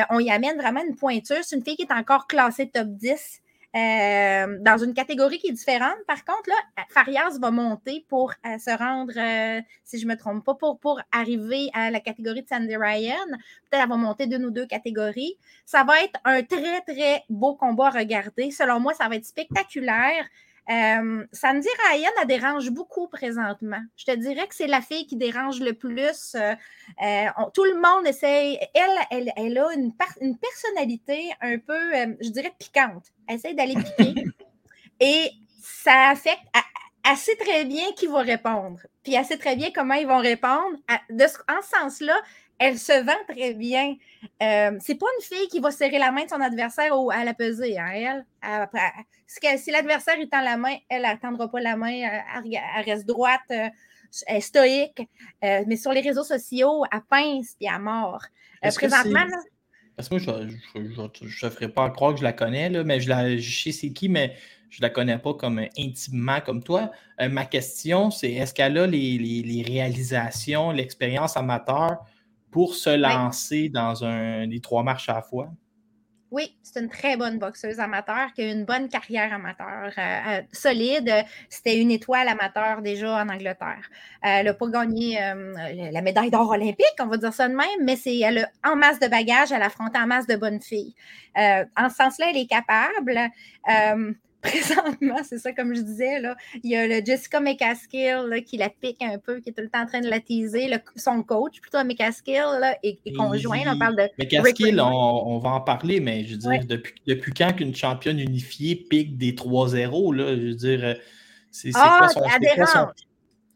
on 0.09 0.19
y 0.19 0.31
amène 0.31 0.57
vraiment 0.57 0.83
une 0.83 0.97
pointure. 0.97 1.41
C'est 1.43 1.57
une 1.57 1.65
fille 1.65 1.77
qui 1.77 1.83
est 1.83 1.93
encore 1.93 2.27
classée 2.27 2.71
top 2.71 2.89
10 2.89 3.43
euh, 3.75 4.59
dans 4.61 4.79
une 4.79 4.95
catégorie 4.95 5.39
qui 5.39 5.49
est 5.49 5.53
différente. 5.53 5.97
Par 6.07 6.25
contre, 6.25 6.49
là, 6.49 6.85
Farias 6.91 7.39
va 7.41 7.51
monter 7.51 8.05
pour 8.09 8.33
euh, 8.47 8.59
se 8.59 8.71
rendre, 8.71 9.13
euh, 9.17 9.61
si 9.83 9.99
je 9.99 10.07
ne 10.07 10.13
me 10.13 10.17
trompe 10.17 10.45
pas, 10.45 10.55
pour, 10.55 10.79
pour 10.79 11.01
arriver 11.11 11.71
à 11.75 11.91
la 11.91 11.99
catégorie 11.99 12.43
de 12.43 12.49
Sandy 12.49 12.77
Ryan. 12.77 13.17
Peut-être 13.27 13.81
qu'elle 13.81 13.89
va 13.89 13.97
monter 13.97 14.27
d'une 14.27 14.45
ou 14.45 14.51
deux 14.51 14.67
catégories. 14.67 15.37
Ça 15.67 15.83
va 15.83 16.01
être 16.03 16.21
un 16.25 16.43
très, 16.43 16.83
très 16.83 17.25
beau 17.29 17.57
combat 17.57 17.89
à 17.89 17.91
regarder. 17.91 18.53
Selon 18.53 18.79
moi, 18.79 18.95
ça 18.95 19.09
va 19.09 19.17
être 19.17 19.25
spectaculaire. 19.25 20.25
Euh, 20.71 21.27
Sandy 21.33 21.69
Ryan, 21.91 22.11
elle 22.21 22.27
dérange 22.27 22.71
beaucoup 22.71 23.07
présentement. 23.09 23.83
Je 23.97 24.07
te 24.07 24.17
dirais 24.17 24.47
que 24.49 24.55
c'est 24.55 24.67
la 24.67 24.81
fille 24.81 25.07
qui 25.07 25.17
dérange 25.17 25.61
le 25.61 25.75
plus. 25.75 26.35
Euh, 26.35 26.55
euh, 27.03 27.27
tout 27.53 27.65
le 27.65 27.75
monde 27.75 28.07
essaye. 28.07 28.59
Elle, 28.75 29.31
elle, 29.37 29.59
a 29.59 29.73
une, 29.75 29.93
une, 30.21 30.39
personnalité 30.39 31.33
un 31.41 31.59
peu, 31.59 32.17
je 32.21 32.31
dirais, 32.31 32.53
piquante. 32.59 33.13
Elle 33.29 33.37
essaie 33.37 33.55
d'aller 33.55 33.75
piquer. 33.75 34.25
Et 35.01 35.31
ça 35.61 36.11
affecte. 36.11 36.47
Elle, 37.07 37.17
sait 37.17 37.37
très 37.37 37.65
bien 37.67 37.93
qui 37.97 38.07
va 38.07 38.21
répondre. 38.21 38.81
Puis 39.05 39.15
elle 39.15 39.25
sait 39.25 39.39
très 39.39 39.55
bien 39.55 39.71
comment 39.73 39.95
ils 39.95 40.07
vont 40.07 40.19
répondre. 40.19 40.77
de, 41.11 41.25
en 41.25 41.63
ce 41.63 41.69
sens-là, 41.69 42.17
elle 42.59 42.79
se 42.79 43.05
vend 43.05 43.13
très 43.29 43.55
bien. 43.55 43.97
Euh, 44.43 44.79
c'est 44.81 44.95
pas 44.95 45.07
une 45.19 45.25
fille 45.25 45.49
qui 45.49 45.61
va 45.61 45.71
serrer 45.71 45.99
la 45.99 46.11
main 46.11 46.25
de 46.25 46.31
son 46.31 46.41
adversaire 46.41 46.99
ou 46.99 47.11
à 47.11 47.25
la 47.25 47.35
peser. 47.35 47.79
Hein, 47.79 48.25
elle, 48.43 49.59
si 49.59 49.71
l'adversaire 49.71 50.19
est 50.19 50.33
la 50.33 50.57
main, 50.57 50.77
elle 50.89 51.03
n'attendra 51.03 51.51
pas 51.51 51.61
la 51.61 51.77
main, 51.77 51.93
elle, 51.93 52.85
reste 52.85 53.07
droite, 53.07 53.41
euh, 53.51 53.69
elle 54.27 54.37
est 54.37 54.41
stoïque. 54.41 55.03
Euh, 55.45 55.65
mais 55.67 55.77
sur 55.77 55.93
les 55.93 56.01
réseaux 56.01 56.25
sociaux, 56.25 56.85
elle 56.91 57.01
pince 57.09 57.57
et 57.61 57.67
elle 57.67 57.81
mord. 57.81 58.23
présentement, 58.63 59.27
parce 59.97 60.09
que 60.09 60.15
moi, 60.15 60.49
je 60.75 61.47
ne 61.47 61.51
ferai 61.51 61.69
pas 61.69 61.89
croire 61.91 62.15
que 62.15 62.19
je 62.19 62.25
la 62.25 62.33
connais, 62.33 62.69
là, 62.69 62.83
mais 62.83 63.01
je, 63.01 63.09
la, 63.09 63.37
je 63.37 63.63
sais 63.63 63.71
c'est 63.71 63.91
qui, 63.91 64.09
mais 64.09 64.35
je 64.75 64.81
ne 64.81 64.89
la 64.89 64.91
connais 64.91 65.19
pas 65.19 65.35
comme 65.35 65.61
intimement 65.79 66.41
comme 66.41 66.65
toi. 66.65 66.91
ma 67.31 67.45
question, 67.45 68.11
c'est 68.11 68.33
est-ce 68.33 68.53
qu'elle 68.53 68.77
a 68.77 68.89
les, 68.89 69.19
les 69.19 69.63
réalisations, 69.63 70.73
l'expérience 70.73 71.37
amateur 71.37 71.99
pour 72.51 72.75
se 72.75 72.91
lancer 72.91 73.69
dans 73.69 74.05
un, 74.05 74.47
les 74.47 74.61
trois 74.61 74.83
marches 74.83 75.09
à 75.09 75.15
la 75.15 75.23
fois? 75.23 75.49
Oui, 76.35 76.59
c'est 76.65 76.81
une 76.81 76.89
très 76.89 77.17
bonne 77.17 77.39
boxeuse 77.39 77.79
amateur 77.79 78.33
qui 78.35 78.43
a 78.43 78.51
une 78.51 78.65
bonne 78.65 78.89
carrière 78.89 79.33
amateur 79.33 79.93
euh, 79.97 80.39
euh, 80.39 80.43
solide. 80.51 81.25
C'était 81.49 81.81
une 81.81 81.93
étoile 81.93 82.27
amateur 82.27 82.83
déjà 82.83 83.23
en 83.23 83.29
Angleterre. 83.29 83.89
elle 84.21 84.47
n'a 84.47 84.55
pas 84.55 84.67
gagné 84.67 85.23
euh, 85.23 85.55
la 85.93 86.03
médaille 86.03 86.33
d'or 86.33 86.51
olympique, 86.51 86.97
on 86.99 87.07
va 87.07 87.19
dire 87.19 87.33
ça 87.33 87.49
de 87.49 87.55
même, 87.55 87.85
mais 87.85 87.95
c'est 87.95 88.19
elle 88.19 88.51
a 88.65 88.73
en 88.73 88.75
masse 88.75 88.99
de 88.99 89.07
bagages, 89.07 89.53
elle 89.53 89.63
affronte 89.63 89.97
en 89.97 90.09
masse 90.09 90.27
de 90.27 90.35
bonnes 90.35 90.61
filles. 90.61 90.97
en 91.37 91.89
ce 91.89 91.95
sens-là, 91.95 92.27
elle 92.31 92.39
est 92.39 92.51
capable 92.51 93.31
présentement, 94.45 95.17
c'est 95.25 95.39
ça, 95.39 95.53
comme 95.53 95.75
je 95.75 95.81
disais, 95.81 96.21
là, 96.21 96.37
il 96.63 96.71
y 96.71 96.77
a 96.77 96.87
le 96.87 97.05
Jessica 97.05 97.41
McCaskill 97.41 98.43
qui 98.47 98.57
la 98.57 98.69
pique 98.69 99.03
un 99.03 99.19
peu, 99.19 99.41
qui 99.41 99.51
est 99.51 99.53
tout 99.53 99.63
le 99.63 99.71
temps 99.71 99.83
en 99.83 99.87
train 99.87 100.01
de 100.01 100.09
la 100.09 100.21
teaser. 100.21 100.71
son 100.97 101.23
coach, 101.23 101.61
plutôt 101.61 101.83
McCaskill, 101.83 102.45
là, 102.61 102.77
est, 102.83 102.99
conjoint. 103.17 103.61
On 103.67 103.79
parle 103.79 103.97
de. 103.97 104.09
McCaskill, 104.19 104.81
on, 104.81 105.39
va 105.39 105.51
en 105.51 105.61
parler, 105.61 106.01
mais 106.01 106.25
je 106.25 106.33
veux 106.33 106.39
dire, 106.39 106.67
depuis, 106.67 106.95
depuis 107.07 107.33
quand 107.33 107.53
qu'une 107.55 107.75
championne 107.75 108.19
unifiée 108.19 108.77
pique 108.77 109.17
des 109.17 109.33
3-0, 109.33 110.15
là, 110.15 110.37
je 110.37 110.41
veux 110.41 110.55
dire, 110.55 110.97
c'est 111.51 111.71
ah, 111.75 111.99
quoi, 112.01 112.67
son, 112.67 112.87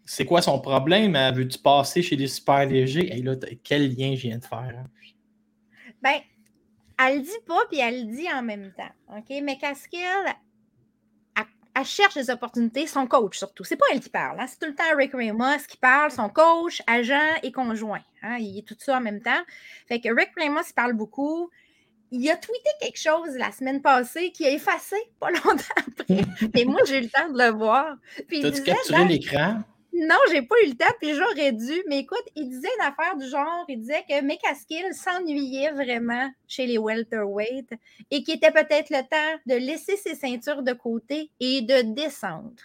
c'est 0.05 0.25
quoi 0.25 0.41
son 0.41 0.59
problème? 0.61 1.19
Veux-tu 1.35 1.59
passer 1.59 2.01
chez 2.01 2.17
les 2.17 2.29
super 2.29 2.65
légers? 2.67 3.13
Là, 3.23 3.35
quel 3.63 3.95
lien 3.95 4.15
je 4.15 4.23
viens 4.23 4.39
de 4.39 4.45
faire? 4.45 4.75
Hein? 4.75 4.87
Ben, 6.03 6.21
elle 6.99 7.19
le 7.19 7.23
dit 7.23 7.31
pas, 7.47 7.61
puis 7.71 7.81
elle 7.81 8.07
le 8.07 8.13
dit 8.17 8.27
en 8.33 8.43
même 8.43 8.73
temps. 8.77 9.17
OK? 9.17 9.37
Mais 9.43 9.59
Caskill, 9.59 10.01
elle 11.75 11.85
cherche 11.85 12.15
des 12.15 12.31
opportunités, 12.31 12.87
son 12.87 13.07
coach 13.07 13.39
surtout. 13.39 13.65
C'est 13.65 13.77
pas 13.77 13.87
elle 13.93 14.01
qui 14.01 14.11
parle, 14.11 14.41
hein. 14.41 14.47
c'est 14.47 14.59
tout 14.59 14.67
le 14.67 14.75
temps 14.75 14.97
Rick 14.97 15.13
Ramos 15.13 15.65
qui 15.69 15.77
parle, 15.77 16.11
son 16.11 16.29
coach, 16.29 16.83
agent 16.87 17.37
et 17.43 17.53
conjoint. 17.53 18.01
Hein. 18.23 18.37
il 18.41 18.59
est 18.59 18.67
tout 18.67 18.77
ça 18.79 18.97
en 18.97 19.01
même 19.01 19.21
temps. 19.21 19.43
Fait 19.87 20.01
que 20.01 20.09
Rick 20.09 20.31
Ramos, 20.37 20.63
il 20.69 20.75
parle 20.75 20.95
beaucoup. 20.95 21.51
Il 22.11 22.29
a 22.31 22.37
tweeté 22.37 22.71
quelque 22.81 22.99
chose 22.99 23.37
la 23.37 23.53
semaine 23.53 23.83
passée 23.83 24.33
qui 24.33 24.47
a 24.47 24.51
effacé 24.51 24.97
pas 25.21 25.31
longtemps 25.45 25.75
après. 25.77 26.25
Mais 26.55 26.65
moi, 26.65 26.81
j'ai 26.87 26.99
eu 26.99 27.03
le 27.03 27.11
temps 27.11 27.29
de 27.29 27.39
le 27.39 27.51
voir. 27.51 27.97
T'as-tu 28.17 28.63
capturé 28.63 29.05
l'écran? 29.05 29.63
Non, 30.01 30.15
j'ai 30.31 30.43
pas 30.43 30.55
eu 30.65 30.69
le 30.69 30.77
temps, 30.77 30.95
puis 31.01 31.13
j'aurais 31.13 31.51
dû. 31.51 31.83
Mais 31.89 31.99
écoute, 31.99 32.23
il 32.37 32.49
disait 32.49 32.69
une 32.79 32.87
affaire 32.87 33.17
du 33.17 33.27
genre, 33.29 33.65
il 33.67 33.81
disait 33.81 34.05
que 34.09 34.23
Mekaskill 34.23 34.95
s'ennuyait 34.95 35.73
vraiment 35.73 36.31
chez 36.47 36.67
les 36.67 36.79
welterweight 36.79 37.75
et 38.13 38.23
qu'il 38.23 38.37
était 38.37 38.53
peut-être 38.53 38.91
le 38.91 39.01
temps 39.01 39.41
de 39.47 39.55
laisser 39.57 39.97
ses 39.97 40.15
ceintures 40.15 40.63
de 40.63 40.73
côté 40.73 41.31
et 41.41 41.63
de 41.63 41.95
descendre. 41.95 42.63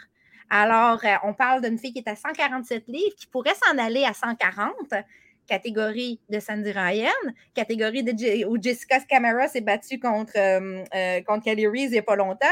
Alors, 0.52 1.04
euh, 1.04 1.16
on 1.24 1.34
parle 1.34 1.64
d'une 1.64 1.80
fille 1.80 1.92
qui 1.92 2.00
est 2.06 2.08
à 2.08 2.16
147 2.16 2.88
livres, 2.88 3.16
qui 3.18 3.26
pourrait 3.26 3.56
s'en 3.66 3.80
aller 3.80 4.04
à 4.04 4.14
140, 4.14 4.94
catégorie 5.48 6.20
de 6.30 6.40
Sandy 6.40 6.72
Ryan, 6.72 7.10
catégorie 7.56 8.06
où 8.48 8.62
Jessica 8.62 9.00
Scamara 9.00 9.48
s'est 9.48 9.62
battue 9.62 10.00
contre, 10.00 10.34
euh, 10.38 10.84
euh, 10.94 11.22
contre 11.24 11.46
Kelly 11.46 11.66
Reese 11.66 11.86
il 11.86 11.92
n'y 11.94 11.98
a 11.98 12.04
pas 12.04 12.16
longtemps. 12.16 12.46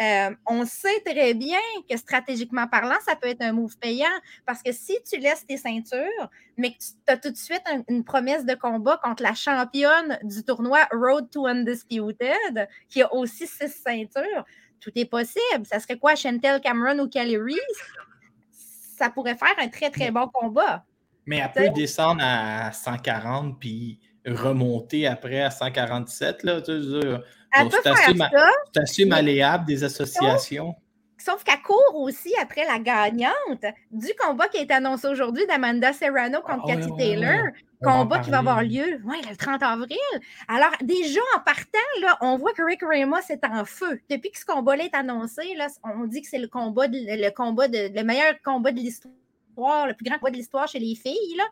Euh, 0.00 0.30
on 0.46 0.64
sait 0.64 1.00
très 1.04 1.34
bien 1.34 1.58
que 1.88 1.96
stratégiquement 1.96 2.66
parlant, 2.66 2.96
ça 3.06 3.16
peut 3.16 3.28
être 3.28 3.42
un 3.42 3.52
move 3.52 3.76
payant 3.78 4.06
parce 4.46 4.62
que 4.62 4.72
si 4.72 4.96
tu 5.08 5.18
laisses 5.18 5.46
tes 5.46 5.58
ceintures, 5.58 6.30
mais 6.56 6.72
que 6.72 6.78
tu 6.78 7.12
as 7.12 7.18
tout 7.18 7.30
de 7.30 7.36
suite 7.36 7.62
une 7.88 8.02
promesse 8.02 8.46
de 8.46 8.54
combat 8.54 8.98
contre 9.02 9.22
la 9.22 9.34
championne 9.34 10.18
du 10.22 10.42
tournoi 10.42 10.78
Road 10.90 11.30
to 11.30 11.46
Undisputed, 11.46 12.66
qui 12.88 13.02
a 13.02 13.12
aussi 13.12 13.46
six 13.46 13.68
ceintures, 13.68 14.44
tout 14.80 14.90
est 14.94 15.04
possible. 15.04 15.66
Ça 15.66 15.78
serait 15.80 15.98
quoi, 15.98 16.14
Chantel 16.14 16.60
Cameron 16.62 16.98
ou 17.00 17.08
Kelly 17.08 17.36
Reese? 17.36 17.58
Ça 18.50 19.10
pourrait 19.10 19.36
faire 19.36 19.54
un 19.58 19.68
très, 19.68 19.90
très 19.90 20.10
bon 20.10 20.28
combat. 20.28 20.84
Mais 21.26 21.38
elle 21.38 21.68
peut 21.68 21.74
descendre 21.74 22.22
à 22.24 22.72
140 22.72 23.60
puis 23.60 23.98
remonter 24.26 25.06
après 25.06 25.42
à 25.42 25.50
147. 25.50 26.42
Là, 26.42 26.60
c'est 27.52 28.80
assez, 28.80 29.04
malléable 29.04 29.64
des 29.66 29.84
associations. 29.84 30.74
Sauf, 31.18 31.44
qu'elle 31.44 31.60
court 31.60 31.96
aussi 31.96 32.32
après 32.40 32.64
la 32.64 32.78
gagnante 32.78 33.64
du 33.90 34.08
combat 34.18 34.48
qui 34.48 34.56
est 34.56 34.70
annoncé 34.70 35.06
aujourd'hui 35.06 35.46
d'Amanda 35.46 35.92
Serrano 35.92 36.40
contre 36.40 36.64
ah, 36.64 36.74
Cathy 36.74 36.90
Taylor. 36.96 37.48
combat 37.82 38.20
qui 38.20 38.30
va 38.30 38.38
avoir 38.38 38.62
lieu 38.62 38.84
le 39.04 39.36
30 39.36 39.62
avril. 39.62 39.98
Alors, 40.48 40.70
déjà 40.82 41.20
en 41.36 41.40
partant, 41.40 41.78
là, 42.00 42.16
on 42.22 42.38
voit 42.38 42.52
que 42.52 42.62
Rick 42.62 42.80
Ramos 42.82 43.18
est 43.28 43.44
en 43.44 43.66
feu. 43.66 44.00
Depuis 44.08 44.30
que 44.30 44.38
ce 44.38 44.46
combat-là 44.46 44.84
est 44.84 44.94
annoncé, 44.94 45.54
là, 45.56 45.66
on 45.84 46.06
dit 46.06 46.22
que 46.22 46.28
c'est 46.28 46.38
le 46.38 46.48
combat, 46.48 46.86
le 46.86 47.30
combat 47.30 47.68
de, 47.68 47.94
le 47.94 48.02
meilleur 48.02 48.34
combat 48.42 48.72
de 48.72 48.78
l'histoire 48.78 49.12
le 49.86 49.94
plus 49.94 50.04
grand 50.04 50.18
combat 50.18 50.30
de 50.30 50.36
l'histoire 50.36 50.68
chez 50.68 50.78
les 50.78 50.94
filles. 50.94 51.36
Là. 51.36 51.44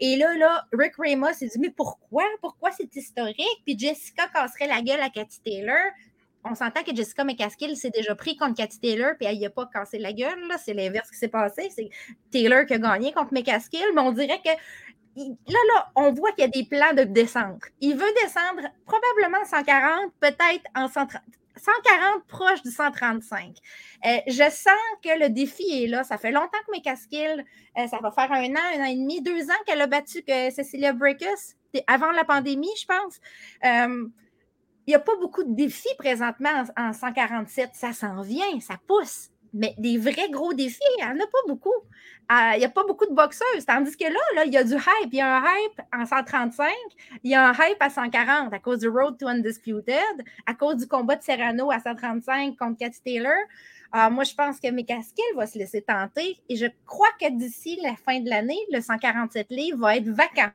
Et 0.00 0.16
là, 0.16 0.36
là, 0.36 0.66
Rick 0.72 0.94
Ramos 0.98 1.32
s'est 1.34 1.46
dit 1.46 1.58
Mais 1.58 1.70
pourquoi? 1.70 2.24
Pourquoi 2.40 2.70
c'est 2.72 2.94
historique? 2.94 3.62
Puis 3.64 3.78
Jessica 3.78 4.28
casserait 4.28 4.66
la 4.66 4.82
gueule 4.82 5.00
à 5.00 5.10
Cathy 5.10 5.40
Taylor. 5.40 5.76
On 6.44 6.56
s'entend 6.56 6.82
que 6.82 6.94
Jessica 6.94 7.22
McCaskill 7.22 7.76
s'est 7.76 7.90
déjà 7.90 8.16
pris 8.16 8.36
contre 8.36 8.56
Cathy 8.56 8.80
Taylor, 8.80 9.12
puis 9.16 9.28
elle 9.28 9.38
n'y 9.38 9.46
a 9.46 9.50
pas 9.50 9.66
cassé 9.72 9.98
la 9.98 10.12
gueule. 10.12 10.42
C'est 10.64 10.74
l'inverse 10.74 11.08
qui 11.08 11.16
s'est 11.16 11.28
passé. 11.28 11.70
C'est 11.70 11.88
Taylor 12.32 12.66
qui 12.66 12.74
a 12.74 12.78
gagné 12.78 13.12
contre 13.12 13.32
McCaskill, 13.32 13.86
mais 13.94 14.00
on 14.00 14.10
dirait 14.10 14.40
que 14.42 14.50
là, 15.16 15.58
là, 15.74 15.92
on 15.94 16.12
voit 16.12 16.32
qu'il 16.32 16.44
y 16.44 16.46
a 16.46 16.50
des 16.50 16.64
plans 16.64 16.94
de 16.94 17.04
descendre. 17.04 17.60
Il 17.80 17.96
veut 17.96 18.12
descendre 18.22 18.68
probablement 18.86 19.44
140, 19.44 20.12
peut-être 20.20 20.64
en 20.74 20.88
130. 20.88 21.22
140 21.62 22.26
proche 22.26 22.62
du 22.62 22.70
135. 22.70 23.56
Euh, 24.04 24.18
je 24.26 24.50
sens 24.50 24.74
que 25.02 25.18
le 25.18 25.28
défi 25.28 25.84
est 25.84 25.86
là. 25.86 26.02
Ça 26.02 26.18
fait 26.18 26.32
longtemps 26.32 26.58
que 26.66 26.72
mes 26.72 26.82
casquilles, 26.82 27.44
euh, 27.78 27.86
ça 27.86 27.98
va 28.02 28.10
faire 28.10 28.32
un 28.32 28.50
an, 28.50 28.76
un 28.76 28.82
an 28.82 28.86
et 28.86 28.96
demi, 28.96 29.22
deux 29.22 29.48
ans 29.48 29.62
qu'elle 29.66 29.80
a 29.80 29.86
battu 29.86 30.22
que 30.22 30.50
Cecilia 30.50 30.92
Breakus, 30.92 31.56
avant 31.86 32.10
la 32.10 32.24
pandémie, 32.24 32.70
je 32.80 32.86
pense. 32.86 33.20
Euh, 33.64 34.08
il 34.86 34.90
n'y 34.90 34.94
a 34.94 35.00
pas 35.00 35.16
beaucoup 35.20 35.44
de 35.44 35.54
défis 35.54 35.94
présentement 35.98 36.64
en 36.76 36.92
147. 36.92 37.70
Ça 37.74 37.92
s'en 37.92 38.22
vient, 38.22 38.58
ça 38.60 38.74
pousse. 38.88 39.31
Mais 39.54 39.74
des 39.78 39.98
vrais 39.98 40.30
gros 40.30 40.54
défis, 40.54 40.80
il 40.98 41.04
n'y 41.04 41.10
en 41.10 41.16
a 41.16 41.26
pas 41.26 41.38
beaucoup. 41.46 41.70
Il 42.30 42.58
n'y 42.58 42.64
a 42.64 42.70
pas 42.70 42.84
beaucoup 42.84 43.04
de 43.04 43.14
boxeuses. 43.14 43.66
Tandis 43.66 43.96
que 43.96 44.04
là, 44.04 44.20
là, 44.34 44.44
il 44.46 44.52
y 44.52 44.56
a 44.56 44.64
du 44.64 44.74
hype. 44.74 45.12
Il 45.12 45.18
y 45.18 45.20
a 45.20 45.36
un 45.36 45.42
hype 45.42 45.82
en 45.92 46.06
135, 46.06 46.70
il 47.24 47.30
y 47.30 47.34
a 47.34 47.50
un 47.50 47.52
hype 47.52 47.80
à 47.80 47.90
140 47.90 48.52
à 48.52 48.58
cause 48.58 48.78
du 48.78 48.88
Road 48.88 49.18
to 49.18 49.28
Undisputed, 49.28 50.24
à 50.46 50.54
cause 50.54 50.76
du 50.76 50.86
combat 50.86 51.16
de 51.16 51.22
Serrano 51.22 51.70
à 51.70 51.80
135 51.80 52.56
contre 52.56 52.78
Cathy 52.78 53.02
Taylor. 53.02 53.32
Euh, 53.94 54.08
moi, 54.08 54.24
je 54.24 54.34
pense 54.34 54.58
que 54.58 54.70
Mekaskill 54.70 55.24
va 55.36 55.46
se 55.46 55.58
laisser 55.58 55.82
tenter 55.82 56.38
et 56.48 56.56
je 56.56 56.66
crois 56.86 57.10
que 57.20 57.30
d'ici 57.30 57.78
la 57.82 57.94
fin 57.94 58.20
de 58.20 58.30
l'année, 58.30 58.58
le 58.72 58.80
147 58.80 59.48
livres 59.50 59.78
va 59.78 59.96
être 59.96 60.08
vacant. 60.08 60.50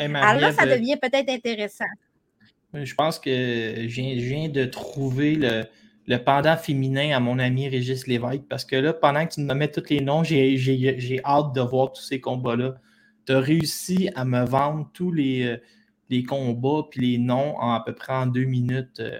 Alors 0.00 0.40
là, 0.40 0.52
ça 0.52 0.66
devient 0.66 0.96
peut-être 1.00 1.28
intéressant. 1.28 1.84
Je 2.72 2.94
pense 2.94 3.18
que 3.18 3.30
je 3.30 4.00
viens 4.00 4.48
de 4.48 4.64
trouver 4.64 5.34
le, 5.34 5.64
le 6.06 6.16
pendant 6.18 6.56
féminin 6.56 7.16
à 7.16 7.20
mon 7.20 7.38
ami 7.38 7.68
Régis 7.68 8.06
Lévesque 8.06 8.42
parce 8.48 8.64
que 8.64 8.76
là, 8.76 8.92
pendant 8.92 9.26
que 9.26 9.34
tu 9.34 9.40
me 9.40 9.54
mets 9.54 9.70
tous 9.70 9.88
les 9.90 10.00
noms, 10.00 10.24
j'ai 10.24 11.20
hâte 11.24 11.52
de 11.54 11.60
voir 11.60 11.92
tous 11.92 12.02
ces 12.02 12.20
combats-là. 12.20 12.74
Tu 13.26 13.32
as 13.32 13.40
réussi 13.40 14.10
à 14.14 14.24
me 14.24 14.44
vendre 14.44 14.88
tous 14.92 15.12
les, 15.12 15.44
euh, 15.44 15.56
les 16.08 16.24
combats 16.24 16.86
puis 16.90 17.12
les 17.12 17.18
noms 17.18 17.56
en 17.58 17.74
à 17.74 17.82
peu 17.84 17.94
près 17.94 18.12
en 18.12 18.26
deux 18.26 18.44
minutes. 18.44 19.00
Euh. 19.00 19.18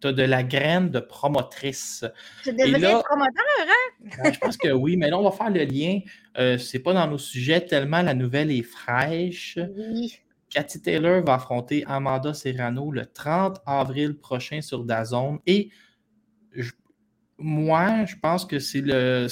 Tu 0.00 0.08
as 0.08 0.12
de 0.12 0.22
la 0.22 0.42
graine 0.42 0.90
de 0.90 0.98
promotrice. 0.98 2.04
Tu 2.42 2.52
deviens 2.52 2.98
promoteur, 2.98 3.44
hein? 3.60 4.30
je 4.32 4.38
pense 4.40 4.56
que 4.56 4.72
oui, 4.72 4.96
mais 4.96 5.10
là, 5.10 5.18
on 5.18 5.22
va 5.22 5.30
faire 5.30 5.50
le 5.50 5.62
lien. 5.62 6.00
Euh, 6.38 6.58
c'est 6.58 6.80
pas 6.80 6.92
dans 6.92 7.06
nos 7.06 7.18
sujets 7.18 7.60
tellement 7.60 8.02
la 8.02 8.14
nouvelle 8.14 8.50
est 8.50 8.62
fraîche. 8.62 9.58
Oui. 9.76 10.18
Cathy 10.50 10.82
Taylor 10.82 11.24
va 11.24 11.34
affronter 11.34 11.84
Amanda 11.86 12.34
Serrano 12.34 12.90
le 12.90 13.06
30 13.06 13.60
avril 13.64 14.18
prochain 14.18 14.60
sur 14.60 14.84
Dazone 14.84 15.38
et 15.46 15.70
moi, 17.38 18.04
je 18.04 18.16
pense 18.16 18.44
que 18.44 18.58
c'est 18.58 18.80
le. 18.80 19.26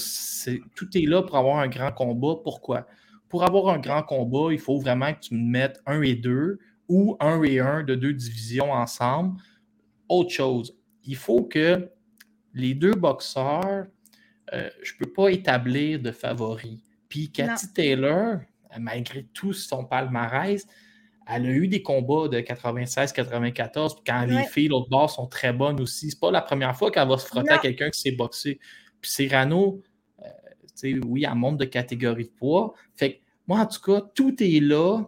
tout 0.75 0.89
est 0.97 1.07
là 1.07 1.23
pour 1.23 1.37
avoir 1.37 1.59
un 1.59 1.69
grand 1.69 1.93
combat. 1.93 2.37
Pourquoi? 2.43 2.87
Pour 3.29 3.45
avoir 3.45 3.73
un 3.73 3.79
grand 3.79 4.03
combat, 4.03 4.53
il 4.53 4.59
faut 4.59 4.79
vraiment 4.79 5.13
que 5.15 5.21
tu 5.21 5.35
me 5.35 5.45
mettes 5.45 5.81
un 5.87 6.03
et 6.03 6.15
deux 6.15 6.59
ou 6.89 7.17
un 7.21 7.43
et 7.45 7.61
un 7.61 7.85
de 7.85 7.95
deux 7.95 8.13
divisions 8.13 8.73
ensemble. 8.73 9.41
Autre 10.09 10.31
chose, 10.31 10.77
il 11.05 11.15
faut 11.15 11.45
que 11.45 11.89
les 12.53 12.75
deux 12.75 12.95
boxeurs, 12.95 13.87
euh, 14.53 14.71
je 14.83 14.95
ne 14.95 14.99
peux 14.99 15.13
pas 15.13 15.29
établir 15.31 16.01
de 16.01 16.11
favoris. 16.11 16.81
Puis 17.09 17.31
Cathy 17.31 17.73
Taylor, 17.73 18.41
malgré 18.79 19.25
tout 19.33 19.53
son 19.53 19.85
palmarès, 19.85 20.67
elle 21.33 21.47
a 21.47 21.51
eu 21.51 21.69
des 21.69 21.83
combats 21.83 22.29
de 22.29 22.41
96-94, 22.41 23.99
quand 24.07 24.25
les 24.27 24.45
filles, 24.45 24.69
l'autre 24.69 24.89
bord, 24.89 25.11
sont 25.11 25.27
très 25.27 25.53
bonnes 25.53 25.81
aussi. 25.81 26.11
C'est 26.11 26.21
pas 26.21 26.31
la 26.31 26.43
première 26.43 26.77
fois 26.77 26.91
qu'elle 26.91 27.09
va 27.09 27.19
se 27.19 27.27
frotter 27.27 27.51
à 27.51 27.59
quelqu'un 27.59 27.91
qui 27.91 28.01
s'est 28.01 28.13
boxé. 28.13 28.59
Puis 29.01 29.11
Cyrano, 29.11 29.83
euh, 30.23 31.01
oui, 31.07 31.25
elle 31.29 31.35
monte 31.37 31.59
de 31.59 31.65
catégorie 31.65 32.25
de 32.25 32.31
poids. 32.31 32.75
Fait 32.97 33.15
que 33.15 33.19
moi, 33.47 33.61
en 33.61 33.67
tout 33.67 33.81
cas, 33.81 34.01
tout 34.15 34.43
est 34.43 34.61
là 34.61 35.03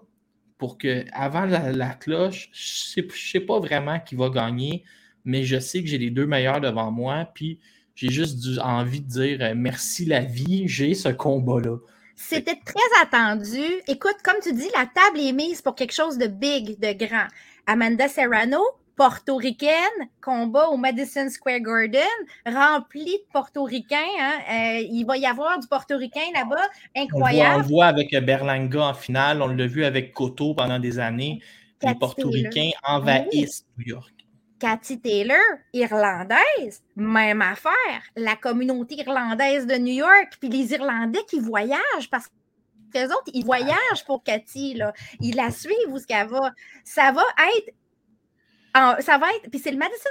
pour 0.58 0.78
que, 0.78 1.04
avant 1.12 1.44
la, 1.44 1.94
cloche, 1.94 2.50
je 2.52 3.00
ne 3.00 3.08
sais, 3.10 3.40
pas 3.40 3.58
vraiment 3.58 3.98
qui 3.98 4.14
va 4.14 4.28
gagner, 4.30 4.84
mais 5.24 5.42
je 5.44 5.58
sais 5.58 5.82
que 5.82 5.88
j'ai 5.88 5.98
les 5.98 6.10
deux 6.10 6.26
meilleurs 6.26 6.60
devant 6.60 6.92
moi. 6.92 7.28
Puis 7.34 7.58
j'ai 7.94 8.10
juste 8.10 8.58
envie 8.62 9.00
de 9.00 9.08
dire 9.08 9.38
euh, 9.40 9.54
merci 9.56 10.04
la 10.04 10.20
vie, 10.20 10.68
j'ai 10.68 10.94
ce 10.94 11.08
combat-là. 11.08 11.78
C'était 12.16 12.58
très 12.64 13.02
attendu. 13.02 13.64
Écoute, 13.88 14.16
comme 14.24 14.36
tu 14.42 14.52
dis, 14.52 14.68
la 14.76 14.86
table 14.86 15.20
est 15.20 15.32
mise 15.32 15.62
pour 15.62 15.74
quelque 15.74 15.92
chose 15.94 16.18
de 16.18 16.26
big, 16.26 16.78
de 16.78 16.92
grand. 16.92 17.26
Amanda 17.66 18.08
Serrano, 18.08 18.60
portoricaine, 18.96 20.08
combat 20.20 20.68
au 20.68 20.76
Madison 20.76 21.28
Square 21.28 21.60
Garden, 21.60 22.02
rempli 22.46 23.04
de 23.04 23.32
portoricains. 23.32 23.96
Hein. 24.20 24.38
Euh, 24.50 24.86
il 24.90 25.04
va 25.04 25.16
y 25.16 25.26
avoir 25.26 25.58
du 25.58 25.66
portoricain 25.66 26.20
là-bas, 26.34 26.68
incroyable. 26.96 27.56
On, 27.56 27.58
le 27.58 27.68
voit 27.68 27.86
avec 27.86 28.10
Berlanga 28.24 28.82
en 28.82 28.94
finale, 28.94 29.42
on 29.42 29.48
l'a 29.48 29.66
vu 29.66 29.84
avec 29.84 30.12
Cotto 30.12 30.54
pendant 30.54 30.78
des 30.78 30.98
années. 30.98 31.40
les 31.82 31.94
portoricains 31.94 32.70
envahissent 32.84 33.64
New 33.78 33.86
York. 33.86 34.11
Cathy 34.62 35.00
Taylor, 35.00 35.42
irlandaise, 35.72 36.84
même 36.94 37.42
affaire. 37.42 38.00
La 38.14 38.36
communauté 38.36 38.94
irlandaise 38.94 39.66
de 39.66 39.74
New 39.74 39.94
York, 39.94 40.34
puis 40.38 40.48
les 40.48 40.72
Irlandais 40.72 41.24
qui 41.28 41.40
voyagent 41.40 42.08
parce 42.12 42.28
que 42.28 42.32
les 42.94 43.06
autres, 43.06 43.32
ils 43.34 43.44
voyagent 43.44 44.04
pour 44.06 44.22
Cathy. 44.22 44.74
Là. 44.74 44.92
Ils 45.18 45.34
la 45.34 45.50
suivent 45.50 45.88
où 45.88 45.98
ce 45.98 46.06
qu'elle 46.06 46.28
va. 46.28 46.52
Ça 46.84 47.10
va 47.10 47.24
être. 47.56 49.04
ça 49.04 49.18
va 49.18 49.34
être. 49.34 49.50
Puis 49.50 49.58
c'est 49.58 49.72
le 49.72 49.78
Madison 49.78 50.10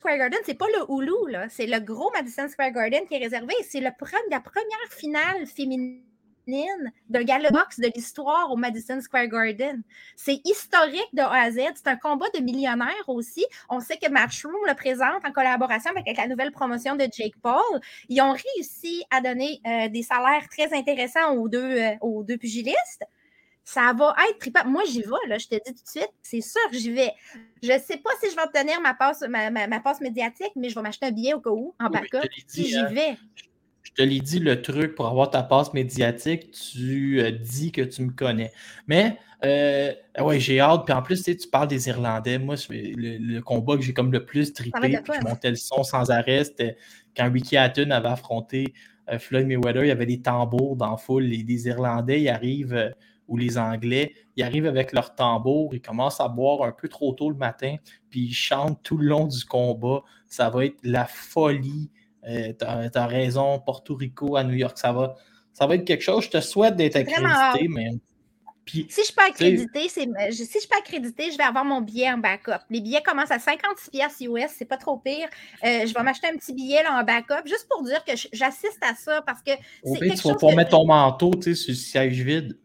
Square 0.00 0.18
Garden, 0.18 0.40
c'est 0.44 0.58
pas 0.58 0.66
le 0.66 0.92
Hulu, 0.92 1.30
là. 1.30 1.48
C'est 1.48 1.68
le 1.68 1.78
gros 1.78 2.10
Madison 2.10 2.48
Square 2.48 2.72
Garden 2.72 3.06
qui 3.06 3.14
est 3.14 3.18
réservé. 3.18 3.54
C'est 3.68 3.80
la 3.80 3.92
première 3.92 4.88
finale 4.90 5.46
féminine 5.46 6.02
de 6.46 7.22
gala 7.22 7.50
box 7.50 7.78
de 7.78 7.90
l'histoire 7.94 8.50
au 8.50 8.56
Madison 8.56 9.00
Square 9.00 9.28
Garden. 9.28 9.82
C'est 10.16 10.40
historique 10.44 11.08
de 11.12 11.22
A 11.22 11.42
à 11.42 11.50
Z. 11.50 11.58
C'est 11.74 11.88
un 11.88 11.96
combat 11.96 12.26
de 12.34 12.40
millionnaires 12.40 13.08
aussi. 13.08 13.44
On 13.68 13.80
sait 13.80 13.96
que 13.96 14.10
Matchroom 14.10 14.54
le 14.66 14.74
présente 14.74 15.24
en 15.24 15.32
collaboration 15.32 15.90
avec 15.90 16.16
la 16.16 16.26
nouvelle 16.26 16.52
promotion 16.52 16.96
de 16.96 17.04
Jake 17.04 17.34
Paul. 17.42 17.80
Ils 18.08 18.20
ont 18.20 18.32
réussi 18.32 19.04
à 19.10 19.20
donner 19.20 19.60
euh, 19.66 19.88
des 19.88 20.02
salaires 20.02 20.48
très 20.50 20.72
intéressants 20.76 21.34
aux 21.34 21.48
deux, 21.48 21.78
euh, 21.78 21.94
aux 22.00 22.24
deux 22.24 22.36
pugilistes. 22.36 23.04
Ça 23.64 23.92
va 23.92 24.14
être 24.28 24.38
trippant. 24.38 24.64
Moi, 24.66 24.82
j'y 24.88 25.02
vais, 25.02 25.28
là, 25.28 25.38
je 25.38 25.46
te 25.46 25.54
dis 25.54 25.72
tout 25.72 25.84
de 25.84 25.88
suite. 25.88 26.10
C'est 26.20 26.40
sûr 26.40 26.60
que 26.70 26.76
j'y 26.76 26.90
vais. 26.90 27.12
Je 27.62 27.72
ne 27.72 27.78
sais 27.78 27.96
pas 27.96 28.10
si 28.20 28.28
je 28.28 28.34
vais 28.34 28.42
obtenir 28.42 28.80
ma 28.80 28.92
passe, 28.92 29.22
ma, 29.28 29.80
passe 29.80 30.00
médiatique, 30.00 30.50
mais 30.56 30.68
je 30.68 30.74
vais 30.74 30.82
m'acheter 30.82 31.06
un 31.06 31.12
billet 31.12 31.34
au 31.34 31.40
cas 31.40 31.50
où, 31.50 31.72
en 31.78 31.88
backup. 31.88 32.28
Si 32.48 32.66
j'y 32.66 32.78
hein. 32.78 32.86
vais 32.86 33.16
je 33.36 33.44
te 33.94 34.02
l'ai 34.02 34.20
dit, 34.20 34.38
le 34.38 34.62
truc 34.62 34.94
pour 34.94 35.06
avoir 35.06 35.30
ta 35.30 35.42
passe 35.42 35.72
médiatique, 35.74 36.50
tu 36.50 37.20
euh, 37.20 37.30
dis 37.30 37.72
que 37.72 37.82
tu 37.82 38.02
me 38.02 38.10
connais. 38.10 38.52
Mais, 38.86 39.18
euh, 39.44 39.92
ouais, 40.20 40.40
j'ai 40.40 40.60
hâte. 40.60 40.84
Puis 40.84 40.94
en 40.94 41.02
plus, 41.02 41.22
tu, 41.22 41.48
parles 41.48 41.68
des 41.68 41.88
Irlandais. 41.88 42.38
Moi, 42.38 42.56
le, 42.70 43.40
combat 43.40 43.76
que 43.76 43.82
j'ai 43.82 43.92
comme 43.92 44.12
le 44.12 44.24
plus 44.24 44.52
trippé, 44.52 44.98
puis 45.02 45.14
je 45.20 45.28
montais 45.28 45.50
le 45.50 45.56
son 45.56 45.82
sans 45.82 46.10
arrêt, 46.10 46.44
c'était 46.44 46.76
quand 47.16 47.30
Ricky 47.30 47.56
Hatton 47.56 47.90
avait 47.90 48.08
affronté 48.08 48.72
euh, 49.10 49.18
Floyd 49.18 49.46
Mayweather. 49.46 49.84
Il 49.84 49.88
y 49.88 49.92
avait 49.92 50.06
des 50.06 50.20
tambours 50.20 50.76
dans 50.76 50.92
la 50.92 50.96
foule. 50.96 51.24
Les, 51.24 51.42
les 51.42 51.66
Irlandais, 51.68 52.22
ils 52.22 52.28
arrivent, 52.28 52.92
ou 53.28 53.36
les 53.36 53.58
Anglais, 53.58 54.14
ils 54.36 54.42
arrivent 54.42 54.66
avec 54.66 54.92
leurs 54.92 55.14
tambours, 55.14 55.74
ils 55.74 55.80
commencent 55.80 56.20
à 56.20 56.28
boire 56.28 56.64
un 56.64 56.72
peu 56.72 56.88
trop 56.88 57.12
tôt 57.14 57.30
le 57.30 57.36
matin, 57.36 57.76
puis 58.10 58.26
ils 58.26 58.34
chantent 58.34 58.82
tout 58.82 58.98
le 58.98 59.06
long 59.06 59.26
du 59.26 59.44
combat. 59.44 60.02
Ça 60.26 60.50
va 60.50 60.66
être 60.66 60.78
la 60.82 61.06
folie. 61.06 61.90
Euh, 62.28 62.52
tu 62.58 62.64
as, 62.64 63.06
raison, 63.06 63.58
Porto 63.58 63.94
Rico 63.94 64.36
à 64.36 64.44
New 64.44 64.54
York, 64.54 64.78
ça 64.78 64.92
va, 64.92 65.16
ça 65.52 65.66
va 65.66 65.74
être 65.74 65.84
quelque 65.84 66.02
chose. 66.02 66.24
Je 66.24 66.30
te 66.30 66.40
souhaite 66.40 66.76
d'être 66.76 66.96
accrédité, 66.96 67.68
mais. 67.68 67.90
si 68.66 68.86
je 68.88 69.02
suis 69.02 69.14
pas 69.14 69.26
accrédité, 69.28 69.88
si 69.88 70.08
je 70.30 70.44
suis 70.44 70.68
pas 70.68 70.78
accrédité, 70.78 71.32
je 71.32 71.36
vais 71.36 71.44
avoir 71.44 71.64
mon 71.64 71.80
billet 71.80 72.12
en 72.12 72.18
backup. 72.18 72.64
Les 72.70 72.80
billets 72.80 73.02
commencent 73.02 73.32
à 73.32 73.40
56 73.40 74.26
US, 74.26 74.50
c'est 74.56 74.64
pas 74.64 74.76
trop 74.76 74.98
pire. 74.98 75.28
Euh, 75.64 75.86
je 75.86 75.92
vais 75.92 76.02
m'acheter 76.02 76.28
un 76.28 76.36
petit 76.36 76.54
billet 76.54 76.82
là, 76.82 77.00
en 77.00 77.04
backup 77.04 77.46
juste 77.46 77.66
pour 77.68 77.82
dire 77.82 78.04
que 78.04 78.12
j'assiste 78.32 78.78
à 78.82 78.94
ça 78.94 79.22
parce 79.22 79.42
que 79.42 79.52
c'est 79.84 79.98
quelque 79.98 80.20
tu 80.20 80.28
vas 80.28 80.34
pouvoir 80.34 80.56
mettre 80.56 80.70
ton 80.70 80.86
manteau 80.86 81.32
sur 81.42 81.52
le 81.52 81.74
siège 81.74 82.20
vide. 82.20 82.56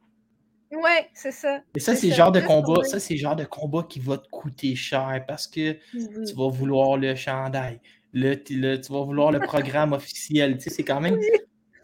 Oui, 0.72 0.92
c'est 1.14 1.32
ça. 1.32 1.62
Et 1.76 1.80
ça, 1.80 1.96
c'est 1.96 2.08
le 2.08 2.14
genre 2.14 2.32
de 2.32 2.42
combat. 2.42 2.84
Ça, 2.84 3.00
c'est 3.00 3.16
genre 3.16 3.38
de 3.38 3.46
combat 3.46 3.86
qui 3.90 4.00
va 4.00 4.18
te 4.18 4.28
coûter 4.28 4.76
cher 4.76 5.24
parce 5.26 5.48
que 5.48 5.78
tu 5.92 6.34
vas 6.36 6.50
vouloir 6.50 6.98
le 6.98 7.16
chandail 7.16 7.80
le, 8.14 8.36
tu 8.36 8.92
vas 8.92 9.04
vouloir 9.04 9.32
le 9.32 9.40
programme 9.40 9.94
officiel. 9.94 10.58
Tu 10.58 10.64
sais, 10.64 10.70
c'est 10.70 10.84
quand 10.84 11.02
même. 11.02 11.18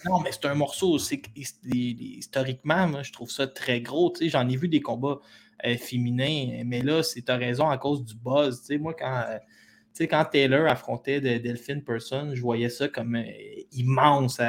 Non, 0.06 0.20
mais 0.20 0.32
c'est 0.32 0.46
un 0.46 0.56
morceau. 0.56 0.98
C'est, 0.98 1.22
historiquement, 1.36 2.88
moi, 2.88 3.04
je 3.04 3.12
trouve 3.12 3.32
ça 3.32 3.48
très 3.48 3.82
gros. 3.82 4.12
Tu 4.12 4.26
sais, 4.26 4.30
j'en 4.30 4.48
ai 4.48 4.56
vu 4.56 4.68
des 4.68 4.82
combats 4.82 5.20
euh, 5.66 5.78
féminins, 5.78 6.64
mais 6.66 6.82
là, 6.82 7.04
c'est 7.04 7.24
ta 7.24 7.38
raison 7.38 7.70
à 7.70 7.78
cause 7.78 8.04
du 8.04 8.16
buzz. 8.16 8.62
Tu 8.62 8.66
sais, 8.66 8.78
moi, 8.78 8.94
quand, 8.94 9.24
euh, 9.30 9.38
tu 9.38 10.00
sais, 10.00 10.08
quand 10.08 10.26
Taylor 10.26 10.68
affrontait 10.68 11.22
Delphine 11.22 11.84
Person, 11.84 12.32
je 12.34 12.42
voyais 12.42 12.70
ça 12.70 12.88
comme 12.90 13.16
euh, 13.16 13.24
immense. 13.72 14.42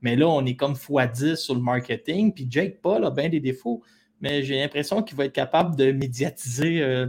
mais 0.00 0.16
là, 0.16 0.28
on 0.28 0.44
est 0.46 0.56
comme 0.56 0.74
x10 0.74 1.36
sur 1.36 1.54
le 1.54 1.60
marketing. 1.60 2.32
Puis 2.32 2.46
Jake 2.48 2.80
Paul 2.80 3.04
a 3.04 3.10
bien 3.10 3.28
des 3.28 3.40
défauts, 3.40 3.82
mais 4.20 4.42
j'ai 4.42 4.58
l'impression 4.58 5.02
qu'il 5.02 5.16
va 5.16 5.26
être 5.26 5.34
capable 5.34 5.76
de 5.76 5.92
médiatiser 5.92 7.06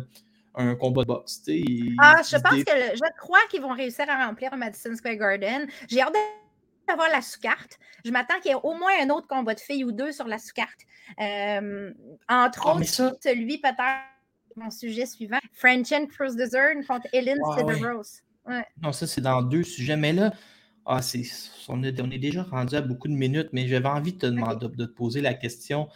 un 0.58 0.76
combat 0.76 1.04
de 1.04 1.08
boxe. 1.08 1.42
ah, 2.00 2.22
je 2.24 2.38
pense 2.38 2.64
que 2.64 2.96
je 2.96 3.18
crois 3.20 3.40
qu'ils 3.50 3.62
vont 3.62 3.74
réussir 3.74 4.06
à 4.10 4.26
remplir 4.26 4.54
un 4.54 4.58
Madison 4.58 4.96
Square 4.96 5.16
Garden. 5.16 5.68
J'ai 5.88 6.02
hâte 6.02 6.14
d'avoir 6.88 7.10
la 7.10 7.22
sous-carte. 7.22 7.80
Je 8.04 8.12
m'attends 8.12 8.40
qu'il 8.42 8.52
y 8.52 8.54
ait 8.54 8.60
au 8.62 8.74
moins 8.74 8.92
un 9.02 9.10
autre 9.10 9.28
combat 9.28 9.54
de 9.54 9.60
filles 9.60 9.84
ou 9.84 9.92
deux 9.92 10.12
sur 10.12 10.28
la 10.28 10.40
sous-carte. 10.40 10.80
Euh, 11.20 11.94
entre 12.28 12.68
ah, 12.68 12.76
autres, 12.76 13.18
celui 13.22 13.60
peut-être 13.60 13.82
mon 14.56 14.72
sujet 14.72 15.06
suivant, 15.06 15.38
French 15.54 15.92
and 15.92 16.08
Cruz 16.08 16.36
Desert 16.36 16.76
contre 16.88 17.08
Ellen 17.14 17.38
ah, 17.46 17.62
Rose. 17.62 18.24
Non, 18.82 18.92
ça, 18.92 19.06
c'est 19.06 19.22
dans 19.22 19.42
deux 19.42 19.64
sujets. 19.64 19.98
Mais 19.98 20.14
là, 20.14 20.34
ah, 20.86 21.00
on, 21.68 21.84
est, 21.84 22.02
on, 22.02 22.10
est, 22.10 22.18
déjà 22.18 22.44
rendu 22.44 22.76
à 22.76 22.82
beaucoup 22.82 23.08
de 23.08 23.14
minutes, 23.14 23.50
mais 23.52 23.68
j'avais 23.68 23.90
envie 23.90 24.14
de 24.14 24.20
te, 24.20 24.26
demander, 24.26 24.68
de 24.70 24.86
te 24.86 24.92
poser 24.92 25.22
la 25.22 25.34
question 25.34 25.90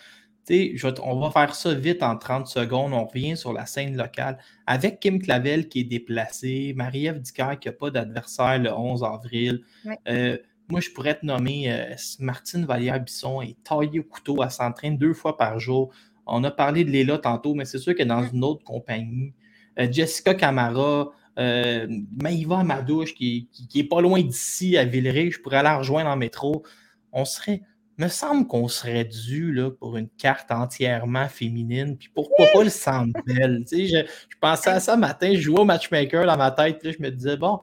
on 1.03 1.19
va 1.19 1.31
faire 1.31 1.55
ça 1.55 1.73
vite 1.73 2.03
en 2.03 2.17
30 2.17 2.47
secondes. 2.47 2.93
On 2.93 3.05
revient 3.05 3.37
sur 3.37 3.53
la 3.53 3.65
scène 3.65 3.95
locale 3.95 4.37
avec 4.65 4.99
Kim 4.99 5.21
Clavel 5.21 5.67
qui 5.67 5.81
est 5.81 5.85
déplacée, 5.85 6.73
Marie-Ève 6.75 7.19
Dicker 7.19 7.59
qui 7.59 7.67
n'a 7.67 7.73
pas 7.73 7.91
d'adversaire 7.91 8.59
le 8.59 8.73
11 8.73 9.03
avril. 9.03 9.63
Euh, 10.07 10.37
moi, 10.69 10.79
je 10.79 10.89
pourrais 10.89 11.15
te 11.15 11.25
nommer 11.25 11.71
euh, 11.71 11.95
Martine 12.19 12.65
Vallière-Bisson 12.65 13.41
et 13.41 13.55
taillée 13.63 13.99
au 13.99 14.03
couteau. 14.03 14.41
Elle 14.43 14.51
s'entraîne 14.51 14.97
deux 14.97 15.13
fois 15.13 15.37
par 15.37 15.59
jour. 15.59 15.91
On 16.25 16.43
a 16.43 16.51
parlé 16.51 16.83
de 16.83 16.89
Léla 16.89 17.17
tantôt, 17.17 17.53
mais 17.53 17.65
c'est 17.65 17.79
sûr 17.79 17.95
que 17.95 18.03
dans 18.03 18.23
une 18.23 18.43
autre 18.43 18.63
compagnie. 18.63 19.33
Euh, 19.79 19.87
Jessica 19.91 20.33
Camara, 20.33 21.11
Maïva 21.37 22.59
Amadouche, 22.59 23.15
qui, 23.15 23.47
qui, 23.51 23.79
est 23.79 23.83
pas 23.83 24.01
loin 24.01 24.21
d'ici, 24.21 24.77
à 24.77 24.85
Villeray, 24.85 25.31
je 25.31 25.39
pourrais 25.39 25.63
la 25.63 25.77
rejoindre 25.77 26.09
en 26.09 26.15
métro. 26.15 26.63
On 27.11 27.25
serait, 27.25 27.61
me 28.01 28.07
semble 28.07 28.47
qu'on 28.47 28.67
serait 28.67 29.05
dû 29.05 29.53
là, 29.53 29.69
pour 29.71 29.97
une 29.97 30.09
carte 30.09 30.51
entièrement 30.51 31.27
féminine. 31.27 31.97
Puis 31.97 32.09
pourquoi 32.13 32.47
pas 32.53 32.63
le 32.63 32.69
centre 32.69 33.19
belle? 33.25 33.63
je, 33.71 33.77
je, 33.77 34.37
pensais 34.39 34.69
à 34.71 34.79
ça 34.79 34.97
matin, 34.97 35.31
je 35.33 35.41
jouais 35.41 35.59
au 35.59 35.65
matchmaker 35.65 36.25
dans 36.25 36.37
ma 36.37 36.51
tête. 36.51 36.79
je 36.83 37.01
me 37.01 37.09
disais, 37.09 37.37
bon, 37.37 37.59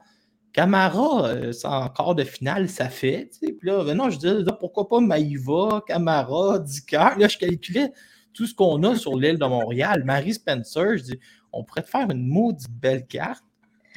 Camara, 0.53 1.27
euh, 1.27 1.51
c'est 1.51 1.67
encore 1.67 2.15
de 2.15 2.23
finale, 2.23 2.69
ça 2.69 2.89
fait. 2.89 3.29
Puis 3.41 3.57
là, 3.63 3.83
ben 3.83 3.95
non, 3.95 4.09
je 4.09 4.17
disais, 4.17 4.35
pourquoi 4.59 4.87
pas 4.87 4.99
Maïva, 4.99 5.83
Camara, 5.85 6.59
Dicker? 6.59 7.17
Là, 7.17 7.27
je 7.27 7.37
calculais 7.37 7.91
tout 8.33 8.45
ce 8.45 8.53
qu'on 8.53 8.81
a 8.83 8.95
sur 8.95 9.17
l'île 9.17 9.37
de 9.37 9.45
Montréal. 9.45 10.03
Marie 10.05 10.33
Spencer, 10.33 10.97
je 10.97 11.03
dis, 11.03 11.19
on 11.51 11.63
pourrait 11.63 11.83
te 11.83 11.89
faire 11.89 12.09
une 12.09 12.27
maudite 12.27 12.71
belle 12.71 13.05
carte. 13.05 13.43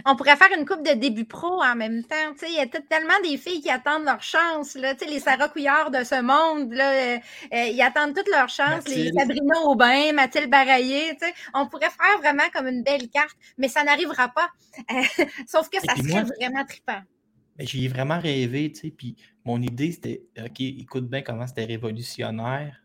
On 0.06 0.16
pourrait 0.16 0.36
faire 0.36 0.48
une 0.58 0.64
coupe 0.64 0.82
de 0.82 0.94
début 0.94 1.24
pro 1.24 1.62
en 1.62 1.76
même 1.76 2.02
temps. 2.04 2.34
Il 2.48 2.54
y 2.54 2.60
a 2.60 2.66
tellement 2.66 3.20
des 3.22 3.36
filles 3.36 3.60
qui 3.60 3.70
attendent 3.70 4.04
leur 4.04 4.22
chance. 4.22 4.74
Là, 4.74 4.94
les 5.06 5.20
Sarah 5.20 5.48
Couillard 5.48 5.90
de 5.90 6.02
ce 6.02 6.20
monde, 6.20 6.72
là, 6.72 6.92
euh, 6.92 7.18
euh, 7.52 7.64
ils 7.66 7.82
attendent 7.82 8.14
toute 8.14 8.28
leur 8.28 8.48
chance. 8.48 8.86
Les 8.88 9.12
Sabrina 9.12 9.60
Aubin, 9.64 10.12
Mathilde 10.12 10.50
Baraillé. 10.50 11.16
On 11.54 11.66
pourrait 11.66 11.90
faire 11.90 12.18
vraiment 12.18 12.48
comme 12.52 12.66
une 12.66 12.82
belle 12.82 13.08
carte, 13.10 13.36
mais 13.58 13.68
ça 13.68 13.84
n'arrivera 13.84 14.28
pas. 14.28 14.48
sauf 15.46 15.68
que 15.68 15.78
ça 15.80 15.94
serait 15.96 16.24
vraiment 16.24 16.64
trippant. 16.64 17.02
J'y 17.58 17.84
ai 17.84 17.88
vraiment 17.88 18.18
rêvé, 18.18 18.72
puis 18.96 19.16
mon 19.44 19.60
idée, 19.60 19.92
c'était, 19.92 20.22
OK, 20.38 20.60
écoute 20.60 21.08
bien 21.08 21.22
comment 21.22 21.46
c'était 21.46 21.66
révolutionnaire. 21.66 22.76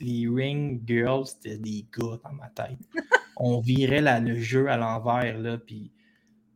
Les 0.00 0.26
Ring 0.28 0.82
Girls, 0.86 1.26
c'était 1.26 1.58
des 1.58 1.86
gars 1.96 2.18
dans 2.24 2.32
ma 2.32 2.48
tête. 2.48 2.78
On 3.36 3.60
virait 3.60 4.00
le 4.20 4.40
jeu 4.40 4.68
à 4.68 4.76
l'envers, 4.76 5.38
là, 5.38 5.58
puis 5.58 5.90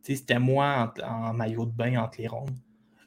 c'était 0.01 0.39
moi 0.39 0.93
en, 1.03 1.33
maillot 1.33 1.65
de 1.65 1.71
bain 1.71 1.97
entre 1.97 2.19
les 2.19 2.27
rondes. 2.27 2.57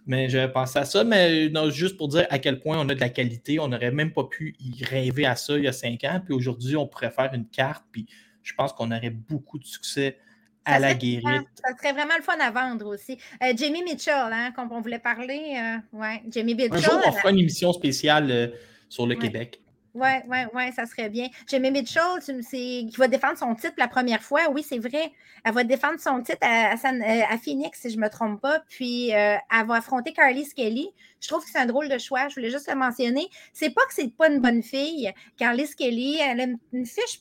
Mais 0.06 0.28
j'avais 0.28 0.52
pensé 0.52 0.78
à 0.78 0.84
ça, 0.84 1.02
mais 1.02 1.48
non, 1.48 1.70
juste 1.70 1.96
pour 1.96 2.08
dire 2.08 2.26
à 2.28 2.38
quel 2.38 2.60
point 2.60 2.78
on 2.78 2.88
a 2.90 2.94
de 2.94 3.00
la 3.00 3.08
qualité. 3.08 3.58
On 3.58 3.68
n'aurait 3.68 3.90
même 3.90 4.12
pas 4.12 4.24
pu 4.24 4.54
y 4.60 4.84
rêver 4.84 5.24
à 5.24 5.34
ça 5.34 5.56
il 5.56 5.64
y 5.64 5.68
a 5.68 5.72
cinq 5.72 6.04
ans. 6.04 6.20
Puis 6.22 6.34
aujourd'hui, 6.34 6.76
on 6.76 6.86
pourrait 6.86 7.10
faire 7.10 7.32
une 7.32 7.46
carte. 7.46 7.84
Puis 7.90 8.06
je 8.42 8.52
pense 8.54 8.72
qu'on 8.72 8.90
aurait 8.90 9.10
beaucoup 9.10 9.58
de 9.58 9.64
succès 9.64 10.18
à 10.64 10.78
la 10.78 10.94
guérite. 10.94 11.48
Ça 11.54 11.76
serait 11.76 11.92
vraiment 11.92 12.16
le 12.16 12.22
fun 12.22 12.38
à 12.40 12.50
vendre 12.50 12.86
aussi. 12.86 13.18
Euh, 13.42 13.52
Jamie 13.56 13.82
Mitchell, 13.82 14.30
hein, 14.32 14.52
comme 14.54 14.70
on 14.72 14.80
voulait 14.80 14.98
parler. 14.98 15.56
Euh, 15.58 15.98
ouais, 15.98 16.22
Jamie 16.30 16.54
Mitchell. 16.54 16.74
Un 16.74 16.80
jour, 16.80 17.00
on 17.06 17.12
fera 17.12 17.30
une 17.30 17.38
émission 17.38 17.72
spéciale 17.72 18.30
euh, 18.30 18.48
sur 18.88 19.06
le 19.06 19.14
Québec. 19.14 19.60
Oui, 19.94 20.08
oui, 20.28 20.38
oui, 20.52 20.72
ça 20.72 20.86
serait 20.86 21.08
bien. 21.08 21.28
Jamie 21.48 21.70
Mitchell, 21.70 22.20
qui 22.50 22.94
va 22.98 23.06
défendre 23.06 23.38
son 23.38 23.54
titre 23.54 23.74
la 23.78 23.86
première 23.86 24.22
fois. 24.22 24.50
Oui, 24.50 24.64
c'est 24.68 24.78
vrai. 24.78 25.12
Elle 25.44 25.54
va 25.54 25.62
défendre 25.62 26.00
son 26.00 26.20
titre 26.20 26.38
à, 26.40 26.72
à, 26.72 27.38
Phoenix, 27.38 27.80
si 27.80 27.90
je 27.90 27.96
ne 27.96 28.02
me 28.02 28.10
trompe 28.10 28.40
pas. 28.40 28.60
Puis, 28.68 29.10
elle 29.10 29.40
va 29.66 29.74
affronter 29.74 30.12
Carly 30.12 30.44
Skelly. 30.44 30.88
Je 31.20 31.28
trouve 31.28 31.44
que 31.44 31.50
c'est 31.50 31.58
un 31.60 31.66
drôle 31.66 31.88
de 31.88 31.98
choix. 31.98 32.28
Je 32.28 32.34
voulais 32.34 32.50
juste 32.50 32.68
le 32.68 32.74
mentionner. 32.74 33.28
C'est 33.52 33.70
pas 33.70 33.86
que 33.86 33.94
c'est 33.94 34.14
pas 34.16 34.28
une 34.28 34.40
bonne 34.40 34.64
fille. 34.64 35.12
Carly 35.36 35.66
Skelly, 35.66 36.18
elle 36.20 36.40
a 36.40 36.46
une 36.72 36.86
fiche 36.86 37.20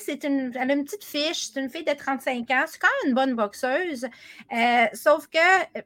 c'est 0.00 0.24
une, 0.24 0.52
elle 0.54 0.70
a 0.70 0.74
une 0.74 0.84
petite 0.84 1.04
fiche, 1.04 1.48
c'est 1.52 1.60
une 1.60 1.68
fille 1.68 1.84
de 1.84 1.92
35 1.92 2.50
ans, 2.50 2.64
c'est 2.66 2.78
quand 2.78 2.88
même 3.02 3.10
une 3.10 3.14
bonne 3.14 3.34
boxeuse. 3.34 4.06
Euh, 4.52 4.86
sauf 4.92 5.26
que 5.28 5.38
euh, 5.78 5.82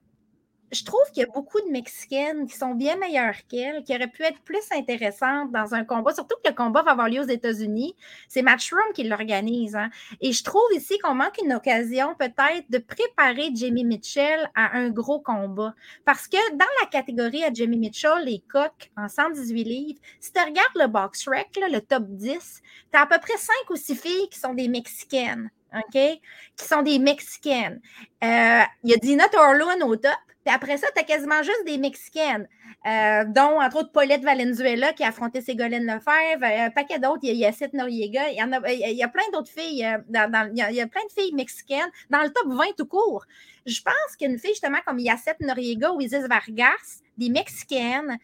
je 0.72 0.84
trouve 0.84 1.02
qu'il 1.12 1.22
y 1.22 1.26
a 1.26 1.30
beaucoup 1.32 1.60
de 1.60 1.70
Mexicaines 1.70 2.46
qui 2.46 2.56
sont 2.56 2.74
bien 2.74 2.96
meilleures 2.96 3.46
qu'elle, 3.48 3.82
qui 3.82 3.94
auraient 3.94 4.08
pu 4.08 4.22
être 4.22 4.40
plus 4.40 4.62
intéressantes 4.70 5.50
dans 5.52 5.74
un 5.74 5.84
combat, 5.84 6.14
surtout 6.14 6.36
que 6.44 6.50
le 6.50 6.54
combat 6.54 6.82
va 6.82 6.92
avoir 6.92 7.08
lieu 7.08 7.20
aux 7.20 7.28
États-Unis. 7.28 7.96
C'est 8.28 8.42
Matchroom 8.42 8.92
qui 8.94 9.04
l'organise. 9.04 9.76
Hein. 9.76 9.90
Et 10.20 10.32
je 10.32 10.44
trouve 10.44 10.62
ici 10.74 10.98
qu'on 10.98 11.14
manque 11.14 11.38
une 11.42 11.52
occasion 11.52 12.14
peut-être 12.18 12.70
de 12.70 12.78
préparer 12.78 13.50
Jamie 13.54 13.84
Mitchell 13.84 14.50
à 14.54 14.76
un 14.76 14.90
gros 14.90 15.20
combat. 15.20 15.74
Parce 16.04 16.28
que 16.28 16.52
dans 16.52 16.66
la 16.80 16.86
catégorie 16.86 17.44
à 17.44 17.52
Jamie 17.52 17.78
Mitchell, 17.78 18.24
les 18.24 18.42
coques 18.50 18.90
en 18.96 19.08
118 19.08 19.64
livres, 19.64 20.00
si 20.20 20.32
tu 20.32 20.40
regardes 20.40 20.76
le 20.76 20.86
box 20.86 21.28
rec, 21.28 21.48
le 21.56 21.80
top 21.80 22.04
10, 22.06 22.62
tu 22.92 22.98
as 22.98 23.02
à 23.02 23.06
peu 23.06 23.18
près 23.18 23.36
5 23.36 23.70
ou 23.70 23.76
6 23.76 23.96
filles 23.96 24.28
qui 24.30 24.38
sont 24.38 24.54
des 24.54 24.68
Mexicaines. 24.68 25.50
OK? 25.74 26.20
Qui 26.56 26.64
sont 26.64 26.82
des 26.82 26.98
Mexicaines. 26.98 27.80
Euh, 28.24 28.62
il 28.82 28.90
y 28.90 28.94
a 28.94 28.96
Dina 28.96 29.28
Torlund 29.28 29.82
au 29.82 29.96
top. 29.96 30.12
Puis 30.44 30.54
après 30.54 30.78
ça, 30.78 30.86
tu 30.94 31.00
as 31.00 31.04
quasiment 31.04 31.42
juste 31.42 31.64
des 31.66 31.76
Mexicaines, 31.76 32.48
euh, 32.86 33.24
dont 33.26 33.60
entre 33.60 33.80
autres 33.80 33.92
Paulette 33.92 34.22
Valenzuela 34.22 34.92
qui 34.92 35.04
a 35.04 35.08
affronté 35.08 35.42
Ségolène 35.42 35.84
Lefebvre, 35.84 36.44
euh, 36.44 36.66
un 36.66 36.70
paquet 36.70 36.98
d'autres, 36.98 37.20
il 37.24 37.36
y 37.36 37.44
a 37.44 37.52
Seth 37.52 37.74
Noriega, 37.74 38.30
il 38.30 38.36
y, 38.36 39.02
a, 39.02 39.08
plein 39.08 39.22
d'autres 39.32 39.50
filles, 39.50 39.86
dans, 40.08 40.50
il, 40.50 40.74
y 40.74 40.80
a, 40.80 40.86
plein 40.86 41.02
de 41.04 41.22
filles 41.22 41.34
mexicaines 41.34 41.90
dans 42.08 42.22
le 42.22 42.30
top 42.30 42.46
20 42.46 42.76
tout 42.76 42.86
court. 42.86 43.26
Je 43.66 43.82
pense 43.82 44.16
qu'une 44.18 44.38
fille 44.38 44.52
justement 44.52 44.78
comme 44.86 44.98
Yacette 44.98 45.40
Noriega 45.40 45.92
ou 45.92 46.00
Isis 46.00 46.26
Vargas, 46.26 47.02
des 47.18 47.28
Mexicaines, 47.28 48.18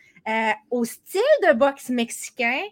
au 0.70 0.84
style 0.84 1.20
de 1.46 1.52
boxe 1.52 1.90
mexicain, 1.90 2.62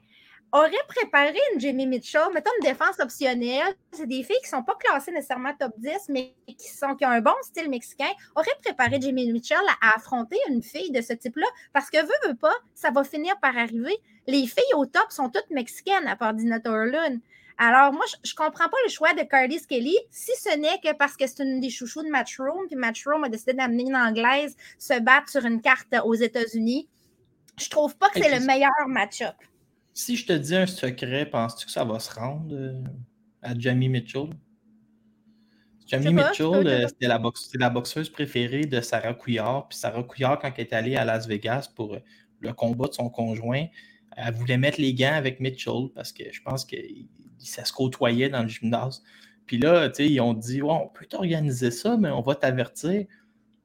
aurait 0.55 0.71
préparé 0.87 1.37
une 1.53 1.61
Jamie 1.61 1.87
Mitchell, 1.87 2.23
mettons 2.33 2.51
une 2.61 2.69
défense 2.69 2.99
optionnelle. 3.01 3.75
C'est 3.93 4.07
des 4.07 4.23
filles 4.23 4.37
qui 4.37 4.55
ne 4.55 4.59
sont 4.59 4.63
pas 4.63 4.77
classées 4.77 5.11
nécessairement 5.11 5.53
top 5.59 5.73
10, 5.79 6.09
mais 6.11 6.35
qui, 6.47 6.69
sont, 6.69 6.95
qui 6.95 7.05
ont 7.05 7.11
un 7.11 7.21
bon 7.21 7.35
style 7.43 7.69
mexicain, 7.69 8.11
aurait 8.37 8.47
préparé 8.63 9.01
Jamie 9.01 9.33
Mitchell 9.33 9.59
à, 9.83 9.97
affronter 9.97 10.39
une 10.49 10.63
fille 10.63 10.93
de 10.93 11.01
ce 11.01 11.13
type-là. 11.13 11.47
Parce 11.73 11.91
que, 11.91 12.01
veut, 12.01 12.29
veut 12.29 12.37
pas, 12.37 12.55
ça 12.75 12.93
va 12.93 13.03
finir 13.03 13.39
par 13.41 13.57
arriver. 13.57 13.97
Les 14.29 14.47
filles 14.47 14.75
au 14.75 14.87
top 14.87 15.11
sont 15.11 15.29
toutes 15.29 15.51
mexicaines, 15.51 16.07
à 16.07 16.15
part 16.15 16.35
Dina 16.35 16.61
Torlund. 16.61 17.21
Alors, 17.59 17.93
moi, 17.93 18.05
je 18.25 18.33
ne 18.33 18.37
comprends 18.37 18.69
pas 18.69 18.77
le 18.85 18.91
choix 18.91 19.13
de 19.13 19.23
Carly 19.23 19.61
Kelly, 19.67 19.97
si 20.11 20.33
ce 20.41 20.57
n'est 20.57 20.81
que 20.81 20.97
parce 20.97 21.17
que 21.17 21.27
c'est 21.27 21.43
une 21.43 21.61
des 21.61 21.71
chouchous 21.71 22.03
de 22.03 22.09
Matchroom, 22.09 22.67
puis 22.67 22.77
Matchroom 22.77 23.25
a 23.25 23.29
décidé 23.29 23.55
d'amener 23.55 23.85
une 23.85 23.97
Anglaise 23.97 24.57
se 24.79 24.99
battre 25.01 25.29
sur 25.29 25.45
une 25.45 25.61
carte 25.61 25.95
aux 26.05 26.15
États-Unis. 26.15 26.89
Je 27.59 27.69
trouve 27.69 27.97
pas 27.97 28.09
que 28.09 28.21
c'est 28.21 28.41
le 28.41 28.45
meilleur 28.45 28.73
match-up. 28.89 29.35
Si 29.97 30.17
je 30.17 30.27
te 30.27 30.33
dis 30.33 30.57
un 30.57 30.67
secret, 30.67 31.25
penses-tu 31.25 31.67
que 31.67 31.73
ça 31.73 31.85
va 31.85 32.01
se 32.01 32.13
rendre 32.13 32.53
euh, 32.53 32.83
à 33.43 33.57
Jamie 33.57 33.89
Mitchell? 33.89 34.31
Jamie 35.87 36.13
Mitchell, 36.13 36.67
euh, 36.67 36.89
c'était 36.89 37.07
la, 37.07 37.23
la, 37.55 37.71
boxeuse 37.71 38.11
préférée 38.11 38.67
de 38.67 38.81
Sarah 38.81 39.15
Couillard. 39.15 39.69
Puis 39.69 39.79
Sarah 39.79 40.03
Couillard, 40.03 40.41
quand 40.41 40.51
elle 40.57 40.65
est 40.65 40.73
allée 40.73 40.97
à 40.97 41.05
Las 41.05 41.29
Vegas 41.29 41.71
pour 41.77 41.95
euh, 41.95 42.01
le 42.41 42.53
combat 42.53 42.89
de 42.89 42.95
son 42.95 43.09
conjoint, 43.09 43.67
elle 44.17 44.35
voulait 44.35 44.59
mettre 44.59 44.81
les 44.81 44.95
gants 44.95 45.15
avec 45.15 45.39
Mitchell 45.39 45.91
parce 45.95 46.13
que 46.13 46.25
je 46.33 46.43
pense 46.43 46.65
que 46.65 46.77
ça 47.39 47.65
se 47.65 47.73
côtoyait 47.73 48.29
dans 48.29 48.43
le 48.43 48.49
gymnase. 48.49 49.01
Puis 49.47 49.59
là, 49.59 49.89
tu 49.91 49.97
sais, 49.97 50.11
ils 50.11 50.21
ont 50.21 50.35
dit 50.35 50.61
on 50.63 50.89
peut 50.89 51.07
t'organiser 51.07 51.71
ça, 51.71 51.97
mais 51.97 52.11
on 52.11 52.21
va 52.21 52.35
t'avertir. 52.35 53.07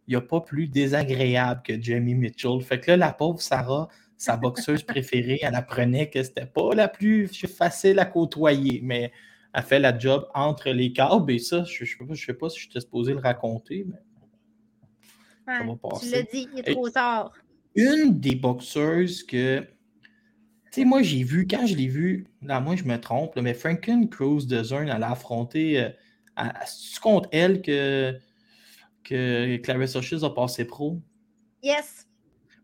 Il 0.08 0.12
n'y 0.12 0.16
a 0.16 0.22
pas 0.22 0.42
plus 0.42 0.68
désagréable 0.68 1.62
que 1.64 1.82
Jamie 1.82 2.16
Mitchell. 2.16 2.62
Fait 2.62 2.80
que 2.80 2.92
là, 2.92 2.98
la 2.98 3.14
pauvre 3.14 3.42
Sarah, 3.42 3.88
sa 4.20 4.36
boxeuse 4.36 4.84
préférée, 4.84 5.40
elle 5.42 5.56
apprenait 5.56 6.10
que 6.10 6.22
c'était 6.22 6.46
pas 6.46 6.76
la 6.76 6.90
plus 6.90 7.30
facile 7.48 8.00
à 8.00 8.06
côtoyer, 8.06 8.82
mais 8.84 9.14
elle 9.54 9.64
fait 9.64 9.80
la 9.80 9.98
job 9.98 10.28
entre 10.36 10.72
les 10.72 10.92
câbles 10.92 11.32
et 11.32 11.40
ça, 11.40 11.64
je 11.64 11.86
ne 12.04 12.16
sais 12.16 12.34
pas 12.34 12.50
si 12.50 12.60
je 12.60 12.70
t'ai 12.70 12.82
supposé 12.82 13.14
le 13.14 13.20
raconter, 13.20 13.86
mais 13.88 13.96
ça 15.48 15.64
va 15.64 15.76
passer. 15.78 16.06
Tu 16.06 16.12
l'as 16.12 16.24
dit, 16.24 16.50
il 16.54 16.60
est 16.60 16.74
trop 16.74 16.90
tard. 16.90 17.32
Une 17.76 18.20
des 18.20 18.36
boxeuses 18.36 19.24
que, 19.24 19.62
tu 19.62 19.68
sais, 20.72 20.86
moi 20.86 21.02
j'ai 21.02 21.24
vu, 21.24 21.48
quand 21.48 21.66
je 21.66 21.76
l'ai 21.76 21.88
vu, 21.88 22.28
là 22.42 22.60
moi 22.60 22.76
je 22.76 22.84
me 22.84 23.00
trompe, 23.00 23.38
mais 23.38 23.54
Franken 23.54 24.10
Cruz 24.10 24.46
de 24.48 24.62
Zern, 24.62 24.90
elle 24.90 25.04
a 25.04 25.12
affronté, 25.12 25.80
euh, 25.80 25.90
contre 27.02 27.30
elle 27.32 27.62
que, 27.62 28.20
que 29.02 29.56
Clarissa 29.64 30.02
Shields 30.02 30.26
a 30.26 30.30
passé 30.30 30.66
pro? 30.66 31.00
Yes. 31.64 32.09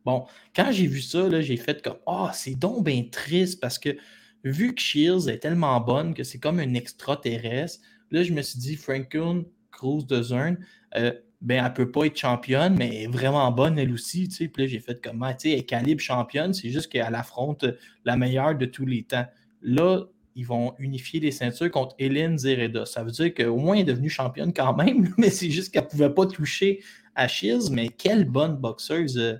Bon, 0.06 0.26
quand 0.56 0.72
j'ai 0.72 0.88
vu 0.88 1.01
ça, 1.01 1.41
j'ai 1.41 1.58
fait 1.58 1.82
comme 1.82 1.97
Ah, 2.06 2.32
c'est 2.34 2.56
donc 2.56 2.86
bien 2.86 3.03
triste 3.12 3.60
parce 3.60 3.80
que 3.80 3.97
vu 4.43 4.76
que 4.76 4.82
Shields 4.82 5.28
est 5.28 5.39
tellement 5.39 5.80
bonne 5.82 6.14
que 6.14 6.24
c'est 6.24 6.38
comme 6.38 6.60
un 6.60 6.74
extraterrestre, 6.76 7.82
là, 8.12 8.24
je 8.24 8.32
me 8.32 8.41
suis 8.41 8.60
dit, 8.60 8.76
Franklin 8.76 9.43
Cruz 9.72 10.06
de 10.06 10.22
Zern, 10.22 10.58
euh, 10.95 11.12
ben, 11.41 11.64
elle 11.64 11.74
peut 11.74 11.91
pas 11.91 12.06
être 12.06 12.18
championne, 12.18 12.76
mais 12.78 12.88
elle 12.88 13.03
est 13.03 13.08
vraiment 13.08 13.51
bonne 13.51 13.78
elle 13.78 13.91
aussi. 13.91 14.28
Puis 14.28 14.49
là, 14.58 14.68
j'ai 14.68 14.80
fait 14.80 15.03
comme, 15.03 15.22
ah, 15.24 15.34
tu 15.34 15.49
sais, 15.49 15.53
elle 15.53 15.60
est 15.60 15.64
calibre 15.64 16.01
championne, 16.01 16.53
c'est 16.53 16.70
juste 16.70 16.91
qu'elle 16.91 17.16
affronte 17.16 17.66
la 18.06 18.16
meilleure 18.16 18.56
de 18.56 18.66
tous 18.66 18.86
les 18.86 19.03
temps. 19.03 19.26
Là, 19.62 20.06
ils 20.36 20.45
vont 20.45 20.76
unifier 20.80 21.20
les 21.20 21.32
ceintures 21.32 21.72
contre 21.72 21.95
Hélène 21.97 22.38
Zereda. 22.38 22.86
Ça 22.86 23.03
veut 23.03 23.12
dire 23.12 23.34
qu'au 23.34 23.58
moins 23.58 23.76
elle 23.76 23.82
est 23.82 23.86
devenue 23.86 24.10
championne 24.10 24.53
quand 24.53 24.76
même, 24.76 25.14
mais 25.18 25.30
c'est 25.30 25.49
juste 25.49 25.74
qu'elle 25.74 25.84
ne 25.84 25.89
pouvait 25.89 26.14
pas 26.14 26.26
toucher 26.26 26.84
à 27.16 27.28
Shields. 27.28 27.72
Mais 27.72 27.89
quelle 27.89 28.26
bonne 28.26 28.58
boxeuse! 28.58 29.39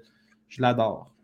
Je 0.50 0.62
l'adore. 0.62 1.16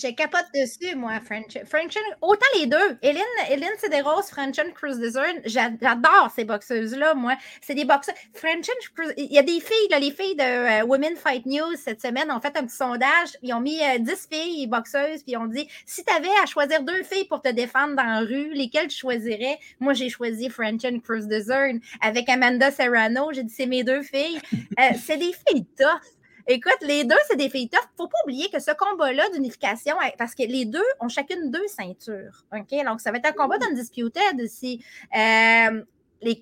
Je 0.00 0.12
capote 0.12 0.46
dessus, 0.54 0.94
moi, 0.94 1.18
French. 1.20 1.58
French 1.64 1.94
autant 2.20 2.46
les 2.56 2.66
deux. 2.66 2.98
Hélène, 3.02 3.22
Hélène 3.50 3.76
Cederos, 3.78 4.22
French 4.22 4.56
Cruz 4.74 4.98
Desert, 4.98 5.34
j'adore 5.44 6.30
ces 6.34 6.44
boxeuses-là, 6.44 7.14
moi. 7.14 7.34
C'est 7.60 7.74
des 7.74 7.84
boxeuses. 7.84 8.14
French 8.32 8.68
Cruz, 8.94 9.12
il 9.16 9.32
y 9.32 9.38
a 9.38 9.42
des 9.42 9.60
filles, 9.60 10.00
les 10.00 10.12
filles 10.12 10.36
de 10.36 10.82
euh, 10.82 10.84
Women 10.84 11.16
Fight 11.16 11.46
News 11.46 11.74
cette 11.76 12.00
semaine 12.00 12.30
ont 12.30 12.40
fait 12.40 12.56
un 12.56 12.64
petit 12.64 12.76
sondage. 12.76 13.30
Ils 13.42 13.52
ont 13.54 13.60
mis 13.60 13.78
10 13.78 13.82
euh, 13.82 14.14
filles 14.30 14.66
boxeuses, 14.68 15.22
puis 15.24 15.32
ils 15.32 15.36
ont 15.36 15.46
dit 15.46 15.68
si 15.84 16.04
tu 16.04 16.12
avais 16.12 16.28
à 16.42 16.46
choisir 16.46 16.82
deux 16.82 17.02
filles 17.02 17.26
pour 17.26 17.42
te 17.42 17.48
défendre 17.48 17.96
dans 17.96 18.04
la 18.04 18.20
rue, 18.20 18.52
lesquelles 18.52 18.88
tu 18.88 18.98
choisirais 18.98 19.58
Moi, 19.80 19.94
j'ai 19.94 20.10
choisi 20.10 20.48
French 20.48 20.82
Cruz 21.02 21.26
Desert 21.26 21.74
avec 22.00 22.28
Amanda 22.28 22.70
Serrano. 22.70 23.32
J'ai 23.32 23.42
dit 23.42 23.52
c'est 23.52 23.66
mes 23.66 23.82
deux 23.82 24.02
filles. 24.02 24.38
Euh, 24.78 24.94
c'est 25.02 25.16
des 25.16 25.32
filles 25.32 25.66
tough 25.76 26.17
Écoute, 26.50 26.78
les 26.80 27.04
deux, 27.04 27.14
c'est 27.28 27.36
des 27.36 27.50
filles 27.50 27.68
tough. 27.68 27.86
Faut 27.98 28.08
pas 28.08 28.16
oublier 28.24 28.48
que 28.48 28.58
ce 28.58 28.70
combat-là 28.70 29.28
d'unification, 29.34 29.94
parce 30.16 30.34
que 30.34 30.44
les 30.44 30.64
deux 30.64 30.84
ont 30.98 31.10
chacune 31.10 31.50
deux 31.50 31.66
ceintures. 31.68 32.46
OK? 32.54 32.84
Donc, 32.86 33.02
ça 33.02 33.12
va 33.12 33.18
être 33.18 33.26
un 33.26 33.32
combat 33.32 33.58
d'undisputed 33.58 34.40
ici. 34.40 34.82
Euh, 35.14 35.82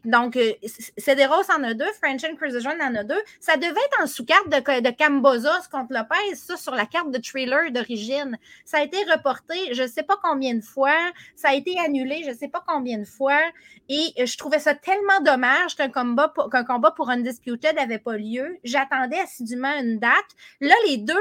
donc, 0.04 0.36
euh, 0.36 0.52
Cederos 0.96 1.50
en 1.50 1.62
a 1.62 1.74
deux, 1.74 1.92
French 2.02 2.24
and 2.24 2.36
Cruiser 2.36 2.66
en 2.66 2.94
a 2.94 3.04
deux. 3.04 3.20
Ça 3.40 3.56
devait 3.56 3.68
être 3.68 4.02
en 4.02 4.06
sous-carte 4.06 4.48
de, 4.48 4.56
de 4.56 5.70
contre 5.70 5.92
Lopez, 5.92 6.34
ça, 6.34 6.56
sur 6.56 6.74
la 6.74 6.86
carte 6.86 7.10
de 7.10 7.18
trailer 7.18 7.70
d'origine. 7.70 8.38
Ça 8.64 8.78
a 8.78 8.82
été 8.82 8.98
reporté, 9.04 9.74
je 9.74 9.82
ne 9.82 9.86
sais 9.86 10.02
pas 10.02 10.18
combien 10.22 10.54
de 10.54 10.62
fois. 10.62 10.96
Ça 11.34 11.50
a 11.50 11.54
été 11.54 11.78
annulé, 11.78 12.22
je 12.24 12.30
ne 12.30 12.34
sais 12.36 12.48
pas 12.48 12.64
combien 12.66 12.98
de 12.98 13.04
fois. 13.04 13.40
Et 13.88 14.12
euh, 14.18 14.26
je 14.26 14.36
trouvais 14.38 14.58
ça 14.58 14.74
tellement 14.74 15.20
dommage 15.20 15.76
qu'un 15.76 15.90
combat, 15.90 16.28
pour, 16.28 16.50
qu'un 16.50 16.64
combat 16.64 16.90
pour 16.90 17.10
Undisputed 17.10 17.76
n'avait 17.76 17.98
pas 17.98 18.16
lieu. 18.16 18.58
J'attendais 18.64 19.18
assidûment 19.18 19.74
une 19.78 19.98
date. 19.98 20.12
Là, 20.60 20.74
les 20.88 20.96
deux, 20.96 21.14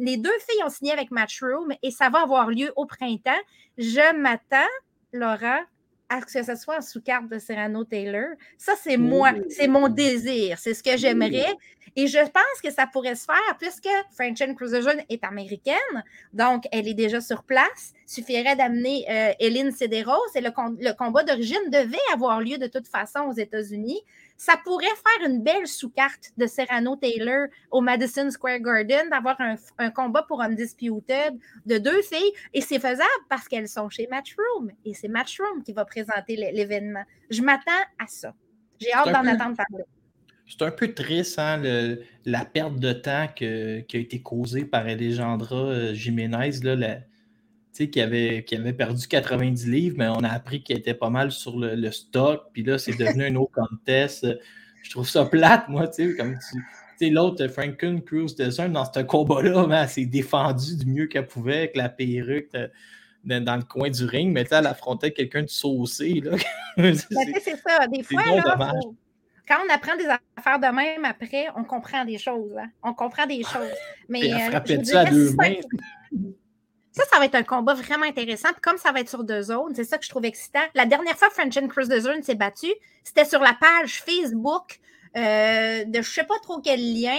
les 0.00 0.16
deux 0.16 0.38
filles 0.48 0.64
ont 0.64 0.70
signé 0.70 0.92
avec 0.92 1.10
Matchroom 1.10 1.72
et 1.82 1.90
ça 1.90 2.08
va 2.08 2.22
avoir 2.22 2.48
lieu 2.48 2.72
au 2.76 2.86
printemps. 2.86 3.30
Je 3.78 4.16
m'attends, 4.16 4.56
Laura, 5.12 5.60
à 6.10 6.20
ce 6.20 6.26
que 6.26 6.42
ce 6.44 6.56
soit 6.56 6.78
en 6.78 6.82
sous-carte 6.82 7.28
de 7.28 7.38
Serrano 7.38 7.84
Taylor. 7.84 8.34
Ça, 8.58 8.74
c'est 8.82 8.96
moi, 8.96 9.32
c'est 9.48 9.68
mon 9.68 9.88
désir, 9.88 10.58
c'est 10.58 10.74
ce 10.74 10.82
que 10.82 10.96
j'aimerais. 10.96 11.56
Et 11.96 12.06
je 12.06 12.18
pense 12.18 12.60
que 12.62 12.70
ça 12.70 12.86
pourrait 12.86 13.14
se 13.14 13.24
faire 13.24 13.56
puisque 13.58 13.88
Franchen 14.12 14.54
Cruiser 14.54 14.80
est 15.08 15.24
américaine, 15.24 16.04
donc 16.32 16.64
elle 16.72 16.86
est 16.86 16.94
déjà 16.94 17.20
sur 17.20 17.42
place. 17.42 17.92
Il 18.06 18.12
suffirait 18.12 18.56
d'amener 18.56 19.04
euh, 19.08 19.70
Cederos 19.72 20.20
et 20.34 20.40
le, 20.40 20.92
combat 20.92 21.22
d'origine 21.22 21.70
devait 21.70 21.98
avoir 22.12 22.40
lieu 22.40 22.58
de 22.58 22.66
toute 22.66 22.86
façon 22.86 23.20
aux 23.28 23.32
États-Unis. 23.32 24.00
Ça 24.40 24.56
pourrait 24.64 24.86
faire 24.86 25.28
une 25.28 25.42
belle 25.42 25.66
sous-carte 25.66 26.32
de 26.38 26.46
Serrano 26.46 26.96
Taylor 26.96 27.48
au 27.70 27.82
Madison 27.82 28.30
Square 28.30 28.60
Garden 28.60 29.10
d'avoir 29.10 29.36
un, 29.38 29.90
combat 29.90 30.22
pour 30.22 30.40
Undisputed 30.40 31.38
de 31.66 31.76
deux 31.76 32.00
filles. 32.00 32.32
Et 32.54 32.62
c'est 32.62 32.78
faisable 32.78 33.22
parce 33.28 33.46
qu'elles 33.48 33.68
sont 33.68 33.90
chez 33.90 34.06
Matchroom. 34.10 34.70
Et 34.86 34.94
c'est 34.94 35.08
Matchroom 35.08 35.62
qui 35.62 35.74
va 35.74 35.84
présenter 35.84 36.36
l'événement. 36.36 37.04
Je 37.28 37.42
m'attends 37.42 37.84
à 37.98 38.06
ça. 38.06 38.32
J'ai 38.80 38.94
hâte 38.94 39.12
d'en 39.12 39.26
attendre 39.26 39.56
parler. 39.58 39.84
C'est 40.46 40.62
un 40.62 40.70
peu 40.70 40.94
triste, 40.94 41.38
hein, 41.38 41.60
la 42.24 42.44
perte 42.46 42.76
de 42.76 42.94
temps 42.94 43.28
qui 43.36 43.44
a 43.44 43.98
été 43.98 44.22
causée 44.22 44.64
par 44.64 44.86
Alejandra 44.86 45.66
euh, 45.66 45.92
Jiménez, 45.92 46.52
là, 46.62 47.00
qui, 47.88 48.00
avait, 48.00 48.44
qui 48.44 48.56
avait 48.56 48.72
perdu 48.72 49.06
90 49.06 49.68
livres, 49.68 49.96
mais 49.98 50.08
on 50.08 50.22
a 50.24 50.28
appris 50.28 50.62
qu'elle 50.62 50.78
était 50.78 50.94
pas 50.94 51.10
mal 51.10 51.30
sur 51.30 51.58
le, 51.58 51.90
stock, 51.90 52.48
puis 52.52 52.62
là, 52.62 52.78
c'est 52.78 52.96
devenu 52.96 53.24
un 53.24 53.36
autre 53.36 53.52
contest. 53.54 54.26
Je 54.82 54.90
trouve 54.90 55.08
ça 55.08 55.24
plate, 55.24 55.68
moi, 55.68 55.88
tu 55.88 56.10
sais, 56.10 56.16
comme 56.16 56.36
tu 57.00 57.10
l'autre, 57.10 57.46
Franken 57.48 58.02
Cruz 58.02 58.34
Desert, 58.36 58.68
dans 58.68 58.84
ce 58.84 59.00
combat-là, 59.00 59.66
elle 59.82 59.88
s'est 59.88 60.04
défendue 60.04 60.76
du 60.76 60.86
mieux 60.86 61.06
qu'elle 61.06 61.26
pouvait 61.26 61.58
avec 61.58 61.76
la 61.76 61.88
perruque 61.88 62.50
dans, 63.24 63.56
le 63.56 63.62
coin 63.62 63.88
du 63.88 64.04
ring, 64.04 64.32
mais 64.32 64.44
elle 64.50 64.66
affrontait 64.66 65.12
quelqu'un 65.12 65.42
de 65.42 65.48
saucé. 65.48 66.22
Ben, 66.76 66.94
c'est 66.94 67.56
ça. 67.56 67.86
Des 67.88 68.02
fois, 68.04 68.22
là, 68.24 68.72
quand 69.46 69.56
on 69.66 69.74
apprend 69.74 69.96
des 69.96 70.06
affaires 70.06 70.60
de 70.60 70.72
même, 70.72 71.04
après, 71.04 71.46
on 71.56 71.64
comprend 71.64 72.04
des 72.04 72.16
choses. 72.16 72.56
Hein. 72.56 72.68
On 72.84 72.94
comprend 72.94 73.26
des 73.26 73.42
choses. 73.42 73.74
Mais, 74.08 74.20
elle 74.28 74.54
euh, 74.54 74.96
à 74.96 75.04
deux 75.06 75.32
mains? 75.32 75.56
Ça, 76.92 77.04
ça 77.12 77.18
va 77.18 77.26
être 77.26 77.36
un 77.36 77.44
combat 77.44 77.74
vraiment 77.74 78.04
intéressant. 78.04 78.48
comme 78.62 78.76
ça 78.76 78.90
va 78.92 79.00
être 79.00 79.08
sur 79.08 79.22
deux 79.22 79.42
zones, 79.42 79.74
c'est 79.74 79.84
ça 79.84 79.96
que 79.96 80.04
je 80.04 80.10
trouve 80.10 80.24
excitant. 80.24 80.64
La 80.74 80.86
dernière 80.86 81.16
fois 81.16 81.30
French 81.30 81.56
and 81.56 81.68
Cruz 81.68 81.88
de 81.88 82.00
Zone 82.00 82.22
s'est 82.22 82.34
battu, 82.34 82.66
c'était 83.04 83.24
sur 83.24 83.40
la 83.40 83.54
page 83.54 84.02
Facebook 84.02 84.80
euh, 85.16 85.84
de 85.84 85.94
je 85.94 85.98
ne 85.98 86.02
sais 86.02 86.24
pas 86.24 86.38
trop 86.42 86.60
quel 86.60 86.80
lien. 86.80 87.18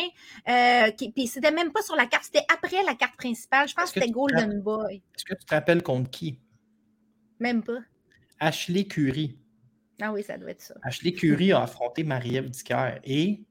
Euh, 0.49 0.91
puis 1.13 1.28
c'était 1.28 1.51
même 1.51 1.72
pas 1.72 1.82
sur 1.82 1.95
la 1.95 2.05
carte, 2.05 2.26
c'était 2.26 2.45
après 2.53 2.84
la 2.84 2.95
carte 2.95 3.15
principale. 3.15 3.67
Je 3.67 3.74
pense 3.74 3.91
que, 3.91 3.99
c'était 3.99 4.11
Golden 4.11 4.61
Boy. 4.61 5.01
Est-ce 5.15 5.26
que 5.26 5.36
tu 5.36 5.45
te 5.45 5.53
rappelles 5.53 5.84
contre 5.84 6.09
qui? 6.09 6.39
Même 7.39 7.63
pas. 7.63 7.80
Ashley 8.39 8.86
Curie. 8.86 9.38
Ah 10.01 10.11
oui, 10.11 10.24
ça 10.24 10.38
doit 10.38 10.51
être 10.51 10.61
ça. 10.61 10.76
Ashley 10.84 11.13
Curie 11.13 11.51
a 11.51 11.61
affronté 11.61 12.03
Marie-Ève 12.03 12.49
Dicker 12.49 12.99
et 13.03 13.43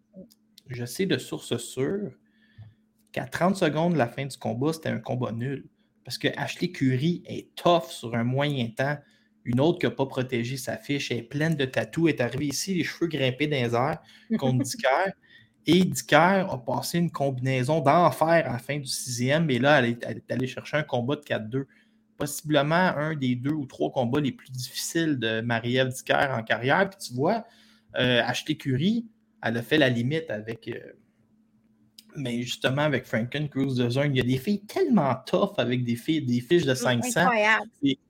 je 0.68 0.84
sais 0.84 1.06
de 1.06 1.16
source 1.16 1.56
sûre 1.58 2.12
qu'à 3.12 3.24
30 3.24 3.56
secondes 3.56 3.92
de 3.94 3.98
la 3.98 4.08
fin 4.08 4.26
du 4.26 4.36
combat, 4.36 4.72
c'était 4.72 4.88
un 4.88 5.00
combat 5.00 5.32
nul. 5.32 5.68
Parce 6.04 6.18
que 6.18 6.28
Ashley 6.36 6.70
Curie 6.72 7.22
est 7.26 7.54
tough 7.54 7.90
sur 7.90 8.14
un 8.14 8.24
moyen 8.24 8.68
temps. 8.68 8.98
Une 9.44 9.60
autre 9.60 9.78
qui 9.78 9.86
n'a 9.86 9.92
pas 9.92 10.06
protégé 10.06 10.56
sa 10.56 10.76
fiche, 10.76 11.10
elle 11.10 11.18
est 11.18 11.22
pleine 11.22 11.54
de 11.54 11.64
tatous, 11.64 12.08
est 12.08 12.20
arrivée 12.20 12.46
ici, 12.46 12.74
les 12.74 12.84
cheveux 12.84 13.06
grimpés 13.06 13.46
dans 13.46 13.56
les 13.56 13.74
airs 13.74 13.98
contre 14.38 14.58
Dicker. 14.64 15.12
Et 15.66 15.84
Dicker 15.84 16.46
a 16.50 16.58
passé 16.58 16.98
une 16.98 17.10
combinaison 17.10 17.80
d'enfer 17.80 18.28
à 18.28 18.52
la 18.52 18.58
fin 18.58 18.78
du 18.78 18.86
sixième, 18.86 19.50
et 19.50 19.58
là, 19.58 19.78
elle 19.78 19.96
est, 20.02 20.32
allée 20.32 20.46
chercher 20.46 20.78
un 20.78 20.82
combat 20.82 21.16
de 21.16 21.22
4-2 21.22 21.64
possiblement 22.20 22.74
un 22.74 23.16
des 23.16 23.34
deux 23.34 23.54
ou 23.54 23.64
trois 23.64 23.90
combats 23.90 24.20
les 24.20 24.32
plus 24.32 24.50
difficiles 24.50 25.18
de 25.18 25.40
Marie-Ève 25.40 25.88
Dicker 25.88 26.28
en 26.30 26.42
carrière. 26.42 26.90
Puis 26.90 27.08
tu 27.08 27.14
vois, 27.14 27.46
euh, 27.98 28.20
Ashley 28.22 28.56
Curie, 28.56 29.06
elle 29.42 29.56
a 29.56 29.62
fait 29.62 29.78
la 29.78 29.88
limite 29.88 30.30
avec. 30.30 30.68
Euh, 30.68 30.92
mais 32.20 32.42
justement, 32.42 32.82
avec 32.82 33.06
Franken 33.06 33.48
Cruz 33.48 33.74
de 33.74 33.88
Zone, 33.88 34.14
il 34.14 34.18
y 34.18 34.20
a 34.20 34.24
des 34.24 34.38
filles 34.38 34.64
tellement 34.66 35.14
tough 35.26 35.54
avec 35.58 35.84
des, 35.84 35.96
filles, 35.96 36.22
des 36.22 36.40
fiches 36.40 36.64
de 36.64 36.74
500. 36.74 37.28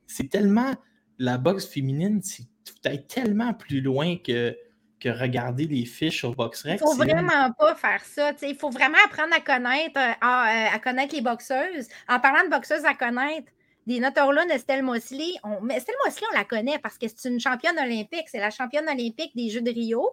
C'est 0.06 0.28
tellement. 0.28 0.74
La 1.18 1.36
boxe 1.36 1.66
féminine, 1.66 2.20
c'est 2.22 2.46
peut-être 2.82 3.06
tellement 3.06 3.52
plus 3.52 3.82
loin 3.82 4.16
que, 4.16 4.56
que 4.98 5.08
regarder 5.08 5.66
les 5.66 5.84
fiches 5.84 6.24
au 6.24 6.32
BoxRec. 6.32 6.80
Il 6.80 6.84
ne 6.84 6.90
faut 6.90 6.96
vraiment 6.96 7.52
pas 7.58 7.74
faire 7.74 8.02
ça. 8.04 8.32
Il 8.42 8.54
faut 8.54 8.70
vraiment 8.70 8.96
apprendre 9.04 9.34
à 9.36 9.40
connaître, 9.40 9.98
euh, 9.98 10.12
à, 10.20 10.74
à, 10.74 10.78
connaître 10.78 11.14
les 11.14 11.20
boxeuses. 11.20 11.88
En 12.08 12.20
parlant 12.20 12.42
de 12.44 12.50
boxeuses 12.50 12.86
à 12.86 12.94
connaître, 12.94 13.52
Dina 13.86 14.12
Torlund, 14.12 14.50
Estelle 14.50 14.82
Mosley. 14.82 15.32
On, 15.42 15.60
mais 15.62 15.76
Estelle 15.76 15.96
Mosley, 16.04 16.26
on 16.32 16.36
la 16.36 16.44
connaît 16.44 16.78
parce 16.78 16.98
que 16.98 17.06
c'est 17.08 17.28
une 17.28 17.40
championne 17.40 17.78
olympique. 17.78 18.28
C'est 18.28 18.38
la 18.38 18.50
championne 18.50 18.88
olympique 18.88 19.34
des 19.34 19.50
Jeux 19.50 19.62
de 19.62 19.70
Rio. 19.70 20.10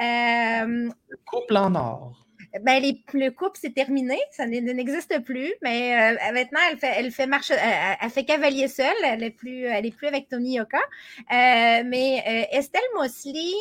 Euh, 0.00 0.90
le 1.08 1.16
couple 1.24 1.56
en 1.56 1.74
or. 1.74 2.26
Ben, 2.62 2.82
le 3.14 3.30
couple, 3.30 3.58
c'est 3.60 3.74
terminé. 3.74 4.18
Ça 4.32 4.46
n'existe 4.46 5.22
plus. 5.24 5.52
Mais 5.62 5.94
euh, 5.94 6.32
maintenant, 6.32 6.60
elle 6.70 6.78
fait, 6.78 6.92
elle 6.96 7.10
fait 7.10 7.26
marche, 7.26 7.50
elle, 7.50 8.10
fait 8.10 8.24
cavalier 8.24 8.68
seule. 8.68 8.94
Elle 9.04 9.20
n'est 9.20 9.30
plus, 9.30 9.64
elle 9.64 9.86
est 9.86 9.96
plus 9.96 10.06
avec 10.06 10.28
Tony 10.28 10.56
Yoka. 10.56 10.78
Euh, 10.78 11.82
mais 11.86 12.48
Estelle 12.52 12.82
Mosley, 12.96 13.52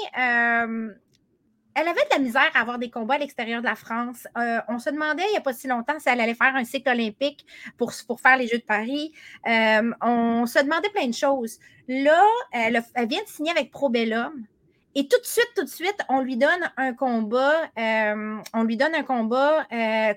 elle 1.79 1.87
avait 1.87 2.03
de 2.03 2.09
la 2.11 2.19
misère 2.19 2.51
à 2.53 2.61
avoir 2.61 2.77
des 2.77 2.89
combats 2.89 3.15
à 3.15 3.17
l'extérieur 3.17 3.61
de 3.61 3.65
la 3.65 3.75
France. 3.75 4.27
Euh, 4.37 4.59
on 4.67 4.79
se 4.79 4.89
demandait 4.89 5.23
il 5.27 5.31
n'y 5.31 5.37
a 5.37 5.41
pas 5.41 5.53
si 5.53 5.67
longtemps 5.67 5.97
si 5.99 6.09
elle 6.09 6.19
allait 6.19 6.33
faire 6.33 6.55
un 6.55 6.65
cycle 6.65 6.89
olympique 6.89 7.45
pour, 7.77 7.93
pour 8.07 8.19
faire 8.19 8.37
les 8.37 8.47
Jeux 8.47 8.57
de 8.57 8.63
Paris. 8.63 9.13
Euh, 9.47 9.91
on 10.01 10.45
se 10.45 10.59
demandait 10.59 10.89
plein 10.89 11.07
de 11.07 11.13
choses. 11.13 11.59
Là, 11.87 12.21
elle, 12.51 12.83
vient 13.07 13.23
de 13.23 13.27
signer 13.27 13.51
avec 13.51 13.71
Probellum. 13.71 14.45
Et 14.99 15.07
tout 15.07 15.17
de 15.17 15.25
suite, 15.25 15.47
tout 15.55 15.63
de 15.63 15.69
suite, 15.69 15.97
on 16.09 16.19
lui 16.19 16.35
donne 16.35 16.69
un 16.75 16.93
combat, 16.93 17.53
euh, 17.77 18.35
on 18.53 18.63
lui 18.63 18.75
donne 18.75 18.93
un 18.95 19.03
combat 19.03 19.65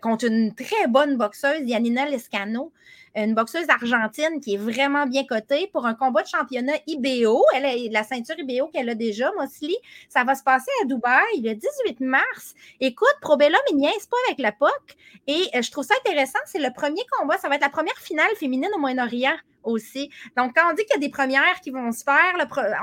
contre 0.03 0.25
une 0.27 0.57
très 0.57 0.89
bonne 0.89 1.17
boxeuse, 1.17 1.61
Yanina 1.65 2.05
Lescano 2.07 2.73
une 3.15 3.35
boxeuse 3.35 3.69
argentine 3.69 4.41
qui 4.41 4.55
est 4.55 4.59
vraiment 4.59 5.07
bien 5.07 5.25
cotée 5.25 5.69
pour 5.73 5.87
un 5.87 5.95
combat 5.95 6.23
de 6.23 6.29
championnat 6.29 6.75
IBO. 6.87 7.45
Elle 7.55 7.67
a 7.67 7.75
la 7.91 8.05
ceinture 8.05 8.37
IBO 8.39 8.69
qu'elle 8.69 8.89
a 8.89 8.95
déjà, 8.95 9.31
Mosley. 9.37 9.77
Ça 10.09 10.25
va 10.25 10.35
se 10.35 10.43
passer 10.43 10.71
à 10.83 10.87
Dubaï 10.87 11.41
le 11.43 11.55
18 11.55 12.01
mars. 12.01 12.55
Écoute, 12.81 13.15
Probella 13.21 13.59
niaise 13.75 14.07
pas 14.11 14.17
avec 14.29 14.39
la 14.41 14.53
POC. 14.53 14.97
Et 15.27 15.43
euh, 15.55 15.63
je 15.63 15.71
trouve 15.71 15.85
ça 15.85 15.95
intéressant. 16.07 16.39
C'est 16.47 16.59
le 16.59 16.73
premier 16.75 17.03
combat. 17.19 17.37
Ça 17.39 17.49
va 17.49 17.57
être 17.57 17.63
la 17.63 17.69
première 17.69 17.99
finale 17.99 18.35
féminine 18.37 18.71
au 18.75 18.79
Moyen-Orient 18.79 19.37
aussi. 19.65 20.11
Donc, 20.37 20.53
quand 20.57 20.71
on 20.71 20.75
dit 20.75 20.85
qu'il 20.85 21.01
y 21.01 21.05
a 21.05 21.07
des 21.07 21.11
premières 21.11 21.61
qui 21.61 21.71
vont 21.71 21.93
se 21.93 22.05
faire, 22.05 22.35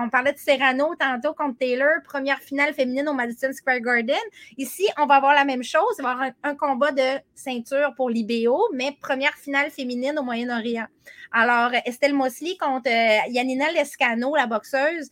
on 0.02 0.10
parlait 0.10 0.34
de 0.34 0.38
Serrano 0.38 0.96
tantôt 1.00 1.34
contre 1.34 1.58
Taylor, 1.58 2.02
première 2.04 2.40
finale 2.40 2.74
féminine 2.74 3.08
au 3.08 3.14
Madison 3.14 3.52
Square 3.52 3.82
Garden. 3.82 4.16
Ici, 4.58 4.88
on 4.98 5.06
va 5.06 5.16
avoir 5.16 5.34
la 5.34 5.46
même 5.46 5.64
chose. 5.64 5.96
Il 5.98 6.04
va 6.04 6.12
avoir 6.12 6.30
un, 6.44 6.56
combat 6.56 6.92
de 6.92 7.20
ceinture 7.36 7.94
pour 7.96 8.10
l'IBO, 8.10 8.70
mais 8.74 8.98
première 9.02 9.36
finale 9.36 9.72
féminine 9.72 10.18
au 10.20 10.24
Moyen-Orient. 10.24 10.88
Alors, 11.32 11.72
Estelle 11.86 12.14
Mosley 12.14 12.58
contre 12.60 12.90
euh, 12.90 13.30
Yanina 13.30 13.72
Lescano, 13.72 14.36
la 14.36 14.48
boxeuse 14.48 15.10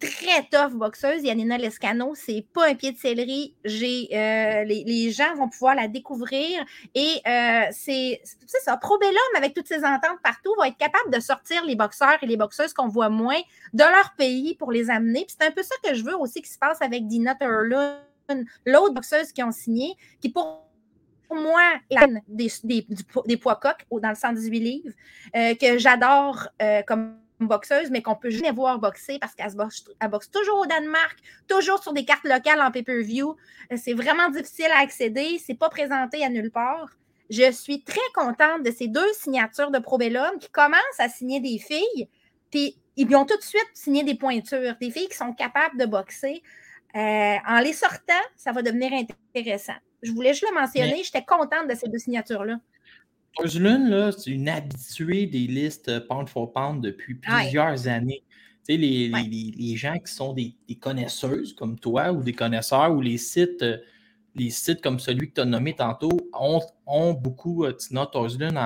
très 0.00 0.42
tough 0.50 0.72
boxeuse, 0.72 1.22
Yanina 1.22 1.58
Lescano. 1.58 2.14
C'est 2.14 2.44
pas 2.52 2.68
un 2.68 2.74
pied 2.74 2.92
de 2.92 2.98
céleri. 2.98 3.54
J'ai, 3.64 4.08
euh, 4.12 4.64
les, 4.64 5.10
gens 5.12 5.34
vont 5.36 5.48
pouvoir 5.48 5.74
la 5.74 5.88
découvrir. 5.88 6.64
Et 6.94 7.20
euh, 7.26 7.66
c'est, 7.70 8.20
ça. 8.64 8.76
Probellum, 8.78 9.16
avec 9.36 9.54
toutes 9.54 9.68
ses 9.68 9.84
ententes 9.84 10.20
partout, 10.24 10.54
va 10.58 10.68
être 10.68 10.78
capable 10.78 11.12
de 11.12 11.20
sortir 11.20 11.64
les 11.64 11.76
boxeurs 11.76 12.18
et 12.22 12.26
les 12.26 12.36
boxeuses 12.36 12.72
qu'on 12.72 12.88
voit 12.88 13.10
moins 13.10 13.40
de 13.72 13.84
leur 13.84 14.14
pays 14.16 14.54
pour 14.56 14.72
les 14.72 14.90
amener. 14.90 15.26
c'est 15.28 15.46
un 15.46 15.50
peu 15.50 15.62
ça 15.62 15.74
que 15.84 15.94
je 15.94 16.02
veux 16.02 16.16
aussi 16.16 16.42
qui 16.42 16.50
se 16.50 16.58
passe 16.58 16.80
avec 16.80 17.06
Dina 17.06 17.34
Turlun, 17.34 17.98
l'autre 18.64 18.94
boxeuse 18.94 19.32
qui 19.32 19.42
ont 19.42 19.52
signé, 19.52 19.94
qui 20.20 20.30
pour 20.30 20.66
moi, 21.30 21.62
des, 22.28 22.50
des, 22.64 22.86
des, 23.26 23.36
poids 23.36 23.54
coques 23.54 23.86
dans 23.92 24.08
le 24.08 24.16
118 24.16 24.58
livres, 24.58 24.94
euh, 25.36 25.54
que 25.54 25.78
j'adore 25.78 26.48
comme 26.88 27.19
boxeuse, 27.46 27.90
mais 27.90 28.02
qu'on 28.02 28.14
peut 28.14 28.30
jamais 28.30 28.52
voir 28.52 28.78
boxer 28.78 29.18
parce 29.18 29.34
qu'elle 29.34 29.54
boxe, 29.54 30.30
toujours 30.30 30.60
au 30.60 30.66
Danemark, 30.66 31.18
toujours 31.48 31.82
sur 31.82 31.92
des 31.92 32.04
cartes 32.04 32.24
locales 32.24 32.60
en 32.60 32.70
pay-per-view. 32.70 33.36
Euh, 33.72 33.76
c'est 33.76 33.94
vraiment 33.94 34.28
difficile 34.30 34.68
à 34.74 34.80
accéder, 34.80 35.40
c'est 35.44 35.58
pas 35.58 35.68
présenté 35.68 36.24
à 36.24 36.28
nulle 36.28 36.50
part. 36.50 36.90
Je 37.30 37.50
suis 37.52 37.84
très 37.84 38.00
contente 38.14 38.64
de 38.64 38.70
ces 38.70 38.88
deux 38.88 39.12
signatures 39.12 39.70
de 39.70 39.78
Probellum 39.78 40.38
qui 40.40 40.50
commencent 40.50 40.80
à 40.98 41.08
signer 41.08 41.40
des 41.40 41.58
filles, 41.58 42.08
puis 42.50 42.76
ils 42.96 43.14
ont 43.14 43.24
tout 43.24 43.36
de 43.36 43.42
suite 43.42 43.70
signé 43.72 44.02
des 44.02 44.16
pointures, 44.16 44.74
des 44.80 44.90
filles 44.90 45.08
qui 45.08 45.16
sont 45.16 45.32
capables 45.32 45.78
de 45.78 45.86
boxer. 45.86 46.42
Euh, 46.96 47.36
en 47.46 47.60
les 47.60 47.72
sortant, 47.72 48.12
ça 48.36 48.50
va 48.50 48.62
devenir 48.62 48.90
intéressant. 48.92 49.76
Je 50.02 50.12
voulais 50.12 50.32
juste 50.32 50.46
le 50.50 50.60
mentionner, 50.60 51.02
j'étais 51.04 51.24
contente 51.24 51.68
de 51.68 51.74
ces 51.74 51.88
deux 51.88 51.98
signatures-là. 51.98 52.56
Là, 53.38 54.12
c'est 54.12 54.30
une 54.30 54.48
habituée 54.48 55.26
des 55.26 55.46
listes 55.46 56.06
pound 56.06 56.28
for 56.28 56.52
pound 56.52 56.82
depuis 56.82 57.14
plusieurs 57.14 57.88
années. 57.88 58.22
Tu 58.68 58.74
sais, 58.74 58.76
les, 58.76 59.76
gens 59.76 59.98
qui 59.98 60.12
sont 60.12 60.32
des, 60.32 60.54
connaisseuses 60.80 61.54
comme 61.54 61.78
toi 61.78 62.12
ou 62.12 62.22
des 62.22 62.32
connaisseurs 62.32 62.92
ou 62.92 63.00
les 63.00 63.18
sites, 63.18 63.62
euh, 63.62 63.78
les 64.34 64.50
sites 64.50 64.80
comme 64.80 64.98
celui 64.98 65.28
que 65.28 65.34
tu 65.34 65.40
as 65.40 65.44
nommé 65.44 65.74
tantôt 65.74 66.10
ont, 66.32 67.14
beaucoup 67.14 67.64
euh, 67.64 67.72
Tina 67.72 68.06
Torzlund 68.06 68.56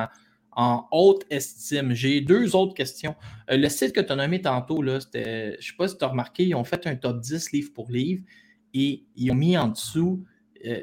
en, 0.56 0.86
haute 0.90 1.24
estime. 1.30 1.94
J'ai 1.94 2.20
deux 2.20 2.54
autres 2.56 2.74
questions. 2.74 3.14
Euh, 3.50 3.56
le 3.56 3.68
site 3.68 3.92
que 3.92 4.00
tu 4.00 4.12
as 4.12 4.16
nommé 4.16 4.40
tantôt, 4.40 4.82
là, 4.82 4.98
je 4.98 5.18
ne 5.18 5.60
sais 5.60 5.74
pas 5.76 5.88
si 5.88 5.96
tu 5.96 6.04
as 6.04 6.08
remarqué, 6.08 6.44
ils 6.44 6.54
ont 6.54 6.64
fait 6.64 6.86
un 6.86 6.96
top 6.96 7.20
10 7.20 7.52
livre 7.52 7.72
pour 7.72 7.90
livre 7.90 8.22
et 8.72 9.04
ils 9.16 9.30
ont 9.30 9.36
mis 9.36 9.56
en 9.56 9.68
dessous 9.68 10.24
euh, 10.24 10.33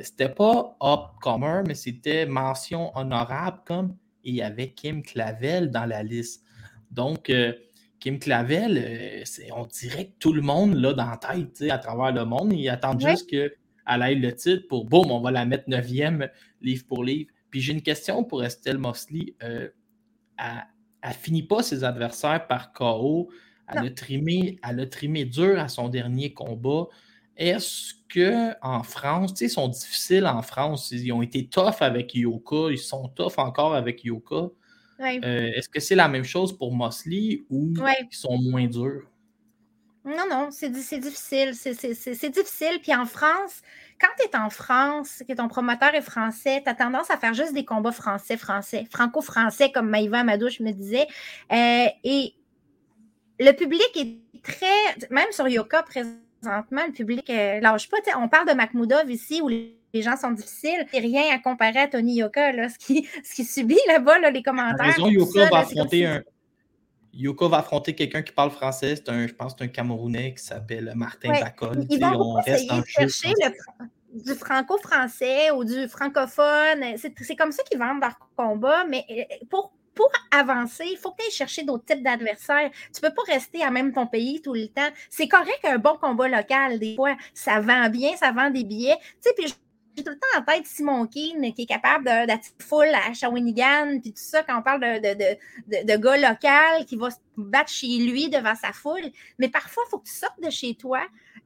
c'était 0.03 0.29
pas 0.29 0.77
upcomer, 0.81 1.63
mais 1.67 1.75
c'était 1.75 2.25
mention 2.25 2.95
honorable 2.95 3.61
comme 3.65 3.95
et 4.23 4.29
il 4.29 4.35
y 4.35 4.41
avait 4.41 4.69
Kim 4.69 5.01
Clavel 5.01 5.71
dans 5.71 5.85
la 5.85 6.03
liste. 6.03 6.43
Donc, 6.91 7.29
euh, 7.29 7.53
Kim 7.99 8.19
Clavel, 8.19 8.77
euh, 8.77 9.23
on 9.55 9.65
dirait 9.65 10.07
que 10.07 10.13
tout 10.19 10.33
le 10.33 10.41
monde 10.41 10.75
l'a 10.75 10.93
dans 10.93 11.09
la 11.09 11.17
tête 11.17 11.71
à 11.71 11.77
travers 11.77 12.11
le 12.11 12.25
monde. 12.25 12.53
Ils 12.53 12.69
attendent 12.69 13.01
juste 13.01 13.29
qu'elle 13.29 13.51
aille 13.85 14.19
le 14.19 14.35
titre 14.35 14.67
pour 14.67 14.85
boum, 14.85 15.11
on 15.11 15.21
va 15.21 15.31
la 15.31 15.45
mettre 15.45 15.65
neuvième 15.67 16.29
livre 16.61 16.85
pour 16.87 17.03
livre. 17.03 17.29
Puis 17.49 17.61
j'ai 17.61 17.73
une 17.73 17.81
question 17.81 18.23
pour 18.23 18.43
Estelle 18.43 18.77
Mosley. 18.77 19.35
Euh, 19.43 19.69
elle, 20.37 21.09
ne 21.09 21.13
finit 21.13 21.43
pas 21.43 21.63
ses 21.63 21.83
adversaires 21.83 22.47
par 22.47 22.73
KO. 22.73 23.29
Elle 23.67 23.87
a, 23.87 23.89
trimé, 23.91 24.59
elle 24.67 24.81
a 24.81 24.85
trimé 24.85 25.25
dur 25.25 25.59
à 25.59 25.67
son 25.67 25.87
dernier 25.87 26.33
combat. 26.33 26.87
Est-ce 27.37 27.93
qu'en 28.13 28.83
France, 28.83 29.33
tu 29.33 29.39
sais, 29.39 29.45
ils 29.45 29.49
sont 29.49 29.67
difficiles 29.67 30.25
en 30.27 30.41
France. 30.41 30.91
Ils 30.91 31.11
ont 31.11 31.21
été 31.21 31.47
tough 31.47 31.81
avec 31.81 32.13
Yoka, 32.13 32.71
ils 32.71 32.77
sont 32.77 33.07
tough 33.09 33.33
encore 33.37 33.73
avec 33.73 34.03
Yoka. 34.03 34.49
Euh, 35.01 35.51
est-ce 35.55 35.67
que 35.67 35.79
c'est 35.79 35.95
la 35.95 36.07
même 36.07 36.23
chose 36.23 36.55
pour 36.55 36.73
Mosley 36.73 37.43
ou 37.49 37.73
ils 37.75 38.15
sont 38.15 38.37
moins 38.37 38.67
durs? 38.67 39.09
Non, 40.05 40.25
non, 40.29 40.49
c'est 40.51 40.69
difficile. 40.69 41.53
C'est 41.55 42.29
difficile. 42.29 42.79
Puis 42.81 42.93
en 42.93 43.05
France, 43.05 43.61
quand 43.99 44.07
tu 44.19 44.25
es 44.27 44.35
en 44.35 44.49
France, 44.49 45.23
que 45.27 45.33
ton 45.33 45.47
promoteur 45.47 45.93
est 45.93 46.01
français, 46.01 46.61
tu 46.63 46.69
as 46.69 46.75
tendance 46.75 47.09
à 47.11 47.17
faire 47.17 47.33
juste 47.33 47.53
des 47.53 47.65
combats 47.65 47.91
français-français, 47.91 48.87
franco-français, 48.91 49.71
comme 49.71 49.89
Maïva 49.89 50.19
Amadouche 50.19 50.59
me 50.59 50.71
disait. 50.71 51.07
Euh, 51.51 51.85
et 52.03 52.33
le 53.39 53.51
public 53.53 53.89
est 53.95 54.41
très. 54.43 55.07
Même 55.09 55.31
sur 55.31 55.47
Yoka 55.47 55.83
présentement, 56.41 56.81
le 56.87 56.93
public 56.93 57.29
euh, 57.29 57.59
lâche 57.59 57.89
pas. 57.89 57.97
on 58.17 58.27
parle 58.27 58.47
de 58.47 58.53
Makhmoudov 58.53 59.09
ici 59.09 59.41
où 59.41 59.47
les 59.47 59.75
gens 59.93 60.17
sont 60.17 60.31
difficiles. 60.31 60.85
C'est 60.91 60.99
rien 60.99 61.23
à 61.33 61.39
comparer 61.39 61.79
à 61.79 61.87
Tony 61.87 62.15
Yoka, 62.15 62.51
là, 62.51 62.69
ce 62.69 62.77
qu'il 62.77 63.05
qui 63.35 63.45
subit 63.45 63.79
là-bas, 63.87 64.19
là, 64.19 64.31
les 64.31 64.43
commentaires. 64.43 64.85
Raison, 64.85 65.07
Yoka 65.07 65.49
va 65.49 65.59
affronter 65.59 66.05
un. 66.05 66.23
Yoka 67.13 67.47
va 67.47 67.57
affronter 67.57 67.93
quelqu'un 67.93 68.21
qui 68.21 68.31
parle 68.31 68.51
français. 68.51 68.95
C'est 68.95 69.09
un, 69.09 69.27
je 69.27 69.33
pense, 69.33 69.53
c'est 69.57 69.65
un 69.65 69.67
Camerounais 69.67 70.33
qui 70.33 70.43
s'appelle 70.43 70.93
Martin 70.95 71.29
Bacol. 71.29 71.85
Ils 71.89 71.99
vont 71.99 72.39
essayer 72.39 72.69
de 72.69 72.85
chercher 72.85 73.33
du 74.13 74.33
franco-français 74.33 75.51
ou 75.51 75.63
du 75.63 75.87
francophone. 75.87 76.97
C'est 76.97 77.35
comme 77.35 77.51
ça 77.51 77.63
qu'ils 77.63 77.79
vendent 77.79 78.01
leur 78.01 78.17
combat, 78.35 78.85
mais 78.85 79.05
euh, 79.09 79.45
pour, 79.49 79.73
pour 79.93 80.11
avancer, 80.31 80.85
il 80.89 80.97
faut 80.97 81.11
que 81.11 81.17
tu 81.17 81.25
ailles 81.25 81.31
chercher 81.31 81.63
d'autres 81.63 81.85
types 81.85 82.03
d'adversaires. 82.03 82.71
Tu 82.93 83.01
ne 83.03 83.09
peux 83.09 83.13
pas 83.13 83.33
rester 83.33 83.63
à 83.63 83.71
même 83.71 83.93
ton 83.93 84.07
pays 84.07 84.41
tout 84.41 84.53
le 84.53 84.67
temps. 84.67 84.89
C'est 85.09 85.27
correct 85.27 85.59
un 85.63 85.77
bon 85.77 85.97
combat 85.97 86.27
local, 86.27 86.79
des 86.79 86.95
fois, 86.95 87.15
ça 87.33 87.59
vend 87.59 87.89
bien, 87.89 88.15
ça 88.17 88.31
vend 88.31 88.49
des 88.49 88.63
billets. 88.63 88.97
Tu 88.97 89.29
sais, 89.29 89.33
puis 89.37 89.53
j'ai 89.97 90.03
tout 90.03 90.11
le 90.11 90.17
temps 90.17 90.39
en 90.39 90.43
tête 90.43 90.65
Simon 90.65 91.05
Keane 91.05 91.53
qui 91.53 91.63
est 91.63 91.65
capable 91.65 92.05
d'attirer 92.05 92.55
foule 92.59 92.93
à 92.93 93.13
Shawinigan, 93.13 93.99
puis 94.01 94.13
tout 94.13 94.21
ça, 94.21 94.43
quand 94.43 94.59
on 94.59 94.61
parle 94.61 94.81
de, 94.81 95.13
de, 95.13 95.85
de, 95.85 95.97
gars 95.97 96.17
local 96.17 96.85
qui 96.85 96.95
va 96.95 97.11
se 97.11 97.17
battre 97.35 97.71
chez 97.71 97.97
lui 97.97 98.29
devant 98.29 98.55
sa 98.55 98.71
foule. 98.71 99.11
Mais 99.37 99.49
parfois, 99.49 99.83
il 99.87 99.89
faut 99.89 99.99
que 99.99 100.07
tu 100.07 100.13
sortes 100.13 100.41
de 100.41 100.49
chez 100.49 100.75
toi 100.75 101.01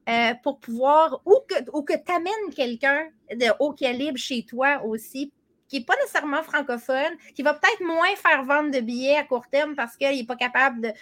euh, 0.10 0.34
pour 0.44 0.60
pouvoir, 0.60 1.22
ou 1.26 1.38
que, 1.48 1.56
ou 1.74 1.82
que 1.82 1.94
tu 1.94 2.12
amènes 2.12 2.54
quelqu'un 2.56 3.08
de 3.32 3.48
haut 3.60 3.74
calibre 3.74 4.18
chez 4.18 4.44
toi 4.44 4.84
aussi, 4.84 5.32
qui 5.68 5.80
n'est 5.80 5.86
pas 5.86 5.96
nécessairement 6.02 6.44
francophone, 6.44 7.14
qui 7.36 7.44
va 7.44 7.54
peut-être 7.54 7.86
moins 7.86 8.16
faire 8.16 8.44
vendre 8.44 8.72
de 8.72 8.80
billets 8.80 9.18
à 9.18 9.24
court 9.24 9.48
terme 9.52 9.76
parce 9.76 9.96
qu'il 9.98 10.16
n'est 10.16 10.26
pas 10.26 10.36
capable 10.36 10.94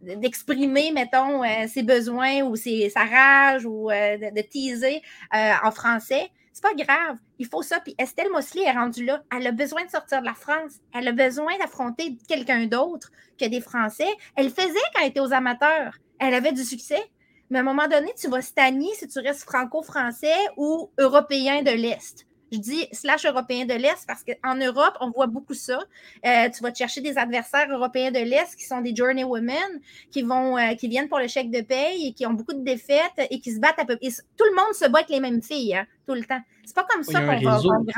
d'exprimer, 0.00 0.92
mettons, 0.92 1.42
euh, 1.42 1.66
ses 1.66 1.82
besoins 1.82 2.42
ou 2.42 2.56
sa 2.56 3.04
rage 3.04 3.64
ou 3.64 3.90
euh, 3.90 4.18
de, 4.18 4.40
teaser 4.42 5.00
en 5.32 5.70
français. 5.70 6.30
C'est 6.54 6.62
pas 6.62 6.74
grave. 6.74 7.16
Il 7.40 7.46
faut 7.46 7.62
ça. 7.62 7.80
Puis 7.80 7.96
Estelle 7.98 8.30
Mosley 8.30 8.62
est 8.62 8.70
rendue 8.70 9.04
là. 9.04 9.24
Elle 9.36 9.44
a 9.48 9.50
besoin 9.50 9.84
de 9.84 9.90
sortir 9.90 10.20
de 10.20 10.24
la 10.24 10.34
France. 10.34 10.74
Elle 10.94 11.08
a 11.08 11.12
besoin 11.12 11.58
d'affronter 11.58 12.16
quelqu'un 12.28 12.66
d'autre 12.66 13.10
que 13.38 13.46
des 13.46 13.60
Français. 13.60 14.06
Elle 14.36 14.50
faisait 14.50 14.72
quand 14.94 15.02
elle 15.02 15.08
était 15.08 15.18
aux 15.18 15.32
amateurs. 15.32 15.98
Elle 16.20 16.32
avait 16.32 16.52
du 16.52 16.62
succès. 16.62 17.02
Mais 17.50 17.58
à 17.58 17.62
un 17.62 17.64
moment 17.64 17.88
donné, 17.88 18.12
tu 18.16 18.28
vas 18.28 18.40
stagner 18.40 18.94
si 18.94 19.08
tu 19.08 19.18
restes 19.18 19.42
franco-français 19.42 20.36
ou 20.56 20.92
européen 20.96 21.62
de 21.62 21.72
l'Est. 21.72 22.24
Je 22.54 22.60
dis 22.60 22.86
slash 22.92 23.26
européen 23.26 23.64
de 23.64 23.74
l'Est 23.74 24.06
parce 24.06 24.22
qu'en 24.22 24.54
Europe, 24.54 24.96
on 25.00 25.10
voit 25.10 25.26
beaucoup 25.26 25.54
ça. 25.54 25.80
Euh, 26.24 26.48
tu 26.54 26.62
vas 26.62 26.70
te 26.70 26.78
chercher 26.78 27.00
des 27.00 27.18
adversaires 27.18 27.66
européens 27.70 28.12
de 28.12 28.20
l'Est 28.20 28.54
qui 28.56 28.64
sont 28.64 28.80
des 28.80 28.94
journey 28.94 29.24
women, 29.24 29.80
qui, 30.12 30.22
vont, 30.22 30.56
euh, 30.56 30.74
qui 30.74 30.86
viennent 30.88 31.08
pour 31.08 31.18
le 31.18 31.26
chèque 31.26 31.50
de 31.50 31.62
paye 31.62 32.08
et 32.08 32.12
qui 32.12 32.26
ont 32.26 32.32
beaucoup 32.32 32.52
de 32.52 32.62
défaites 32.64 33.18
et 33.28 33.40
qui 33.40 33.52
se 33.52 33.58
battent 33.58 33.78
à 33.78 33.84
peu 33.84 33.96
près. 33.96 34.10
Tout 34.36 34.44
le 34.44 34.54
monde 34.54 34.72
se 34.72 34.88
bat 34.88 34.98
avec 34.98 35.10
les 35.10 35.20
mêmes 35.20 35.42
filles, 35.42 35.74
hein, 35.74 35.86
tout 36.06 36.14
le 36.14 36.24
temps. 36.24 36.40
C'est 36.64 36.76
pas 36.76 36.86
comme 36.88 37.02
ça 37.02 37.20
qu'on 37.20 37.26
va, 37.26 37.60
grandir. 37.60 37.92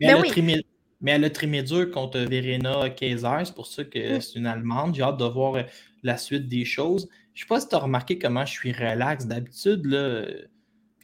Mais, 0.00 0.14
ben 0.14 0.22
oui. 0.22 0.64
mais 1.00 1.12
elle 1.12 1.24
a 1.24 1.30
trimé 1.30 1.62
dur 1.62 1.90
contre 1.90 2.18
Verena 2.18 2.90
Kaiser. 2.90 3.44
C'est 3.44 3.54
pour 3.54 3.66
ça 3.66 3.84
que 3.84 4.18
mm. 4.18 4.20
c'est 4.20 4.38
une 4.38 4.46
Allemande. 4.46 4.94
J'ai 4.94 5.02
hâte 5.02 5.16
de 5.16 5.24
voir 5.24 5.64
la 6.02 6.16
suite 6.18 6.46
des 6.46 6.66
choses. 6.66 7.08
Je 7.32 7.40
ne 7.40 7.44
sais 7.44 7.48
pas 7.48 7.60
si 7.60 7.68
tu 7.68 7.74
as 7.74 7.78
remarqué 7.78 8.18
comment 8.18 8.44
je 8.44 8.52
suis 8.52 8.72
relax. 8.72 9.26
D'habitude, 9.26 9.86
là 9.86 10.26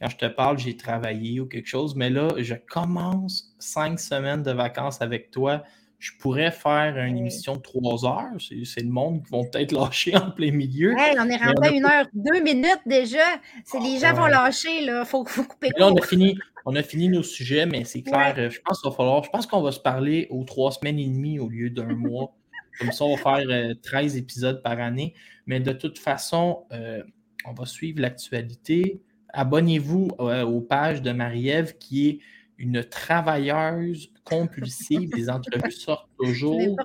quand 0.01 0.09
je 0.09 0.17
te 0.17 0.25
parle, 0.25 0.57
j'ai 0.57 0.75
travaillé 0.75 1.39
ou 1.39 1.45
quelque 1.45 1.67
chose, 1.67 1.95
mais 1.95 2.09
là, 2.09 2.29
je 2.39 2.55
commence 2.55 3.53
cinq 3.59 3.99
semaines 3.99 4.41
de 4.41 4.51
vacances 4.51 4.99
avec 4.99 5.29
toi. 5.29 5.63
Je 5.99 6.09
pourrais 6.19 6.49
faire 6.49 6.97
une 6.97 7.17
émission 7.17 7.55
de 7.57 7.61
trois 7.61 8.03
heures. 8.03 8.33
C'est 8.39 8.81
le 8.81 8.89
monde 8.89 9.23
qui 9.23 9.29
vont 9.29 9.45
peut-être 9.45 9.71
lâcher 9.71 10.17
en 10.17 10.31
plein 10.31 10.51
milieu. 10.51 10.95
on 10.95 11.29
est 11.29 11.37
rentré 11.37 11.67
à 11.67 11.71
une 11.71 11.85
heure, 11.85 12.07
deux 12.13 12.41
minutes 12.41 12.81
déjà. 12.87 13.19
Les 13.79 13.99
gens 13.99 14.13
vont 14.13 14.25
lâcher, 14.25 14.81
Il 14.81 15.03
faut, 15.05 15.23
couper 15.23 15.69
là, 15.77 15.89
on 15.89 15.95
a, 15.95 16.01
fini, 16.01 16.35
on 16.65 16.75
a 16.75 16.81
fini 16.81 17.07
nos 17.07 17.21
sujets, 17.21 17.67
mais 17.67 17.83
c'est 17.83 18.01
clair. 18.01 18.49
Je 18.49 18.59
pense 18.61 18.81
qu'il 18.81 18.89
va 18.89 18.95
falloir. 18.95 19.23
Je 19.23 19.29
pense 19.29 19.45
qu'on 19.45 19.61
va 19.61 19.71
se 19.71 19.79
parler 19.79 20.25
aux 20.31 20.43
trois 20.45 20.71
semaines 20.71 20.97
et 20.97 21.05
demie 21.05 21.37
au 21.37 21.47
lieu 21.47 21.69
d'un 21.69 21.93
mois. 21.93 22.33
Comme 22.79 22.91
ça, 22.91 23.05
on 23.05 23.15
va 23.15 23.21
faire 23.21 23.75
13 23.83 24.15
euh, 24.15 24.17
épisodes 24.17 24.63
par 24.63 24.79
année. 24.79 25.13
Mais 25.45 25.59
de 25.59 25.73
toute 25.73 25.99
façon, 25.99 26.63
euh, 26.71 27.03
on 27.45 27.53
va 27.53 27.67
suivre 27.67 28.01
l'actualité 28.01 29.03
abonnez-vous 29.33 30.09
euh, 30.19 30.43
aux 30.43 30.61
pages 30.61 31.01
de 31.01 31.11
Marie-Ève 31.11 31.77
qui 31.77 32.09
est 32.09 32.19
une 32.57 32.83
travailleuse 32.83 34.11
compulsive. 34.23 35.09
Les 35.15 35.29
entrevues 35.29 35.71
sortent 35.71 36.09
toujours. 36.19 36.77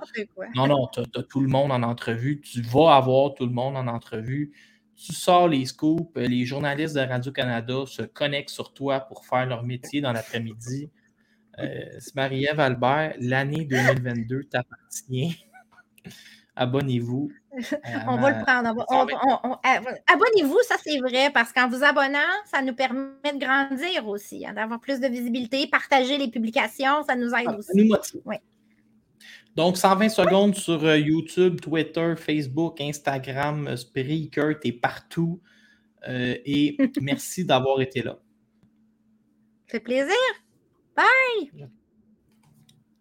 Non, 0.55 0.67
non, 0.67 0.87
tu 0.87 1.01
as, 1.01 1.23
tout 1.23 1.39
le 1.39 1.47
monde 1.47 1.71
en 1.71 1.83
entrevue. 1.83 2.41
Tu 2.41 2.61
vas 2.61 2.95
avoir 2.95 3.35
tout 3.35 3.45
le 3.45 3.53
monde 3.53 3.77
en 3.77 3.87
entrevue. 3.87 4.51
Tu 4.95 5.13
sors 5.13 5.47
les 5.47 5.65
scoops. 5.65 6.11
Les 6.15 6.45
journalistes 6.45 6.95
de 6.95 7.01
Radio-Canada 7.01 7.83
se 7.85 8.01
connectent 8.01 8.49
sur 8.49 8.73
toi 8.73 9.01
pour 9.01 9.25
faire 9.25 9.45
leur 9.45 9.63
métier 9.63 10.01
dans 10.01 10.11
l'après-midi. 10.11 10.89
Euh, 11.59 11.85
c'est 11.99 12.15
Marie-Ève 12.15 12.59
Albert. 12.59 13.13
L'année 13.19 13.65
2022 13.65 14.45
t'appartient. 14.45 15.45
Abonnez-vous. 16.55 17.31
On 18.07 18.17
va 18.17 18.31
le 18.31 18.43
prendre. 18.43 18.85
Abonnez-vous, 20.07 20.59
ça 20.63 20.75
c'est 20.83 20.99
vrai, 20.99 21.29
parce 21.33 21.51
qu'en 21.51 21.67
vous 21.67 21.83
abonnant, 21.83 22.19
ça 22.45 22.61
nous 22.61 22.73
permet 22.73 23.09
de 23.23 23.39
grandir 23.39 24.07
aussi, 24.07 24.45
hein, 24.45 24.53
d'avoir 24.53 24.79
plus 24.79 24.99
de 24.99 25.07
visibilité, 25.07 25.67
partager 25.67 26.17
les 26.17 26.29
publications, 26.29 27.03
ça 27.07 27.15
nous 27.15 27.33
aide 27.33 27.47
ah, 27.47 27.57
aussi. 27.57 27.71
nous 27.73 27.95
Donc, 29.55 29.77
120 29.77 30.09
secondes 30.09 30.55
sur 30.55 30.83
euh, 30.85 30.97
YouTube, 30.97 31.59
Twitter, 31.61 32.13
Facebook, 32.15 32.79
Instagram, 32.79 33.67
euh, 33.67 33.75
Spreaker, 33.75 34.59
t'es 34.59 34.71
partout. 34.71 35.41
Euh, 36.07 36.35
et 36.45 36.77
merci 37.01 37.43
d'avoir 37.43 37.81
été 37.81 38.01
là. 38.01 38.19
Ça 39.65 39.71
fait 39.71 39.79
plaisir. 39.79 40.15